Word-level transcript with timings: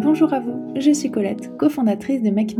Bonjour 0.00 0.32
à 0.32 0.38
vous, 0.38 0.74
je 0.76 0.92
suis 0.92 1.10
Colette, 1.10 1.56
cofondatrice 1.56 2.22
de 2.22 2.30
Make 2.30 2.54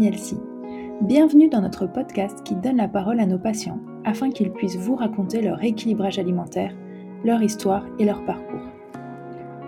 Bienvenue 1.02 1.48
dans 1.48 1.60
notre 1.60 1.86
podcast 1.86 2.42
qui 2.42 2.56
donne 2.56 2.78
la 2.78 2.88
parole 2.88 3.20
à 3.20 3.26
nos 3.26 3.38
patients 3.38 3.78
afin 4.04 4.32
qu'ils 4.32 4.50
puissent 4.50 4.76
vous 4.76 4.96
raconter 4.96 5.40
leur 5.40 5.62
équilibrage 5.62 6.18
alimentaire, 6.18 6.74
leur 7.24 7.40
histoire 7.40 7.86
et 8.00 8.04
leur 8.04 8.24
parcours. 8.24 8.66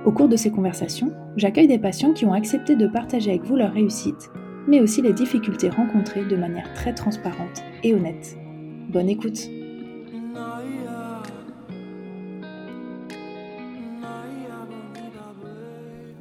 Au 0.04 0.10
cours 0.10 0.28
de 0.28 0.34
ces 0.34 0.50
conversations, 0.50 1.12
j'accueille 1.36 1.68
des 1.68 1.78
patients 1.78 2.12
qui 2.12 2.24
ont 2.24 2.32
accepté 2.32 2.74
de 2.74 2.88
partager 2.88 3.30
avec 3.30 3.44
vous 3.44 3.54
leur 3.54 3.72
réussite, 3.72 4.30
mais 4.66 4.80
aussi 4.80 5.00
les 5.00 5.12
difficultés 5.12 5.68
rencontrées 5.68 6.24
de 6.24 6.36
manière 6.36 6.74
très 6.74 6.92
transparente 6.92 7.62
et 7.84 7.94
honnête. 7.94 8.36
Bonne 8.88 9.08
écoute 9.08 9.48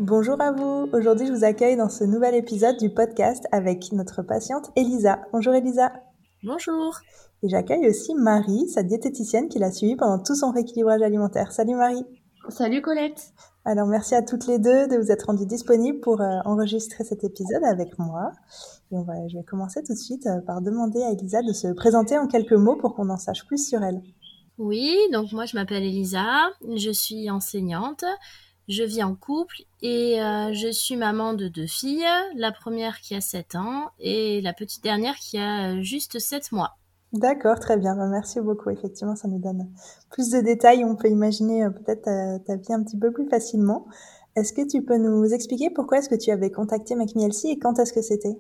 Bonjour 0.10 0.42
à 0.42 0.52
vous. 0.52 0.90
Aujourd'hui, 0.92 1.28
je 1.28 1.32
vous 1.32 1.44
accueille 1.44 1.78
dans 1.78 1.88
ce 1.88 2.04
nouvel 2.04 2.34
épisode 2.34 2.78
du 2.78 2.90
podcast 2.90 3.46
avec 3.52 3.92
notre 3.92 4.24
patiente 4.24 4.72
Elisa. 4.76 5.22
Bonjour 5.32 5.54
Elisa. 5.54 5.94
Bonjour. 6.42 6.98
Et 7.44 7.48
j'accueille 7.48 7.88
aussi 7.88 8.16
Marie, 8.16 8.68
sa 8.70 8.82
diététicienne 8.82 9.50
qui 9.50 9.60
l'a 9.60 9.72
suivie 9.72 9.96
pendant 9.96 10.18
tout 10.18 10.34
son 10.34 10.50
rééquilibrage 10.50 11.04
alimentaire. 11.04 11.52
Salut 11.52 11.76
Marie. 11.76 12.04
Salut 12.50 12.82
Colette. 12.82 13.34
Alors 13.66 13.86
merci 13.86 14.16
à 14.16 14.24
toutes 14.24 14.48
les 14.48 14.58
deux 14.58 14.88
de 14.88 14.98
vous 14.98 15.12
être 15.12 15.28
rendues 15.28 15.46
disponibles 15.46 16.00
pour 16.00 16.22
euh, 16.22 16.40
enregistrer 16.44 17.04
cet 17.04 17.24
épisode 17.24 17.64
avec 17.64 18.00
moi. 18.00 18.32
Et 18.92 18.96
on 18.96 19.04
va, 19.04 19.14
je 19.28 19.38
vais 19.38 19.44
commencer 19.44 19.84
tout 19.84 19.94
de 19.94 20.00
suite 20.00 20.26
euh, 20.26 20.42
par 20.42 20.62
demander 20.62 21.04
à 21.04 21.12
Elisa 21.12 21.44
de 21.44 21.54
se 21.54 21.68
présenter 21.68 22.18
en 22.18 22.26
quelques 22.26 22.54
mots 22.54 22.78
pour 22.78 22.96
qu'on 22.96 23.12
en 23.12 23.18
sache 23.18 23.46
plus 23.46 23.70
sur 23.70 23.84
elle. 23.84 24.02
Oui, 24.58 24.98
donc 25.14 25.32
moi 25.34 25.46
je 25.46 25.56
m'appelle 25.56 25.84
Elisa, 25.84 26.50
je 26.76 26.90
suis 26.90 27.30
enseignante. 27.30 28.04
Je 28.70 28.84
vis 28.84 29.02
en 29.02 29.16
couple 29.16 29.64
et 29.82 30.22
euh, 30.22 30.54
je 30.54 30.72
suis 30.72 30.96
maman 30.96 31.34
de 31.34 31.48
deux 31.48 31.66
filles, 31.66 32.06
la 32.36 32.52
première 32.52 33.00
qui 33.00 33.16
a 33.16 33.22
7 33.22 33.56
ans 33.56 33.90
et 33.98 34.42
la 34.42 34.54
petite 34.54 34.84
dernière 34.84 35.16
qui 35.16 35.40
a 35.40 35.72
euh, 35.72 35.82
juste 35.82 36.20
7 36.20 36.52
mois. 36.52 36.78
D'accord, 37.12 37.60
très 37.60 37.78
bien. 37.78 37.96
Bah, 37.96 38.06
merci 38.06 38.40
beaucoup. 38.40 38.70
Effectivement, 38.70 39.16
ça 39.16 39.28
nous 39.28 39.40
donne 39.40 39.68
plus 40.12 40.30
de 40.30 40.42
détails. 40.42 40.86
On 40.86 40.96
peut 40.96 41.10
imaginer 41.10 41.64
euh, 41.64 41.72
peut-être 41.72 42.04
ta, 42.46 42.58
vie 42.58 42.72
un 42.72 42.84
petit 42.84 43.00
peu 43.00 43.12
plus 43.12 43.28
facilement. 43.28 43.88
Est-ce 44.36 44.54
que 44.54 44.70
tu 44.70 44.84
peux 44.84 44.98
nous 44.98 45.26
expliquer 45.34 45.72
pourquoi 45.72 45.98
est-ce 45.98 46.10
que 46.10 46.14
tu 46.14 46.30
avais 46.30 46.52
contacté 46.52 46.94
Make 46.94 47.16
et 47.46 47.58
quand 47.58 47.80
est-ce 47.80 47.92
que 47.92 48.04
c'était? 48.04 48.40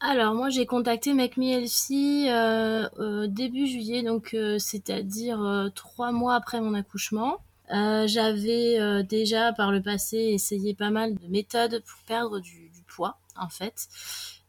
Alors 0.00 0.34
moi 0.34 0.48
j'ai 0.48 0.66
contacté 0.66 1.12
euh, 1.12 3.26
début 3.28 3.66
juillet, 3.66 4.02
donc 4.02 4.36
c'est-à-dire 4.58 5.70
trois 5.76 6.10
mois 6.10 6.34
après 6.34 6.60
mon 6.60 6.74
accouchement. 6.74 7.36
Euh, 7.72 8.06
j'avais 8.06 8.80
euh, 8.80 9.02
déjà 9.02 9.52
par 9.52 9.70
le 9.70 9.80
passé 9.80 10.16
essayé 10.16 10.74
pas 10.74 10.90
mal 10.90 11.14
de 11.14 11.26
méthodes 11.28 11.82
pour 11.86 12.00
perdre 12.06 12.40
du, 12.40 12.70
poids, 12.88 13.18
en 13.36 13.48
fait. 13.48 13.88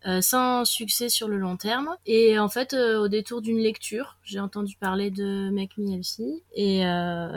Euh, 0.07 0.19
sans 0.19 0.65
succès 0.65 1.09
sur 1.09 1.27
le 1.27 1.37
long 1.37 1.57
terme. 1.57 1.95
Et 2.07 2.39
en 2.39 2.49
fait, 2.49 2.73
au 2.73 3.07
détour 3.07 3.41
d'une 3.41 3.59
lecture, 3.59 4.17
j'ai 4.23 4.39
entendu 4.39 4.75
parler 4.75 5.11
de 5.11 5.51
Make 5.51 5.77
Me 5.77 5.91
Healthy 5.93 6.41
et 6.55 6.81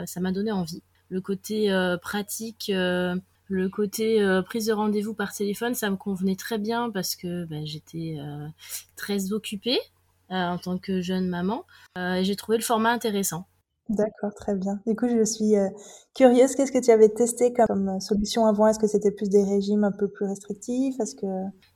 ça 0.07 0.19
m'a 0.19 0.31
donné 0.31 0.51
envie. 0.51 0.81
Le 1.09 1.21
côté 1.21 1.69
pratique, 2.01 2.71
le 2.73 3.67
côté 3.69 4.41
prise 4.47 4.65
de 4.65 4.73
rendez-vous 4.73 5.13
par 5.13 5.31
téléphone, 5.31 5.75
ça 5.75 5.91
me 5.91 5.95
convenait 5.95 6.35
très 6.35 6.57
bien 6.57 6.89
parce 6.89 7.15
que 7.15 7.45
ben, 7.45 7.67
j'étais 7.67 8.17
très 8.95 9.31
occupée 9.31 9.79
en 10.29 10.57
tant 10.57 10.79
que 10.79 11.01
jeune 11.01 11.29
maman. 11.29 11.65
j'ai 11.95 12.35
trouvé 12.35 12.57
le 12.57 12.63
format 12.63 12.93
intéressant. 12.93 13.45
D'accord, 13.89 14.33
très 14.33 14.55
bien. 14.55 14.79
Du 14.87 14.95
coup, 14.95 15.07
je 15.07 15.23
suis 15.23 15.55
euh, 15.55 15.69
curieuse, 16.15 16.55
qu'est-ce 16.55 16.71
que 16.71 16.83
tu 16.83 16.89
avais 16.89 17.09
testé 17.09 17.53
comme, 17.53 17.89
euh, 17.89 17.99
solution 17.99 18.47
avant? 18.47 18.65
Est-ce 18.65 18.79
que 18.79 18.87
c'était 18.87 19.11
plus 19.11 19.29
des 19.29 19.43
régimes 19.43 19.83
un 19.83 19.91
peu 19.91 20.07
plus 20.07 20.25
restrictifs? 20.25 20.99
Est-ce 20.99 21.13
que 21.13 21.27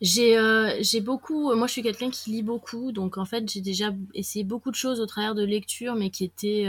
J'ai 0.01 0.35
euh, 0.35 0.73
j'ai 0.79 1.01
beaucoup, 1.01 1.53
moi 1.53 1.67
je 1.67 1.73
suis 1.73 1.83
quelqu'un 1.83 2.09
qui 2.09 2.31
lit 2.31 2.41
beaucoup, 2.41 2.91
donc 2.91 3.19
en 3.19 3.25
fait 3.25 3.47
j'ai 3.47 3.61
déjà 3.61 3.91
essayé 4.15 4.43
beaucoup 4.43 4.71
de 4.71 4.75
choses 4.75 4.99
au 4.99 5.05
travers 5.05 5.35
de 5.35 5.43
lectures, 5.43 5.93
mais 5.93 6.09
qui 6.09 6.23
étaient 6.23 6.65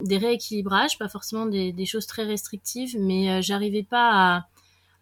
des 0.00 0.18
rééquilibrages, 0.18 0.96
pas 0.96 1.08
forcément 1.08 1.46
des, 1.46 1.86
choses 1.86 2.06
très 2.06 2.22
restrictives, 2.22 2.96
mais 3.00 3.42
j'arrivais 3.42 3.82
pas 3.82 4.44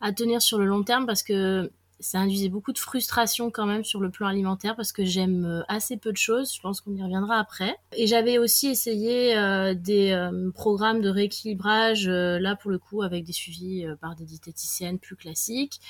à 0.00 0.12
tenir 0.12 0.40
sur 0.40 0.58
le 0.58 0.64
long 0.64 0.82
terme 0.84 1.04
parce 1.04 1.22
que 1.22 1.70
ça 2.00 2.18
induisait 2.18 2.48
beaucoup 2.48 2.72
de 2.72 2.78
frustration 2.78 3.50
quand 3.50 3.66
même 3.66 3.84
sur 3.84 4.00
le 4.00 4.10
plan 4.10 4.26
alimentaire 4.26 4.74
parce 4.74 4.92
que 4.92 5.04
j'aime 5.04 5.44
euh, 5.44 5.62
assez 5.68 5.96
peu 5.96 6.10
de 6.10 6.16
choses. 6.16 6.54
Je 6.54 6.60
pense 6.60 6.80
qu'on 6.80 6.94
y 6.94 7.02
reviendra 7.02 7.38
après. 7.38 7.76
Et 7.96 8.06
j'avais 8.06 8.38
aussi 8.38 8.68
essayé 8.68 9.36
euh, 9.36 9.74
des 9.74 10.10
euh, 10.10 10.50
programmes 10.50 11.02
de 11.02 11.10
rééquilibrage, 11.10 12.08
là 12.08 12.56
pour 12.56 12.70
le 12.70 12.78
coup 12.78 13.02
avec 13.02 13.24
des 13.24 13.32
suivis 13.32 13.86
par 14.00 14.16
des 14.16 14.24
diététiciennes 14.24 14.98
plus 14.98 15.16
classiques, 15.16 15.80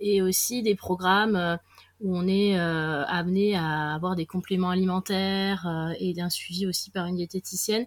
et 0.00 0.20
aussi 0.22 0.62
des 0.62 0.74
programmes 0.74 1.58
où 2.00 2.16
on 2.16 2.28
est 2.28 2.56
amené 2.58 3.56
à 3.56 3.94
avoir 3.94 4.14
des 4.14 4.26
compléments 4.26 4.70
alimentaires 4.70 5.94
et 5.98 6.12
d'un 6.12 6.28
suivi 6.28 6.66
aussi 6.66 6.90
par 6.90 7.06
une 7.06 7.16
diététicienne 7.16 7.86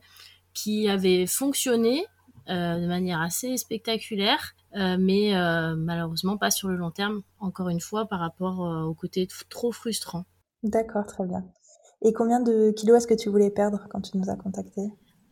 qui 0.53 0.89
avait 0.89 1.27
fonctionné 1.27 2.05
de 2.47 2.87
manière 2.87 3.21
assez 3.21 3.57
spectaculaire 3.57 4.55
euh, 4.75 4.97
mais 4.99 5.35
euh, 5.35 5.75
malheureusement 5.75 6.37
pas 6.37 6.51
sur 6.51 6.67
le 6.67 6.75
long 6.75 6.91
terme, 6.91 7.21
encore 7.39 7.69
une 7.69 7.79
fois, 7.79 8.05
par 8.05 8.19
rapport 8.19 8.65
euh, 8.65 8.83
au 8.83 8.93
côté 8.93 9.27
trop 9.49 9.71
frustrant. 9.71 10.25
D'accord, 10.63 11.05
très 11.05 11.25
bien. 11.25 11.45
Et 12.03 12.13
combien 12.13 12.41
de 12.41 12.71
kilos 12.71 12.97
est-ce 12.97 13.07
que 13.07 13.19
tu 13.19 13.29
voulais 13.29 13.49
perdre 13.49 13.87
quand 13.89 14.01
tu 14.01 14.17
nous 14.17 14.29
as 14.29 14.35
contacté? 14.35 14.81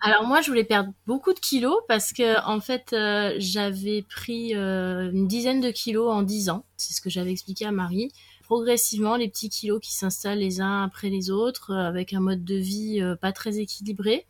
Alors 0.02 0.26
moi, 0.26 0.42
je 0.42 0.50
voulais 0.50 0.64
perdre 0.64 0.92
beaucoup 1.06 1.34
de 1.34 1.40
kilos 1.40 1.78
parce 1.88 2.12
que 2.12 2.44
en 2.46 2.60
fait, 2.60 2.96
j'avais 3.40 4.04
pris 4.04 4.54
une 4.54 5.28
dizaine 5.28 5.62
de 5.62 5.72
kilos 5.72 6.12
en 6.12 6.22
dix 6.22 6.50
ans. 6.50 6.66
C'est 6.78 6.94
ce 6.94 7.02
que 7.02 7.10
j'avais 7.10 7.32
expliqué 7.32 7.66
à 7.66 7.72
Marie. 7.72 8.12
Progressivement, 8.44 9.16
les 9.16 9.28
petits 9.30 9.50
kilos 9.50 9.80
qui 9.82 9.94
s'installent 9.94 10.40
les 10.40 10.60
uns 10.60 10.84
après 10.84 11.10
les 11.10 11.32
autres, 11.32 11.74
avec 11.74 12.14
un 12.14 12.20
mode 12.20 12.44
de 12.44 12.56
vie 12.56 13.02
pas 13.22 13.32
très 13.32 13.58
équilibré 13.58 14.26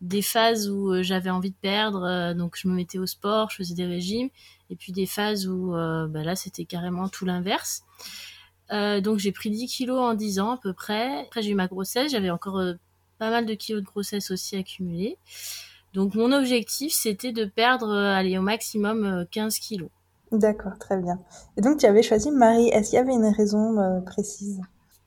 des 0.00 0.22
phases 0.22 0.68
où 0.68 0.92
euh, 0.92 1.02
j'avais 1.02 1.30
envie 1.30 1.50
de 1.50 1.56
perdre, 1.56 2.04
euh, 2.04 2.34
donc 2.34 2.56
je 2.56 2.68
me 2.68 2.74
mettais 2.74 2.98
au 2.98 3.06
sport, 3.06 3.50
je 3.50 3.56
faisais 3.56 3.74
des 3.74 3.86
régimes, 3.86 4.28
et 4.70 4.76
puis 4.76 4.92
des 4.92 5.06
phases 5.06 5.48
où 5.48 5.74
euh, 5.74 6.06
bah 6.06 6.22
là 6.22 6.36
c'était 6.36 6.64
carrément 6.64 7.08
tout 7.08 7.24
l'inverse. 7.24 7.82
donc 8.70 9.18
j'ai 9.18 9.32
pris 9.32 9.50
10 9.50 9.66
kilos 9.66 9.98
en 9.98 10.14
10 10.14 10.40
ans 10.40 10.52
à 10.52 10.58
peu 10.58 10.72
près. 10.72 11.22
Après 11.22 11.42
j'ai 11.42 11.50
eu 11.50 11.54
ma 11.54 11.66
grossesse, 11.66 12.12
j'avais 12.12 12.30
encore 12.30 12.62
pas 13.18 13.30
mal 13.30 13.46
de 13.46 13.54
kilos 13.54 13.82
de 13.82 13.86
grossesse 13.86 14.30
aussi 14.30 14.56
accumulés. 14.56 15.16
Donc 15.94 16.14
mon 16.14 16.32
objectif 16.32 16.92
c'était 16.92 17.32
de 17.32 17.44
perdre 17.44 17.92
allez, 17.92 18.38
au 18.38 18.42
maximum 18.42 19.26
15 19.30 19.58
kilos. 19.58 19.90
D'accord, 20.30 20.78
très 20.78 20.98
bien. 21.00 21.18
Et 21.56 21.62
donc 21.62 21.78
tu 21.78 21.86
avais 21.86 22.02
choisi 22.02 22.30
Marie, 22.30 22.68
est-ce 22.68 22.90
qu'il 22.90 22.98
y 22.98 23.02
avait 23.02 23.14
une 23.14 23.34
raison 23.34 24.02
précise? 24.04 24.60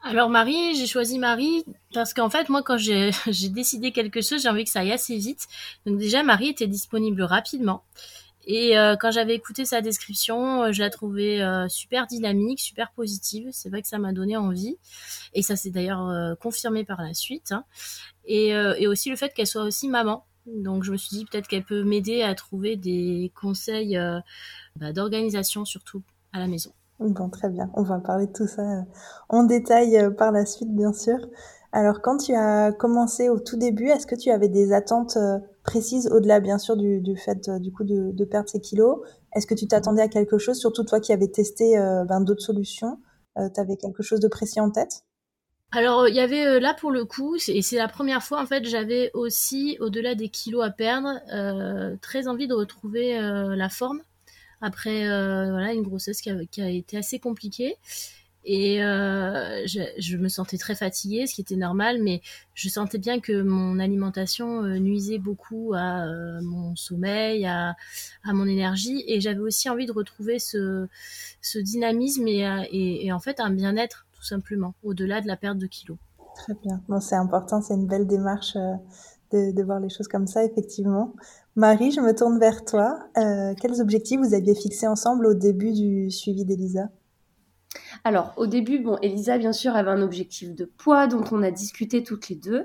Alors 0.03 0.29
Marie, 0.29 0.75
j'ai 0.75 0.87
choisi 0.87 1.19
Marie 1.19 1.63
parce 1.93 2.13
qu'en 2.13 2.29
fait, 2.29 2.49
moi, 2.49 2.63
quand 2.63 2.77
j'ai 2.77 3.11
décidé 3.49 3.91
quelque 3.91 4.21
chose, 4.21 4.41
j'ai 4.41 4.49
envie 4.49 4.63
que 4.63 4.71
ça 4.71 4.79
aille 4.79 4.91
assez 4.91 5.15
vite. 5.15 5.47
Donc 5.85 5.97
déjà, 5.99 6.23
Marie 6.23 6.49
était 6.49 6.67
disponible 6.67 7.21
rapidement. 7.21 7.83
Et 8.45 8.77
euh, 8.77 8.95
quand 8.99 9.11
j'avais 9.11 9.35
écouté 9.35 9.65
sa 9.65 9.81
description, 9.81 10.63
euh, 10.63 10.71
je 10.71 10.81
la 10.81 10.89
trouvais 10.89 11.41
euh, 11.41 11.67
super 11.67 12.07
dynamique, 12.07 12.59
super 12.59 12.91
positive. 12.91 13.49
C'est 13.51 13.69
vrai 13.69 13.81
que 13.81 13.87
ça 13.87 13.99
m'a 13.99 14.13
donné 14.13 14.35
envie. 14.35 14.77
Et 15.33 15.43
ça 15.43 15.55
s'est 15.55 15.69
d'ailleurs 15.69 16.37
confirmé 16.39 16.83
par 16.83 17.01
la 17.01 17.13
suite. 17.13 17.51
Hein. 17.51 17.63
Et, 18.25 18.49
et, 18.49 18.87
aussi 18.87 19.09
le 19.09 19.15
fait 19.15 19.33
qu'elle 19.33 19.47
soit 19.47 19.63
aussi 19.63 19.87
maman. 19.87 20.25
Donc 20.47 20.83
je 20.83 20.91
me 20.91 20.97
suis 20.97 21.17
dit 21.17 21.25
peut-être 21.25 21.47
qu'elle 21.47 21.63
peut 21.63 21.83
m'aider 21.83 22.23
à 22.23 22.33
trouver 22.33 22.75
des 22.75 23.31
conseils 23.39 23.97
bah, 24.75 24.91
d'organisation 24.91 25.65
surtout 25.65 26.03
à 26.33 26.39
la 26.39 26.47
maison. 26.47 26.73
Bon, 27.01 27.29
très 27.29 27.49
bien. 27.49 27.71
On 27.73 27.81
va 27.81 27.97
parler 27.97 28.27
de 28.27 28.31
tout 28.31 28.45
ça 28.45 28.61
euh, 28.61 28.81
en 29.29 29.43
détail 29.43 29.97
euh, 29.97 30.11
par 30.11 30.31
la 30.31 30.45
suite, 30.45 30.71
bien 30.71 30.93
sûr. 30.93 31.17
Alors, 31.71 32.01
quand 32.01 32.17
tu 32.17 32.35
as 32.35 32.71
commencé 32.73 33.27
au 33.27 33.39
tout 33.39 33.57
début, 33.57 33.87
est-ce 33.87 34.05
que 34.05 34.13
tu 34.13 34.29
avais 34.29 34.49
des 34.49 34.71
attentes 34.71 35.17
euh, 35.17 35.39
précises 35.63 36.07
au-delà, 36.11 36.39
bien 36.39 36.59
sûr, 36.59 36.77
du, 36.77 37.17
fait 37.17 37.49
du 37.59 37.71
coup 37.71 37.83
de, 37.83 38.25
perdre 38.25 38.49
ces 38.49 38.59
kilos? 38.59 38.99
Est-ce 39.35 39.47
que 39.47 39.55
tu 39.55 39.67
t'attendais 39.67 40.03
à 40.03 40.09
quelque 40.09 40.37
chose, 40.37 40.59
surtout 40.59 40.83
toi 40.83 40.99
qui 40.99 41.11
avais 41.11 41.29
testé 41.29 41.75
ben, 42.07 42.21
d'autres 42.21 42.43
solutions? 42.43 42.99
Tu 43.37 43.59
avais 43.59 43.77
quelque 43.77 44.03
chose 44.03 44.19
de 44.19 44.27
précis 44.27 44.59
en 44.59 44.69
tête? 44.69 45.03
Alors 45.71 46.09
il 46.09 46.15
y 46.15 46.19
avait 46.19 46.59
là 46.59 46.73
pour 46.73 46.91
le 46.91 47.05
coup, 47.05 47.37
et 47.47 47.61
c'est 47.61 47.77
la 47.77 47.87
première 47.87 48.23
fois 48.23 48.41
en 48.41 48.45
fait, 48.45 48.65
j'avais 48.65 49.09
aussi 49.13 49.77
au-delà 49.79 50.15
des 50.15 50.27
kilos 50.27 50.65
à 50.65 50.71
perdre, 50.71 51.19
très 52.01 52.27
envie 52.27 52.47
de 52.47 52.53
retrouver 52.53 53.17
la 53.17 53.69
forme 53.69 54.01
après 54.61 55.07
euh, 55.07 55.49
voilà 55.49 55.73
une 55.73 55.83
grossesse 55.83 56.21
qui 56.21 56.29
a, 56.29 56.69
été 56.69 56.97
assez 56.97 57.19
compliquée. 57.19 57.75
Et 58.43 58.83
euh, 58.83 59.67
je, 59.67 60.17
me 60.17 60.27
sentais 60.27 60.57
très 60.57 60.73
fatiguée, 60.73 61.27
ce 61.27 61.35
qui 61.35 61.41
était 61.41 61.55
normal, 61.55 62.01
mais 62.01 62.21
je 62.55 62.69
sentais 62.69 62.97
bien 62.97 63.19
que 63.19 63.43
mon 63.43 63.77
alimentation 63.77 64.63
euh, 64.63 64.79
nuisait 64.79 65.19
beaucoup 65.19 65.73
à 65.75 66.07
mon 66.41 66.75
sommeil, 66.75 67.45
à, 67.45 67.75
mon 68.25 68.47
énergie, 68.47 69.03
et 69.05 69.21
j'avais 69.21 69.41
aussi 69.41 69.69
envie 69.69 69.85
de 69.85 69.91
retrouver 69.91 70.39
ce, 70.39 70.87
dynamisme 71.55 72.27
et, 72.27 73.05
et, 73.05 73.11
en 73.13 73.19
fait 73.19 73.39
un 73.39 73.51
bien-être 73.51 74.07
tout 74.11 74.23
simplement, 74.23 74.73
au-delà 74.81 75.21
de 75.21 75.27
la 75.27 75.37
perte 75.37 75.59
de 75.59 75.67
kilos. 75.67 75.97
Très 76.33 76.55
bien, 76.63 76.81
bon, 76.87 76.99
c'est 76.99 77.15
important, 77.15 77.61
c'est 77.61 77.75
une 77.75 77.87
belle 77.87 78.07
démarche 78.07 78.57
de, 79.31 79.63
voir 79.63 79.79
les 79.79 79.89
choses 79.89 80.07
comme 80.07 80.27
ça, 80.27 80.43
effectivement. 80.43 81.13
Marie, 81.55 81.91
je 81.91 81.99
me 81.99 82.15
tourne 82.15 82.39
vers 82.39 82.63
toi. 82.63 82.97
Euh, 83.17 83.53
quels 83.59 83.81
objectifs 83.81 84.19
vous 84.19 84.33
aviez 84.33 84.55
fixés 84.55 84.87
ensemble 84.87 85.25
au 85.25 85.33
début 85.33 85.73
du 85.73 86.09
suivi 86.09 86.45
d'Elisa? 86.45 86.89
Alors, 88.05 88.33
au 88.37 88.47
début, 88.47 88.79
bon, 88.79 88.97
Elisa, 89.01 89.37
bien 89.37 89.51
sûr, 89.51 89.75
avait 89.75 89.89
un 89.89 90.01
objectif 90.01 90.55
de 90.55 90.65
poids 90.65 91.07
dont 91.07 91.23
on 91.31 91.43
a 91.43 91.51
discuté 91.51 92.03
toutes 92.03 92.29
les 92.29 92.35
deux. 92.35 92.63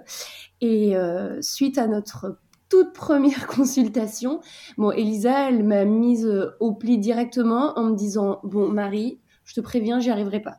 Et 0.60 0.96
euh, 0.96 1.42
suite 1.42 1.78
à 1.78 1.88
notre 1.88 2.38
toute 2.68 2.92
première 2.92 3.46
consultation, 3.48 4.40
bon, 4.78 4.92
Elisa, 4.92 5.48
elle 5.48 5.64
m'a 5.64 5.84
mise 5.84 6.30
au 6.60 6.72
pli 6.72 6.98
directement 6.98 7.76
en 7.76 7.90
me 7.90 7.96
disant, 7.96 8.40
bon, 8.44 8.68
Marie, 8.68 9.20
je 9.44 9.54
te 9.54 9.60
préviens, 9.60 9.98
j'y 9.98 10.10
arriverai 10.10 10.40
pas. 10.40 10.58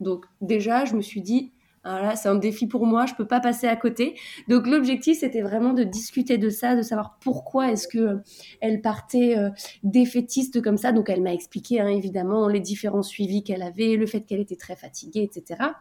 Donc, 0.00 0.26
déjà, 0.42 0.84
je 0.84 0.94
me 0.94 1.00
suis 1.00 1.22
dit, 1.22 1.51
voilà, 1.84 2.14
c'est 2.14 2.28
un 2.28 2.36
défi 2.36 2.66
pour 2.66 2.86
moi, 2.86 3.06
je 3.06 3.14
peux 3.14 3.26
pas 3.26 3.40
passer 3.40 3.66
à 3.66 3.76
côté. 3.76 4.14
Donc 4.48 4.66
l'objectif 4.66 5.18
c'était 5.18 5.42
vraiment 5.42 5.72
de 5.72 5.82
discuter 5.82 6.38
de 6.38 6.48
ça, 6.48 6.76
de 6.76 6.82
savoir 6.82 7.18
pourquoi 7.20 7.72
est-ce 7.72 7.88
que 7.88 7.98
euh, 7.98 8.16
elle 8.60 8.80
partait 8.80 9.36
euh, 9.36 9.50
défaitiste 9.82 10.62
comme 10.62 10.76
ça. 10.76 10.92
Donc 10.92 11.10
elle 11.10 11.22
m'a 11.22 11.34
expliqué 11.34 11.80
hein, 11.80 11.88
évidemment 11.88 12.48
les 12.48 12.60
différents 12.60 13.02
suivis 13.02 13.42
qu'elle 13.42 13.62
avait, 13.62 13.96
le 13.96 14.06
fait 14.06 14.22
qu'elle 14.22 14.40
était 14.40 14.56
très 14.56 14.76
fatiguée, 14.76 15.22
etc. 15.22 15.72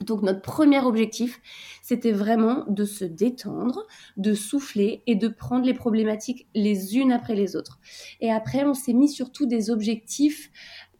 Donc 0.00 0.22
notre 0.22 0.42
premier 0.42 0.80
objectif, 0.80 1.40
c'était 1.82 2.12
vraiment 2.12 2.64
de 2.68 2.84
se 2.84 3.04
détendre, 3.04 3.86
de 4.16 4.34
souffler 4.34 5.02
et 5.06 5.14
de 5.14 5.28
prendre 5.28 5.64
les 5.64 5.74
problématiques 5.74 6.48
les 6.54 6.96
unes 6.96 7.12
après 7.12 7.34
les 7.34 7.56
autres. 7.56 7.78
Et 8.20 8.30
après, 8.30 8.64
on 8.64 8.74
s'est 8.74 8.92
mis 8.92 9.08
surtout 9.08 9.46
des 9.46 9.70
objectifs, 9.70 10.50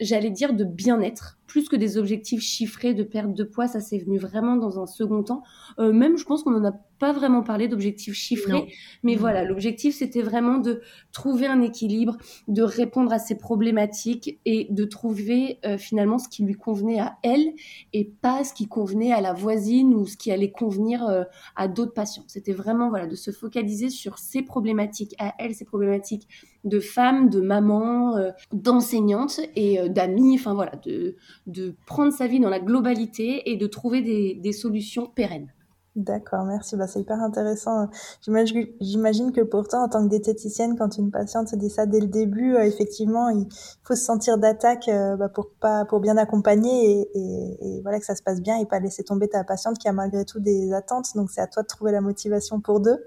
j'allais 0.00 0.30
dire, 0.30 0.54
de 0.54 0.64
bien-être 0.64 1.38
plus 1.54 1.68
que 1.68 1.76
des 1.76 1.98
objectifs 1.98 2.40
chiffrés 2.40 2.94
de 2.94 3.04
perte 3.04 3.32
de 3.32 3.44
poids, 3.44 3.68
ça 3.68 3.78
c'est 3.78 3.98
venu 3.98 4.18
vraiment 4.18 4.56
dans 4.56 4.80
un 4.80 4.86
second 4.86 5.22
temps. 5.22 5.44
Euh, 5.78 5.92
même, 5.92 6.18
je 6.18 6.24
pense 6.24 6.42
qu'on 6.42 6.50
n'en 6.50 6.68
a 6.68 6.72
pas 6.98 7.12
vraiment 7.12 7.42
parlé 7.42 7.68
d'objectifs 7.68 8.14
chiffrés, 8.14 8.72
mais 9.04 9.14
voilà, 9.14 9.44
l'objectif 9.44 9.94
c'était 9.94 10.22
vraiment 10.22 10.58
de 10.58 10.80
trouver 11.12 11.46
un 11.46 11.60
équilibre, 11.60 12.16
de 12.48 12.62
répondre 12.62 13.12
à 13.12 13.18
ses 13.18 13.36
problématiques 13.36 14.40
et 14.44 14.68
de 14.70 14.84
trouver 14.84 15.58
euh, 15.64 15.76
finalement 15.76 16.18
ce 16.18 16.28
qui 16.28 16.44
lui 16.44 16.54
convenait 16.54 17.00
à 17.00 17.18
elle 17.22 17.52
et 17.92 18.04
pas 18.04 18.42
ce 18.42 18.52
qui 18.52 18.66
convenait 18.66 19.12
à 19.12 19.20
la 19.20 19.32
voisine 19.32 19.94
ou 19.94 20.06
ce 20.06 20.16
qui 20.16 20.32
allait 20.32 20.52
convenir 20.52 21.06
euh, 21.06 21.22
à 21.56 21.68
d'autres 21.68 21.94
patients. 21.94 22.24
C'était 22.26 22.52
vraiment 22.52 22.88
voilà 22.88 23.06
de 23.06 23.16
se 23.16 23.30
focaliser 23.30 23.90
sur 23.90 24.18
ses 24.18 24.42
problématiques 24.42 25.14
à 25.18 25.34
elle, 25.38 25.54
ses 25.54 25.64
problématiques 25.64 26.28
de 26.64 26.80
femme, 26.80 27.28
de 27.28 27.40
maman, 27.40 28.16
d'enseignante 28.52 29.40
et 29.54 29.86
d'amis, 29.90 30.36
enfin 30.36 30.54
voilà, 30.54 30.72
de 30.76 31.16
de 31.46 31.74
prendre 31.86 32.12
sa 32.12 32.26
vie 32.26 32.40
dans 32.40 32.48
la 32.48 32.60
globalité 32.60 33.50
et 33.50 33.56
de 33.56 33.66
trouver 33.66 34.02
des, 34.02 34.52
solutions 34.52 35.06
pérennes. 35.06 35.52
D'accord, 35.96 36.44
merci. 36.44 36.76
Bah, 36.76 36.88
c'est 36.88 37.00
hyper 37.00 37.20
intéressant. 37.22 37.88
J'imagine 38.20 39.30
que 39.30 39.42
pourtant, 39.42 39.84
en 39.84 39.88
tant 39.88 40.02
que 40.02 40.08
diététicienne, 40.08 40.76
quand 40.76 40.98
une 40.98 41.12
patiente 41.12 41.48
se 41.48 41.54
dit 41.54 41.70
ça 41.70 41.86
dès 41.86 42.00
le 42.00 42.08
début, 42.08 42.56
euh, 42.56 42.64
effectivement, 42.64 43.28
il 43.28 43.46
faut 43.84 43.94
se 43.94 44.02
sentir 44.02 44.38
d'attaque 44.38 44.88
euh, 44.88 45.16
bah, 45.16 45.28
pour 45.28 45.50
pas, 45.60 45.84
pour 45.84 46.00
bien 46.00 46.16
accompagner 46.16 47.08
et, 47.14 47.76
et, 47.76 47.80
voilà 47.82 48.00
que 48.00 48.06
ça 48.06 48.16
se 48.16 48.22
passe 48.22 48.40
bien 48.40 48.58
et 48.58 48.66
pas 48.66 48.80
laisser 48.80 49.04
tomber 49.04 49.28
ta 49.28 49.44
patiente 49.44 49.78
qui 49.78 49.86
a 49.86 49.92
malgré 49.92 50.24
tout 50.24 50.40
des 50.40 50.72
attentes. 50.72 51.10
Donc, 51.14 51.30
c'est 51.30 51.40
à 51.40 51.46
toi 51.46 51.62
de 51.62 51.68
trouver 51.68 51.92
la 51.92 52.00
motivation 52.00 52.60
pour 52.60 52.80
deux. 52.80 52.98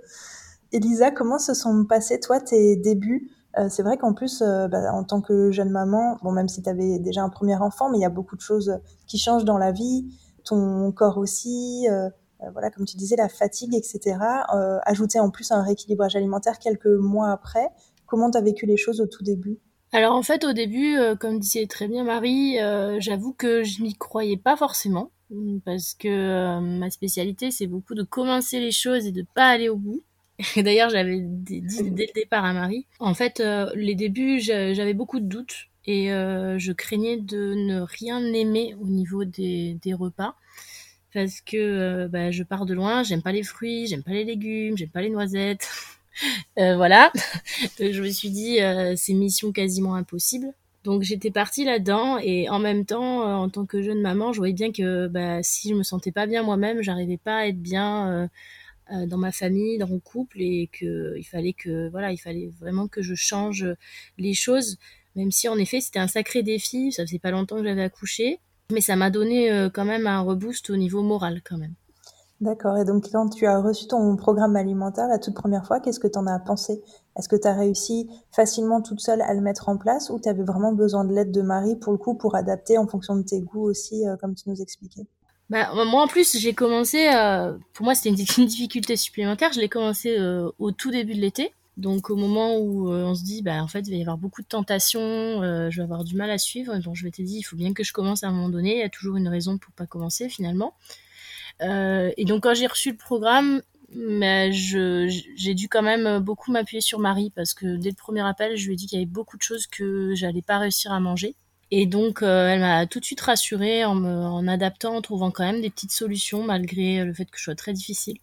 Elisa, 0.72 1.12
comment 1.12 1.40
se 1.40 1.54
sont 1.54 1.86
passés 1.86 2.22
toi 2.22 2.40
tes 2.40 2.78
débuts 2.78 3.32
euh, 3.58 3.68
c'est 3.70 3.84
vrai 3.84 3.98
qu'en 3.98 4.14
plus, 4.14 4.42
euh, 4.42 4.68
bah, 4.68 4.94
en 4.94 5.04
tant 5.04 5.22
que 5.22 5.52
jeune 5.52 5.70
maman, 5.70 6.18
bon, 6.22 6.32
même 6.32 6.48
si 6.48 6.62
tu 6.62 6.70
avais 6.70 7.00
déjà 7.00 7.24
un 7.24 7.30
premier 7.30 7.56
enfant, 7.56 7.90
mais 7.90 7.98
il 7.98 8.02
y 8.02 8.06
a 8.06 8.10
beaucoup 8.10 8.36
de 8.36 8.42
choses 8.42 8.80
qui 9.08 9.18
changent 9.18 9.46
dans 9.46 9.58
la 9.58 9.72
vie, 9.72 10.06
ton 10.44 10.92
corps 10.92 11.18
aussi, 11.18 11.88
euh, 11.90 12.10
voilà, 12.54 12.70
comme 12.70 12.86
tu 12.86 12.98
disais, 12.98 13.16
la 13.16 13.30
fatigue, 13.30 13.74
etc. 13.74 14.18
ajouter 14.86 15.20
en 15.20 15.32
plus 15.32 15.52
un 15.52 15.64
rééquilibrage 15.64 16.16
alimentaire 16.16 16.60
quelques 16.60 16.86
mois 16.86 17.32
après. 17.32 17.70
Comment 18.06 18.30
tu 18.30 18.38
as 18.38 18.42
vécu 18.42 18.66
les 18.66 18.78
choses 18.78 19.02
au 19.02 19.08
tout 19.08 19.24
début? 19.24 19.60
Alors 19.94 20.16
en 20.16 20.22
fait 20.22 20.44
au 20.44 20.54
début, 20.54 20.98
comme 21.20 21.40
disait 21.40 21.66
très 21.66 21.88
bien 21.88 22.04
Marie, 22.04 22.58
j'avoue 23.00 23.34
que 23.34 23.64
je 23.64 23.82
n'y 23.82 23.96
croyais 23.96 24.38
pas 24.38 24.56
forcément 24.56 25.12
parce 25.66 25.94
que 25.94 26.60
ma 26.60 26.90
spécialité 26.90 27.52
c'est 27.52 27.68
beaucoup 27.68 27.96
de 27.96 28.04
commencer 28.04 28.60
les 28.60 28.72
choses 28.72 29.06
et 29.08 29.12
de 29.12 29.26
pas 29.34 29.48
aller 29.48 29.70
au 29.70 29.78
bout. 29.78 30.04
D'ailleurs, 30.58 30.90
j'avais 30.90 31.20
dit 31.20 31.62
dès 31.62 32.06
le 32.06 32.14
départ 32.14 32.46
à 32.46 32.54
Marie. 32.54 32.86
En 33.00 33.14
fait, 33.14 33.40
euh, 33.40 33.72
les 33.76 33.96
débuts, 33.96 34.40
j'avais 34.40 34.94
beaucoup 34.94 35.20
de 35.20 35.26
doutes 35.26 35.68
et 35.86 36.12
euh, 36.12 36.60
je 36.60 36.72
craignais 36.74 37.18
de 37.18 37.54
ne 37.56 37.82
rien 37.82 38.24
aimer 38.34 38.76
au 38.80 38.88
niveau 38.88 39.26
des, 39.26 39.80
repas 39.94 40.36
parce 41.14 41.42
que 41.42 41.58
euh, 41.58 42.08
bah, 42.08 42.30
je 42.30 42.44
pars 42.44 42.66
de 42.66 42.76
loin, 42.76 43.02
j'aime 43.02 43.24
pas 43.24 43.32
les 43.32 43.42
fruits, 43.42 43.88
j'aime 43.88 44.04
pas 44.04 44.12
les 44.12 44.26
légumes, 44.26 44.78
j'aime 44.78 44.90
pas 44.90 45.02
les 45.02 45.10
noisettes. 45.10 45.68
voilà. 46.58 47.12
Je 47.80 48.02
me 48.02 48.10
suis 48.10 48.30
dit, 48.30 48.60
c'est 48.96 49.14
mission 49.14 49.52
quasiment 49.52 49.96
impossible. 49.96 50.54
Donc 50.84 51.02
j'étais 51.02 51.32
partie 51.32 51.66
là-dedans 51.66 52.18
et 52.20 52.48
en 52.50 52.60
même 52.60 52.86
temps, 52.86 53.42
en 53.42 53.50
tant 53.50 53.66
que 53.66 53.82
jeune 53.82 54.02
maman, 54.02 54.34
je 54.34 54.38
voyais 54.38 54.54
bien 54.54 54.72
que 54.72 55.08
bah, 55.08 55.42
si 55.42 55.70
je 55.70 55.74
me 55.74 55.84
sentais 55.84 56.12
pas 56.12 56.28
bien 56.28 56.44
moi-même, 56.44 56.84
j'arrivais 56.84 57.18
pas 57.18 57.38
à 57.38 57.48
être 57.48 57.60
bien 57.60 58.30
dans 59.08 59.18
ma 59.18 59.32
famille, 59.32 59.78
dans 59.78 59.88
mon 59.88 60.00
couple, 60.00 60.42
et 60.42 60.70
que 60.72 61.16
il 61.18 61.24
fallait 61.24 61.54
que 61.54 61.90
voilà, 61.90 62.12
il 62.12 62.18
fallait 62.18 62.52
vraiment 62.60 62.88
que 62.88 63.02
je 63.02 63.16
change 63.16 63.68
les 64.18 64.34
choses, 64.34 64.78
même 65.16 65.32
si 65.32 65.48
en 65.50 65.58
effet 65.58 65.82
c'était 65.82 66.00
un 66.00 66.08
sacré 66.08 66.44
défi. 66.44 66.92
Ça 66.92 67.06
faisait 67.06 67.20
pas 67.20 67.32
longtemps 67.32 67.58
que 67.58 67.64
j'avais 67.64 67.84
accouché, 67.84 68.40
mais 68.72 68.82
ça 68.82 68.96
m'a 68.96 69.10
donné 69.10 69.52
euh, 69.52 69.70
quand 69.70 69.86
même 69.86 70.08
un 70.08 70.22
reboost 70.22 70.70
au 70.70 70.76
niveau 70.76 71.02
moral 71.02 71.42
quand 71.44 71.58
même. 71.58 71.76
D'accord. 72.40 72.78
Et 72.78 72.86
donc, 72.86 73.10
quand 73.12 73.30
tu 73.30 73.48
as 73.48 73.60
reçu 73.60 73.88
ton 73.88 74.16
programme 74.16 74.56
alimentaire 74.56 75.08
la 75.08 75.18
toute 75.18 75.34
première 75.34 75.66
fois, 75.66 75.80
qu'est-ce 75.80 76.00
que 76.00 76.08
tu 76.08 76.20
en 76.20 76.28
as 76.28 76.38
pensé? 76.38 76.84
Est-ce 77.18 77.28
que 77.28 77.36
tu 77.36 77.48
as 77.48 77.54
réussi 77.54 78.10
facilement 78.32 78.82
toute 78.82 79.00
seule 79.00 79.22
à 79.22 79.34
le 79.34 79.42
mettre 79.42 79.70
en 79.70 79.78
place 79.78 80.12
ou 80.12 80.20
tu 80.20 80.30
avais 80.30 80.44
vraiment 80.44 80.72
besoin 80.72 81.04
de 81.04 81.14
l'aide 81.14 81.32
de 81.32 81.42
Marie 81.42 81.76
pour 81.76 81.92
le 81.92 81.98
coup 81.98 82.14
pour 82.14 82.36
adapter 82.36 82.78
en 82.78 82.86
fonction 82.86 83.16
de 83.16 83.24
tes 83.24 83.42
goûts 83.42 83.64
aussi, 83.64 84.08
euh, 84.08 84.18
comme 84.18 84.36
tu 84.36 84.50
nous 84.50 84.62
expliquais? 84.62 85.08
Bah, 85.50 85.72
moi 85.86 86.04
en 86.04 86.08
plus 86.08 86.38
j'ai 86.38 86.54
commencé, 86.54 87.08
euh, 87.08 87.58
pour 87.74 87.86
moi 87.86 87.96
c'était 87.96 88.10
une, 88.38 88.46
difficulté 88.46 88.98
supplémentaire, 88.98 89.54
je 89.54 89.62
l'ai 89.62 89.70
commencé 89.70 90.18
euh, 90.18 90.50
au 90.60 90.72
tout 90.72 90.92
début 90.92 91.16
de 91.16 91.22
l'été. 91.22 91.54
Donc 91.78 92.10
au 92.10 92.16
moment 92.16 92.58
où 92.58 92.92
euh, 92.92 93.04
on 93.04 93.14
se 93.14 93.24
dit, 93.24 93.44
bah 93.44 93.62
en 93.64 93.68
fait 93.68 93.82
il 93.82 93.92
va 93.92 93.98
y 93.98 94.02
avoir 94.02 94.18
beaucoup 94.18 94.42
de 94.42 94.48
tentations, 94.48 95.00
je 95.00 95.78
vais 95.78 95.84
avoir 95.84 96.04
du 96.04 96.16
mal 96.16 96.30
à 96.32 96.38
suivre, 96.40 96.76
donc 96.78 96.96
je 96.96 97.06
m'étais 97.06 97.24
dit 97.24 97.38
il 97.38 97.44
faut 97.44 97.56
bien 97.56 97.74
que 97.74 97.84
je 97.84 97.94
commence 97.94 98.24
à 98.24 98.28
un 98.28 98.32
moment 98.32 98.50
donné, 98.50 98.76
il 98.76 98.80
y 98.80 98.84
a 98.84 98.90
toujours 98.90 99.16
une 99.16 99.28
raison 99.28 99.58
pour 99.58 99.72
pas 99.74 99.86
commencer 99.86 100.28
finalement. 100.28 100.74
et 101.62 102.26
donc 102.26 102.44
quand 102.44 102.56
j'ai 102.56 102.68
reçu 102.68 102.92
le 102.92 102.98
programme, 102.98 103.62
mais 103.96 104.52
j'ai 104.52 105.54
dû 105.54 105.70
quand 105.70 105.84
même 105.84 106.20
beaucoup 106.20 106.52
m'appuyer 106.52 106.82
sur 106.82 107.00
Marie 107.00 107.32
parce 107.36 107.54
que 107.54 107.78
dès 107.78 107.90
le 107.90 107.96
premier 107.96 108.22
appel, 108.22 108.58
je 108.58 108.66
lui 108.68 108.74
ai 108.74 108.76
dit 108.76 108.88
qu'il 108.88 108.98
y 108.98 109.02
avait 109.02 109.10
beaucoup 109.10 109.38
de 109.38 109.44
choses 109.44 109.68
que 109.68 110.14
j'allais 110.16 110.42
pas 110.42 110.58
réussir 110.58 110.92
à 110.92 111.00
manger. 111.00 111.36
Et 111.70 111.86
donc, 111.86 112.22
euh, 112.24 112.48
elle 112.48 112.62
m'a 112.62 112.86
tout 112.88 113.00
de 113.00 113.06
suite 113.06 113.22
rassurée 113.22 113.84
en 113.84 113.96
me 113.96 114.10
en 114.10 114.48
adaptant, 114.48 114.96
en 114.96 115.02
trouvant 115.02 115.32
quand 115.32 115.44
même 115.44 115.62
des 115.62 115.70
petites 115.70 115.92
solutions 115.92 116.44
malgré 116.44 117.04
le 117.04 117.14
fait 117.14 117.26
que 117.26 117.38
je 117.38 117.44
sois 117.44 117.56
très 117.56 117.74
difficile. 117.74 118.18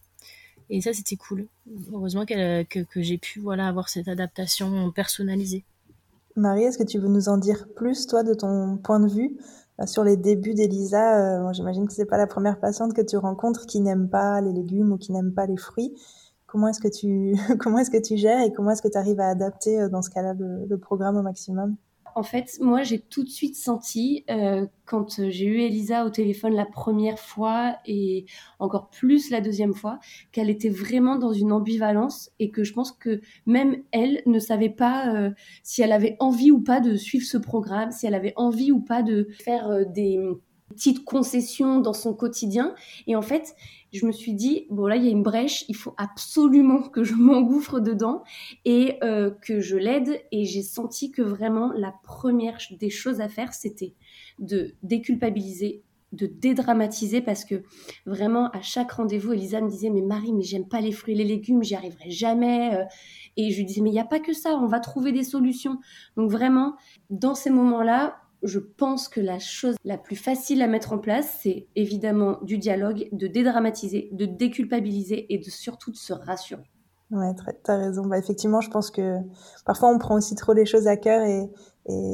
Et 0.71 0.81
ça, 0.81 0.95
c'était 0.95 1.17
cool. 1.17 1.47
Heureusement 1.93 2.25
que, 2.25 2.63
que 2.63 3.03
j'ai 3.03 3.19
pu 3.19 3.41
voilà, 3.41 3.69
avoir 3.69 3.91
cette 3.91 4.09
adaptation 4.09 4.91
personnalisée. 4.93 5.65
Marie, 6.37 6.65
est-ce 6.65 6.79
que 6.79 6.85
tu 6.85 6.99
veux 6.99 7.09
nous 7.09 7.29
en 7.29 7.37
dire 7.37 7.69
plus, 7.77 8.07
toi, 8.07 8.23
de 8.23 8.35
ton 8.35 8.79
point 8.79 8.99
de 8.99 9.09
vue 9.09 9.37
euh, 9.81 9.87
sur 9.87 10.05
les 10.05 10.17
débuts 10.17 10.55
d'Elisa 10.55 11.49
euh, 11.49 11.53
J'imagine 11.53 11.87
que 11.87 11.93
c'est 11.93 12.07
pas 12.07 12.17
la 12.17 12.27
première 12.27 12.59
patiente 12.59 12.95
que 12.95 13.03
tu 13.03 13.17
rencontres 13.19 13.67
qui 13.67 13.81
n'aime 13.81 14.09
pas 14.09 14.41
les 14.41 14.53
légumes 14.53 14.93
ou 14.93 14.97
qui 14.97 15.13
n'aime 15.13 15.33
pas 15.33 15.47
les 15.47 15.59
fruits. 15.59 15.95
Comment 16.47 16.69
est-ce 16.69 16.81
que 16.81 16.89
tu 16.89 17.37
comment 17.61 17.79
est-ce 17.79 17.91
que 17.91 18.03
tu 18.03 18.17
gères 18.17 18.41
et 18.41 18.53
comment 18.53 18.71
est-ce 18.71 18.83
que 18.83 18.89
tu 18.89 18.99
arrives 18.99 19.21
à 19.21 19.29
adapter 19.29 19.89
dans 19.91 20.03
ce 20.03 20.11
cas-là 20.11 20.35
le 20.39 20.79
programme 20.79 21.17
au 21.17 21.23
maximum? 21.23 21.77
En 22.15 22.23
fait, 22.23 22.59
moi, 22.61 22.83
j'ai 22.83 23.01
tout 23.01 23.25
de 23.25 23.29
suite 23.29 23.57
senti, 23.57 24.25
euh, 24.31 24.67
quand 24.85 25.21
j'ai 25.31 25.47
eu 25.47 25.61
Elisa 25.61 26.05
au 26.05 26.11
téléphone 26.11 26.55
la 26.55 26.67
première 26.67 27.19
fois 27.19 27.77
et 27.87 28.27
encore 28.59 28.91
plus 28.91 29.31
la 29.31 29.41
deuxième 29.41 29.75
fois, 29.75 29.99
qu'elle 30.33 30.51
était 30.51 30.69
vraiment 30.69 31.17
dans 31.17 31.33
une 31.33 31.53
ambivalence 31.53 32.31
et 32.39 32.51
que 32.51 32.65
je 32.65 32.73
pense 32.73 32.93
que 32.93 33.21
même 33.47 33.83
elle 33.93 34.23
ne 34.27 34.39
savait 34.39 34.69
pas 34.69 35.15
euh, 35.15 35.31
si 35.63 35.83
elle 35.83 35.93
avait 35.93 36.17
envie 36.21 36.51
ou 36.51 36.61
pas 36.61 36.81
de 36.81 36.97
suivre 36.97 37.27
ce 37.27 37.39
programme, 37.39 37.91
si 37.91 38.07
elle 38.07 38.15
avait 38.15 38.35
envie 38.37 38.73
ou 38.73 38.81
pas 38.81 39.03
de 39.03 39.29
faire 39.39 39.69
euh, 39.69 39.85
des 39.85 40.21
petites 40.69 41.05
concessions 41.05 41.81
dans 41.81 41.93
son 41.93 42.15
quotidien. 42.15 42.75
Et 43.07 43.17
en 43.17 43.23
fait, 43.23 43.55
je 43.93 44.07
me 44.07 44.13
suis 44.13 44.35
dit, 44.35 44.67
bon 44.71 44.87
là, 44.87 44.97
il 44.97 45.05
y 45.05 45.09
a 45.09 45.11
une 45.11 45.23
brèche, 45.23 45.65
il 45.69 45.77
faut 45.77 45.95
absolument 45.97 46.83
que 46.83 47.05
je 47.05 47.15
m'engouffre 47.19 47.81
dedans 47.81 48.23
et 48.65 48.99
euh, 49.03 49.31
que 49.31 49.61
je 49.61 49.77
l'aide. 49.77 50.21
Et 50.33 50.45
j'ai 50.45 50.63
senti 50.63 51.11
que 51.11 51.23
vraiment, 51.23 51.73
la 51.73 51.95
première 52.03 52.59
des 52.79 52.91
choses 52.91 53.21
à 53.21 53.29
faire, 53.29 53.55
c'était 53.55 53.95
de 54.39 54.75
déculpabiliser 54.83 55.83
de 56.15 56.27
dédramatiser 56.27 57.21
parce 57.21 57.45
que 57.45 57.63
vraiment 58.07 58.49
à 58.51 58.63
chaque 58.63 58.93
rendez-vous 58.93 59.33
Elisa 59.33 59.61
me 59.61 59.69
disait 59.69 59.91
mais 59.91 60.01
Marie 60.01 60.33
mais 60.33 60.43
j'aime 60.43 60.67
pas 60.69 60.81
les 60.81 60.93
fruits 60.93 61.15
et 61.15 61.17
les 61.17 61.25
légumes 61.25 61.63
j'y 61.63 61.75
arriverai 61.75 62.11
jamais 62.11 62.75
euh. 62.75 62.85
et 63.37 63.51
je 63.51 63.57
lui 63.57 63.65
disais 63.65 63.81
mais 63.81 63.91
il 63.91 63.95
n'y 63.95 64.01
a 64.01 64.05
pas 64.05 64.21
que 64.21 64.33
ça 64.33 64.51
on 64.51 64.67
va 64.67 64.81
trouver 64.81 65.13
des 65.13 65.25
solutions 65.25 65.79
donc 66.17 66.31
vraiment 66.31 66.77
dans 67.11 67.35
ces 67.35 67.51
moments-là 67.51 68.17
je 68.45 68.59
pense 68.59 69.09
que 69.09 69.21
la 69.21 69.39
chose 69.39 69.77
la 69.85 69.99
plus 69.99 70.17
facile 70.17 70.63
à 70.63 70.67
mettre 70.67 70.93
en 70.93 70.99
place, 70.99 71.39
c'est 71.43 71.67
évidemment 71.75 72.39
du 72.43 72.59
dialogue, 72.59 73.09
de 73.13 73.27
dédramatiser, 73.27 74.11
de 74.13 74.27
déculpabiliser 74.27 75.33
et 75.33 75.39
de 75.39 75.51
surtout 75.51 75.91
de 75.91 75.97
se 75.97 76.13
rassurer. 76.13 76.71
Ouais, 77.11 77.33
t'as 77.63 77.77
raison. 77.77 78.07
Bah, 78.07 78.19
effectivement, 78.19 78.61
je 78.61 78.71
pense 78.71 78.91
que 78.91 79.19
parfois 79.65 79.91
on 79.91 79.99
prend 79.99 80.17
aussi 80.17 80.35
trop 80.35 80.53
les 80.53 80.67
choses 80.67 80.87
à 80.87 80.97
cœur 80.97 81.23
et, 81.23 81.49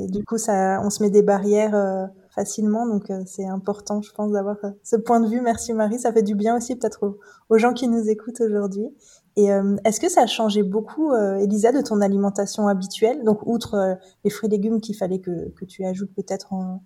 du 0.08 0.24
coup, 0.24 0.36
ça, 0.36 0.80
on 0.84 0.90
se 0.90 1.02
met 1.02 1.10
des 1.10 1.22
barrières 1.22 1.76
euh, 1.76 2.06
facilement. 2.34 2.86
Donc, 2.86 3.08
euh, 3.10 3.22
c'est 3.24 3.46
important, 3.46 4.02
je 4.02 4.12
pense, 4.12 4.32
d'avoir 4.32 4.56
euh, 4.64 4.70
ce 4.82 4.96
point 4.96 5.20
de 5.20 5.28
vue. 5.28 5.40
Merci 5.40 5.72
Marie. 5.72 5.98
Ça 6.00 6.12
fait 6.12 6.24
du 6.24 6.34
bien 6.34 6.56
aussi 6.56 6.76
peut-être 6.76 7.16
aux, 7.48 7.58
gens 7.58 7.72
qui 7.72 7.86
nous 7.86 8.08
écoutent 8.08 8.40
aujourd'hui. 8.40 8.88
Et 9.40 9.46
est-ce 9.84 10.00
que 10.00 10.08
ça 10.08 10.22
a 10.22 10.26
changé 10.26 10.62
beaucoup, 10.62 11.14
Elisa, 11.14 11.72
de 11.72 11.80
ton 11.80 12.00
alimentation 12.00 12.68
habituelle? 12.68 13.24
Donc, 13.24 13.46
outre 13.46 13.98
les 14.24 14.30
fruits 14.30 14.48
et 14.48 14.50
légumes 14.50 14.80
qu'il 14.80 14.96
fallait 14.96 15.20
que, 15.20 15.64
tu 15.66 15.84
ajoutes 15.84 16.12
peut-être 16.14 16.52
en 16.52 16.82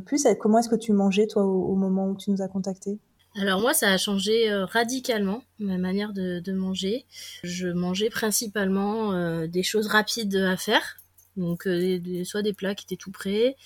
plus, 0.00 0.26
comment 0.40 0.58
est-ce 0.58 0.68
que 0.68 0.76
tu 0.76 0.92
mangeais, 0.92 1.26
toi, 1.26 1.44
au, 1.44 1.74
moment 1.74 2.08
où 2.08 2.16
tu 2.16 2.30
nous 2.30 2.42
as 2.42 2.48
contactés? 2.48 2.98
Alors 3.36 3.60
moi, 3.60 3.74
ça 3.74 3.90
a 3.90 3.96
changé 3.96 4.50
euh, 4.50 4.64
radicalement 4.64 5.42
ma 5.58 5.76
manière 5.76 6.12
de, 6.12 6.52
manger. 6.52 7.04
Je 7.42 7.68
mangeais 7.68 8.10
principalement 8.10 9.12
euh, 9.12 9.46
des 9.46 9.62
choses 9.62 9.88
rapides 9.88 10.36
à 10.36 10.56
faire, 10.56 10.98
donc 11.36 11.66
euh, 11.66 11.98
soit 12.24 12.42
des 12.42 12.52
plats 12.52 12.74
qui 12.74 12.84
étaient 12.84 12.96
tout 12.96 13.10
prêts. 13.10 13.56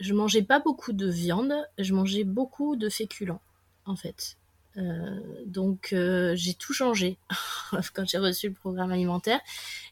Je 0.00 0.14
mangeais 0.14 0.42
pas 0.42 0.60
beaucoup 0.60 0.92
de 0.92 1.08
viande, 1.08 1.54
je 1.78 1.94
mangeais 1.94 2.24
beaucoup 2.24 2.76
de 2.76 2.88
féculents, 2.88 3.40
en 3.84 3.96
fait. 3.96 4.36
Donc 5.46 5.94
j'ai 6.34 6.54
tout 6.54 6.72
changé 6.72 7.18
quand 7.94 8.06
j'ai 8.06 8.18
reçu 8.18 8.48
le 8.48 8.54
programme 8.54 8.92
alimentaire. 8.92 9.40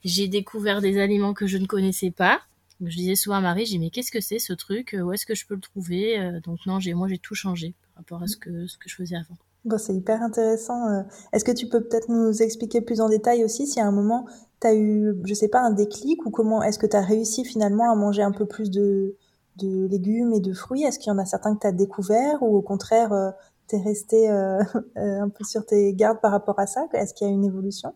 J'ai 0.04 0.28
découvert 0.28 0.80
des 0.80 0.98
aliments 1.00 1.34
que 1.34 1.46
je 1.46 1.58
ne 1.58 1.66
connaissais 1.66 2.10
pas. 2.10 2.40
Je 2.80 2.96
disais 2.96 3.14
souvent 3.14 3.36
à 3.36 3.40
Marie, 3.40 3.66
j'ai 3.66 3.78
mais 3.78 3.90
qu'est-ce 3.90 4.12
que 4.12 4.20
c'est 4.20 4.38
ce 4.38 4.52
truc? 4.52 4.94
Où 4.98 5.12
est-ce 5.12 5.26
que 5.26 5.34
je 5.34 5.46
peux 5.46 5.54
le 5.54 5.60
trouver? 5.60 6.40
Donc 6.44 6.58
non, 6.66 6.78
j'ai 6.78 6.94
moi 6.94 7.08
j'ai 7.08 7.18
tout 7.18 7.34
changé 7.34 7.74
rapport 7.96 8.22
à 8.22 8.26
ce 8.26 8.36
que, 8.36 8.66
ce 8.66 8.78
que 8.78 8.88
je 8.88 8.94
faisais 8.94 9.16
avant. 9.16 9.36
Bon, 9.64 9.78
c'est 9.78 9.94
hyper 9.94 10.22
intéressant. 10.22 10.88
Euh. 10.88 11.02
Est-ce 11.32 11.44
que 11.44 11.52
tu 11.52 11.66
peux 11.68 11.82
peut-être 11.82 12.08
nous 12.08 12.42
expliquer 12.42 12.80
plus 12.80 13.00
en 13.00 13.08
détail 13.08 13.42
aussi 13.44 13.66
si 13.66 13.80
à 13.80 13.86
un 13.86 13.90
moment 13.90 14.26
tu 14.60 14.68
as 14.68 14.74
eu, 14.74 15.14
je 15.24 15.34
sais 15.34 15.48
pas, 15.48 15.60
un 15.60 15.72
déclic 15.72 16.24
ou 16.24 16.30
comment 16.30 16.62
est-ce 16.62 16.78
que 16.78 16.86
tu 16.86 16.96
as 16.96 17.02
réussi 17.02 17.44
finalement 17.44 17.90
à 17.90 17.94
manger 17.96 18.22
un 18.22 18.30
peu 18.30 18.46
plus 18.46 18.70
de, 18.70 19.16
de 19.56 19.86
légumes 19.86 20.32
et 20.32 20.40
de 20.40 20.52
fruits? 20.52 20.84
Est-ce 20.84 20.98
qu'il 20.98 21.10
y 21.10 21.14
en 21.14 21.18
a 21.18 21.24
certains 21.24 21.54
que 21.56 21.60
tu 21.60 21.66
as 21.66 21.72
découverts 21.72 22.42
ou 22.42 22.56
au 22.56 22.62
contraire 22.62 23.12
euh, 23.12 23.30
tu 23.68 23.76
es 23.76 23.82
resté 23.82 24.30
euh, 24.30 24.62
un 24.96 25.28
peu 25.28 25.44
sur 25.44 25.64
tes 25.64 25.92
gardes 25.94 26.20
par 26.20 26.32
rapport 26.32 26.58
à 26.58 26.66
ça? 26.66 26.86
Est-ce 26.92 27.14
qu'il 27.14 27.26
y 27.26 27.30
a 27.30 27.32
une 27.32 27.44
évolution? 27.44 27.94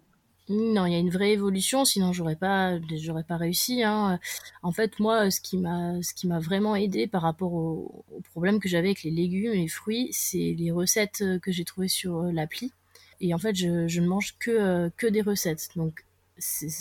Non, 0.48 0.84
il 0.86 0.92
y 0.92 0.96
a 0.96 0.98
une 0.98 1.10
vraie 1.10 1.30
évolution, 1.30 1.84
sinon 1.84 2.12
j'aurais 2.12 2.34
pas, 2.34 2.76
j'aurais 2.96 3.22
pas 3.22 3.36
réussi. 3.36 3.84
Hein. 3.84 4.18
En 4.64 4.72
fait, 4.72 4.98
moi, 4.98 5.30
ce 5.30 5.40
qui 5.40 5.56
m'a, 5.56 6.02
ce 6.02 6.12
qui 6.12 6.26
m'a 6.26 6.40
vraiment 6.40 6.74
aidé 6.74 7.06
par 7.06 7.22
rapport 7.22 7.52
au, 7.52 8.04
problème 8.32 8.58
que 8.58 8.68
j'avais 8.68 8.88
avec 8.88 9.04
les 9.04 9.12
légumes 9.12 9.52
et 9.52 9.58
les 9.58 9.68
fruits, 9.68 10.08
c'est 10.12 10.56
les 10.58 10.72
recettes 10.72 11.22
que 11.40 11.52
j'ai 11.52 11.64
trouvées 11.64 11.88
sur 11.88 12.18
euh, 12.18 12.32
l'appli. 12.32 12.72
Et 13.20 13.32
en 13.32 13.38
fait, 13.38 13.54
je, 13.54 13.86
je 13.86 14.00
ne 14.00 14.08
mange 14.08 14.36
que 14.38 14.50
euh, 14.50 14.90
que 14.96 15.06
des 15.06 15.22
recettes. 15.22 15.68
Donc, 15.76 16.04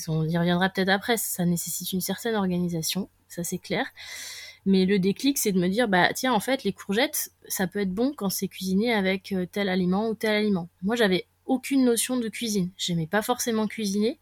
on 0.07 0.27
y 0.27 0.37
reviendra 0.37 0.69
peut-être 0.69 0.89
après. 0.89 1.17
Ça 1.17 1.45
nécessite 1.45 1.93
une 1.93 2.01
certaine 2.01 2.35
organisation, 2.35 3.09
ça 3.27 3.43
c'est 3.43 3.59
clair. 3.59 3.85
Mais 4.65 4.85
le 4.85 4.99
déclic, 4.99 5.37
c'est 5.37 5.51
de 5.51 5.59
me 5.59 5.67
dire, 5.67 5.87
bah 5.87 6.09
tiens, 6.13 6.33
en 6.33 6.39
fait, 6.39 6.63
les 6.63 6.73
courgettes, 6.73 7.31
ça 7.47 7.67
peut 7.67 7.79
être 7.79 7.93
bon 7.93 8.13
quand 8.15 8.29
c'est 8.29 8.47
cuisiné 8.47 8.93
avec 8.93 9.31
euh, 9.31 9.45
tel 9.51 9.69
aliment 9.69 10.09
ou 10.09 10.15
tel 10.15 10.35
aliment. 10.35 10.69
Moi, 10.83 10.95
j'avais 10.95 11.25
aucune 11.45 11.85
notion 11.85 12.17
de 12.17 12.27
cuisine. 12.29 12.69
J'aimais 12.77 13.07
pas 13.07 13.21
forcément 13.21 13.67
cuisiner. 13.67 14.19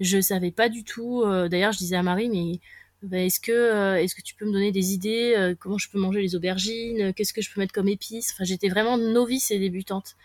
Je 0.00 0.20
savais 0.20 0.50
pas 0.50 0.68
du 0.68 0.84
tout. 0.84 1.22
Euh, 1.22 1.48
d'ailleurs, 1.48 1.72
je 1.72 1.78
disais 1.78 1.96
à 1.96 2.02
Marie, 2.02 2.28
mais 2.28 2.60
bah, 3.02 3.18
est-ce 3.18 3.40
que 3.40 3.52
euh, 3.52 3.96
est-ce 3.96 4.14
que 4.14 4.22
tu 4.22 4.34
peux 4.34 4.46
me 4.46 4.52
donner 4.52 4.72
des 4.72 4.92
idées 4.92 5.54
Comment 5.58 5.78
je 5.78 5.90
peux 5.90 5.98
manger 5.98 6.20
les 6.20 6.34
aubergines 6.36 7.12
Qu'est-ce 7.14 7.32
que 7.32 7.42
je 7.42 7.52
peux 7.52 7.60
mettre 7.60 7.72
comme 7.72 7.88
épices? 7.88 8.32
Enfin, 8.32 8.44
j'étais 8.44 8.68
vraiment 8.68 8.98
novice 8.98 9.50
et 9.50 9.58
débutante. 9.58 10.16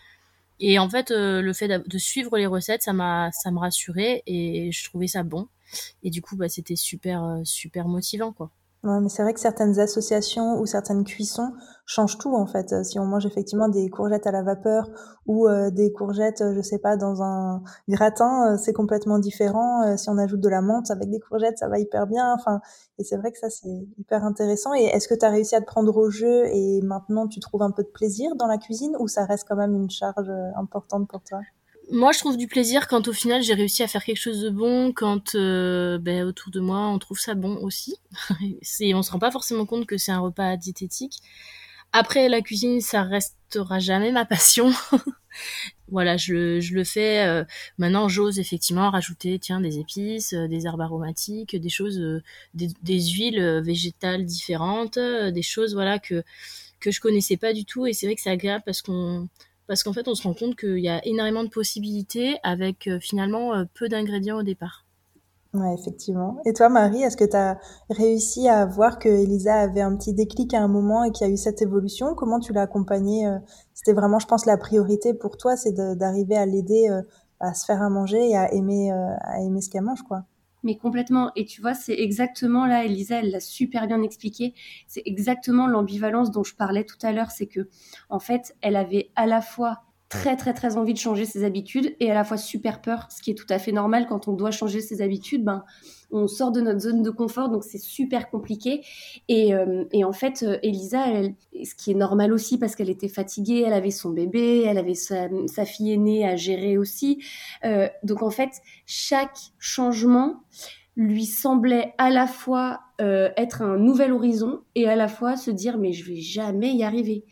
Et 0.60 0.78
en 0.78 0.88
fait, 0.88 1.10
le 1.10 1.52
fait 1.52 1.68
de 1.68 1.98
suivre 1.98 2.38
les 2.38 2.46
recettes, 2.46 2.82
ça 2.82 2.92
m'a 2.92 3.30
ça 3.32 3.50
me 3.50 3.58
rassurait 3.58 4.22
et 4.26 4.70
je 4.72 4.84
trouvais 4.84 5.08
ça 5.08 5.22
bon. 5.22 5.48
Et 6.02 6.10
du 6.10 6.22
coup, 6.22 6.36
bah, 6.36 6.48
c'était 6.48 6.76
super 6.76 7.40
super 7.44 7.88
motivant, 7.88 8.32
quoi. 8.32 8.50
Ouais, 8.86 9.00
mais 9.00 9.08
c'est 9.08 9.22
vrai 9.22 9.34
que 9.34 9.40
certaines 9.40 9.80
associations 9.80 10.60
ou 10.60 10.66
certaines 10.66 11.02
cuissons 11.02 11.52
changent 11.86 12.18
tout 12.18 12.34
en 12.36 12.46
fait. 12.46 12.84
Si 12.84 13.00
on 13.00 13.04
mange 13.04 13.26
effectivement 13.26 13.68
des 13.68 13.88
courgettes 13.90 14.26
à 14.28 14.30
la 14.30 14.42
vapeur 14.44 14.88
ou 15.26 15.48
euh, 15.48 15.70
des 15.70 15.92
courgettes, 15.92 16.42
je 16.54 16.60
sais 16.60 16.78
pas, 16.78 16.96
dans 16.96 17.20
un 17.22 17.62
gratin, 17.88 18.52
euh, 18.54 18.56
c'est 18.56 18.72
complètement 18.72 19.18
différent. 19.18 19.82
Euh, 19.82 19.96
si 19.96 20.08
on 20.08 20.18
ajoute 20.18 20.40
de 20.40 20.48
la 20.48 20.60
menthe 20.62 20.90
avec 20.92 21.10
des 21.10 21.18
courgettes, 21.18 21.58
ça 21.58 21.68
va 21.68 21.80
hyper 21.80 22.06
bien. 22.06 22.32
Enfin, 22.32 22.60
et 22.98 23.04
c'est 23.04 23.16
vrai 23.16 23.32
que 23.32 23.38
ça 23.38 23.50
c'est 23.50 23.88
hyper 23.98 24.24
intéressant. 24.24 24.72
Et 24.74 24.84
est-ce 24.84 25.08
que 25.08 25.14
tu 25.14 25.24
as 25.24 25.30
réussi 25.30 25.56
à 25.56 25.60
te 25.60 25.66
prendre 25.66 25.96
au 25.96 26.08
jeu 26.10 26.46
et 26.46 26.80
maintenant 26.82 27.26
tu 27.26 27.40
trouves 27.40 27.62
un 27.62 27.72
peu 27.72 27.82
de 27.82 27.88
plaisir 27.88 28.36
dans 28.36 28.46
la 28.46 28.58
cuisine 28.58 28.96
ou 29.00 29.08
ça 29.08 29.24
reste 29.24 29.46
quand 29.48 29.56
même 29.56 29.74
une 29.74 29.90
charge 29.90 30.30
importante 30.56 31.08
pour 31.08 31.22
toi? 31.24 31.40
Moi, 31.90 32.12
je 32.12 32.18
trouve 32.18 32.36
du 32.36 32.48
plaisir 32.48 32.88
quand 32.88 33.06
au 33.08 33.12
final 33.12 33.42
j'ai 33.42 33.54
réussi 33.54 33.82
à 33.82 33.88
faire 33.88 34.04
quelque 34.04 34.18
chose 34.18 34.40
de 34.40 34.50
bon, 34.50 34.92
quand 34.92 35.34
euh, 35.34 35.98
ben, 35.98 36.24
autour 36.24 36.50
de 36.50 36.60
moi 36.60 36.88
on 36.88 36.98
trouve 36.98 37.18
ça 37.18 37.34
bon 37.34 37.56
aussi. 37.58 37.96
c'est, 38.62 38.92
on 38.94 39.02
se 39.02 39.12
rend 39.12 39.18
pas 39.18 39.30
forcément 39.30 39.66
compte 39.66 39.86
que 39.86 39.96
c'est 39.96 40.12
un 40.12 40.18
repas 40.18 40.56
diététique. 40.56 41.20
Après, 41.92 42.28
la 42.28 42.42
cuisine, 42.42 42.80
ça 42.80 43.04
restera 43.04 43.78
jamais 43.78 44.10
ma 44.10 44.24
passion. 44.24 44.72
voilà, 45.88 46.16
je, 46.16 46.60
je 46.60 46.74
le 46.74 46.84
fais. 46.84 47.24
Euh, 47.24 47.44
maintenant, 47.78 48.08
j'ose 48.08 48.40
effectivement 48.40 48.90
rajouter, 48.90 49.38
tiens, 49.38 49.60
des 49.60 49.78
épices, 49.78 50.32
euh, 50.32 50.48
des 50.48 50.66
herbes 50.66 50.80
aromatiques, 50.80 51.54
des 51.54 51.68
choses, 51.68 52.00
des, 52.54 52.68
des, 52.82 53.00
huiles 53.00 53.62
végétales 53.64 54.24
différentes, 54.24 54.98
des 54.98 55.42
choses, 55.42 55.74
voilà, 55.74 55.98
que 55.98 56.24
que 56.80 56.90
je 56.90 57.00
connaissais 57.00 57.36
pas 57.36 57.52
du 57.52 57.64
tout. 57.64 57.86
Et 57.86 57.92
c'est 57.92 58.06
vrai 58.06 58.16
que 58.16 58.22
c'est 58.22 58.30
agréable 58.30 58.64
parce 58.66 58.82
qu'on 58.82 59.28
parce 59.66 59.82
qu'en 59.82 59.92
fait, 59.92 60.08
on 60.08 60.14
se 60.14 60.22
rend 60.22 60.34
compte 60.34 60.56
qu'il 60.56 60.78
y 60.78 60.88
a 60.88 61.04
énormément 61.06 61.44
de 61.44 61.48
possibilités 61.48 62.38
avec 62.42 62.86
euh, 62.86 62.98
finalement 63.00 63.54
euh, 63.54 63.64
peu 63.74 63.88
d'ingrédients 63.88 64.38
au 64.38 64.42
départ. 64.42 64.84
Ouais, 65.54 65.74
effectivement. 65.74 66.38
Et 66.44 66.52
toi, 66.52 66.68
Marie, 66.68 67.02
est-ce 67.02 67.16
que 67.16 67.24
tu 67.24 67.36
as 67.36 67.58
réussi 67.88 68.48
à 68.48 68.66
voir 68.66 68.98
que 68.98 69.08
Elisa 69.08 69.54
avait 69.54 69.80
un 69.80 69.96
petit 69.96 70.12
déclic 70.12 70.52
à 70.52 70.60
un 70.60 70.68
moment 70.68 71.04
et 71.04 71.12
qu'il 71.12 71.26
y 71.26 71.30
a 71.30 71.32
eu 71.32 71.38
cette 71.38 71.62
évolution? 71.62 72.14
Comment 72.14 72.40
tu 72.40 72.52
l'as 72.52 72.62
accompagnée 72.62 73.26
euh? 73.26 73.38
C'était 73.72 73.94
vraiment, 73.94 74.18
je 74.18 74.26
pense, 74.26 74.44
la 74.44 74.58
priorité 74.58 75.14
pour 75.14 75.36
toi, 75.36 75.56
c'est 75.56 75.72
d'arriver 75.72 76.36
à 76.36 76.44
l'aider 76.44 76.88
à 77.40 77.54
se 77.54 77.64
faire 77.64 77.82
à 77.82 77.88
manger 77.88 78.30
et 78.30 78.36
à 78.36 78.52
aimer, 78.52 78.90
à 78.90 79.40
aimer 79.40 79.60
ce 79.60 79.70
qu'elle 79.70 79.82
mange, 79.82 80.02
quoi 80.02 80.24
mais 80.66 80.76
complètement. 80.76 81.30
Et 81.36 81.44
tu 81.46 81.60
vois, 81.60 81.74
c'est 81.74 81.94
exactement 81.94 82.66
là, 82.66 82.84
Elisa, 82.84 83.20
elle 83.20 83.30
l'a 83.30 83.40
super 83.40 83.86
bien 83.86 84.02
expliqué. 84.02 84.52
C'est 84.88 85.02
exactement 85.06 85.68
l'ambivalence 85.68 86.32
dont 86.32 86.42
je 86.42 86.56
parlais 86.56 86.84
tout 86.84 86.98
à 87.02 87.12
l'heure. 87.12 87.30
C'est 87.30 87.46
que, 87.46 87.68
en 88.10 88.18
fait, 88.18 88.56
elle 88.62 88.74
avait 88.74 89.10
à 89.14 89.26
la 89.26 89.40
fois 89.40 89.84
très 90.08 90.36
très 90.36 90.54
très 90.54 90.76
envie 90.76 90.92
de 90.92 90.98
changer 90.98 91.24
ses 91.24 91.44
habitudes 91.44 91.96
et 91.98 92.10
à 92.10 92.14
la 92.14 92.24
fois 92.24 92.36
super 92.36 92.80
peur, 92.80 93.08
ce 93.10 93.22
qui 93.22 93.32
est 93.32 93.34
tout 93.34 93.46
à 93.50 93.58
fait 93.58 93.72
normal 93.72 94.06
quand 94.08 94.28
on 94.28 94.32
doit 94.32 94.50
changer 94.50 94.80
ses 94.80 95.02
habitudes. 95.02 95.44
Ben, 95.44 95.64
on 96.12 96.28
sort 96.28 96.52
de 96.52 96.60
notre 96.60 96.80
zone 96.80 97.02
de 97.02 97.10
confort, 97.10 97.48
donc 97.48 97.64
c'est 97.64 97.78
super 97.78 98.30
compliqué. 98.30 98.82
Et, 99.28 99.54
euh, 99.54 99.84
et 99.92 100.04
en 100.04 100.12
fait, 100.12 100.44
euh, 100.44 100.58
Elisa, 100.62 101.06
ce 101.52 101.74
qui 101.74 101.90
est 101.90 101.94
normal 101.94 102.32
aussi 102.32 102.58
parce 102.58 102.76
qu'elle 102.76 102.90
était 102.90 103.08
fatiguée, 103.08 103.64
elle 103.66 103.72
avait 103.72 103.90
son 103.90 104.10
bébé, 104.10 104.62
elle 104.62 104.78
avait 104.78 104.94
sa, 104.94 105.28
fille 105.64 105.92
aînée 105.92 106.26
à 106.26 106.36
gérer 106.36 106.78
aussi. 106.78 107.22
Euh, 107.64 107.88
donc 108.04 108.22
en 108.22 108.30
fait, 108.30 108.50
chaque 108.86 109.38
changement 109.58 110.44
lui 110.94 111.26
semblait 111.26 111.94
à 111.98 112.08
la 112.08 112.26
fois 112.26 112.80
être 112.98 113.60
un 113.60 113.76
nouvel 113.76 114.12
horizon 114.12 114.60
et 114.74 114.88
à 114.88 114.96
la 114.96 115.08
fois 115.08 115.36
se 115.36 115.50
dire 115.50 115.76
mais 115.76 115.92
je 115.92 116.06
vais 116.06 116.16
jamais 116.16 116.72
y 116.72 116.82
arriver. 116.82 117.26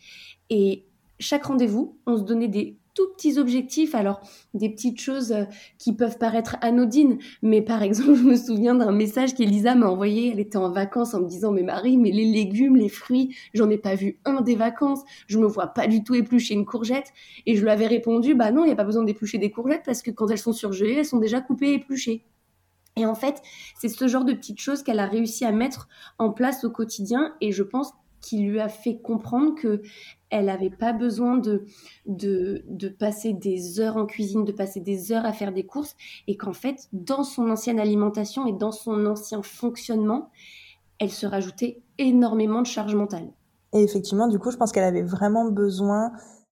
Et 0.51 0.85
chaque 1.19 1.45
rendez-vous, 1.45 1.97
on 2.05 2.17
se 2.17 2.23
donnait 2.23 2.47
des 2.47 2.77
tout 2.95 3.07
petits 3.13 3.37
objectifs, 3.37 3.93
alors 3.93 4.21
des 4.53 4.69
petites 4.69 4.99
choses 4.99 5.33
euh, 5.33 5.43
qui 5.77 5.93
peuvent 5.93 6.17
paraître 6.17 6.55
anodines, 6.61 7.19
mais 7.41 7.61
par 7.61 7.83
exemple, 7.83 8.15
je 8.15 8.23
me 8.23 8.35
souviens 8.35 8.73
d'un 8.73 8.91
message 8.91 9.35
qu'Elisa 9.35 9.75
m'a 9.75 9.87
envoyé, 9.87 10.31
elle 10.31 10.39
était 10.39 10.57
en 10.57 10.71
vacances 10.71 11.13
en 11.13 11.19
me 11.19 11.27
disant, 11.27 11.51
mais 11.51 11.61
Marie, 11.63 11.97
mais 11.97 12.11
les 12.11 12.25
légumes, 12.25 12.77
les 12.77 12.89
fruits, 12.89 13.35
j'en 13.53 13.69
ai 13.69 13.77
pas 13.77 13.95
vu 13.95 14.17
un 14.25 14.41
des 14.41 14.55
vacances, 14.55 15.01
je 15.27 15.37
me 15.37 15.45
vois 15.45 15.67
pas 15.67 15.87
du 15.87 16.03
tout 16.03 16.15
éplucher 16.15 16.53
une 16.53 16.65
courgette, 16.65 17.11
et 17.45 17.55
je 17.55 17.61
lui 17.61 17.69
avais 17.69 17.87
répondu, 17.87 18.33
bah 18.33 18.51
non, 18.51 18.63
il 18.63 18.67
n'y 18.67 18.73
a 18.73 18.77
pas 18.77 18.85
besoin 18.85 19.03
d'éplucher 19.03 19.37
des 19.37 19.51
courgettes, 19.51 19.83
parce 19.85 20.01
que 20.01 20.11
quand 20.11 20.29
elles 20.29 20.37
sont 20.37 20.53
surgelées, 20.53 20.95
elles 20.95 21.05
sont 21.05 21.19
déjà 21.19 21.41
coupées 21.41 21.71
et 21.71 21.73
épluchées. 21.75 22.25
Et 22.97 23.05
en 23.05 23.15
fait, 23.15 23.41
c'est 23.77 23.89
ce 23.89 24.07
genre 24.07 24.23
de 24.23 24.31
petites 24.31 24.61
choses 24.61 24.81
qu'elle 24.81 24.99
a 24.99 25.05
réussi 25.05 25.43
à 25.43 25.51
mettre 25.51 25.89
en 26.17 26.31
place 26.31 26.63
au 26.63 26.69
quotidien, 26.69 27.35
et 27.41 27.51
je 27.51 27.63
pense 27.63 27.91
qui 28.25 28.39
lui 28.39 28.59
a 28.59 28.69
fait 28.69 28.97
comprendre 28.97 29.53
que 29.53 29.83
elle 30.31 30.45
n'avait 30.45 30.71
pas 30.71 30.93
besoin 30.93 31.37
de, 31.37 31.65
de, 32.07 32.89
passer 32.89 33.33
des 33.33 33.79
heures 33.79 33.97
en 33.97 34.07
cuisine, 34.07 34.43
de 34.43 34.51
passer 34.51 34.79
des 34.79 35.11
heures 35.11 35.25
à 35.25 35.31
faire 35.31 35.53
des 35.53 35.63
courses, 35.63 35.95
et 36.27 36.35
qu'en 36.35 36.53
fait, 36.53 36.89
dans 36.91 37.23
son 37.23 37.51
ancienne 37.51 37.79
alimentation 37.79 38.47
et 38.47 38.51
dans 38.51 38.71
son 38.71 39.05
ancien 39.05 39.43
fonctionnement, 39.43 40.31
elle 40.99 41.11
se 41.11 41.27
rajoutait 41.27 41.83
énormément 41.99 42.63
de 42.63 42.67
charge 42.67 42.95
mentale. 42.95 43.31
Et 43.73 43.83
effectivement, 43.83 44.27
du 44.27 44.39
coup, 44.39 44.49
je 44.49 44.57
pense 44.57 44.71
qu'elle 44.71 44.85
avait 44.85 45.03
vraiment 45.03 45.45
besoin 45.45 46.11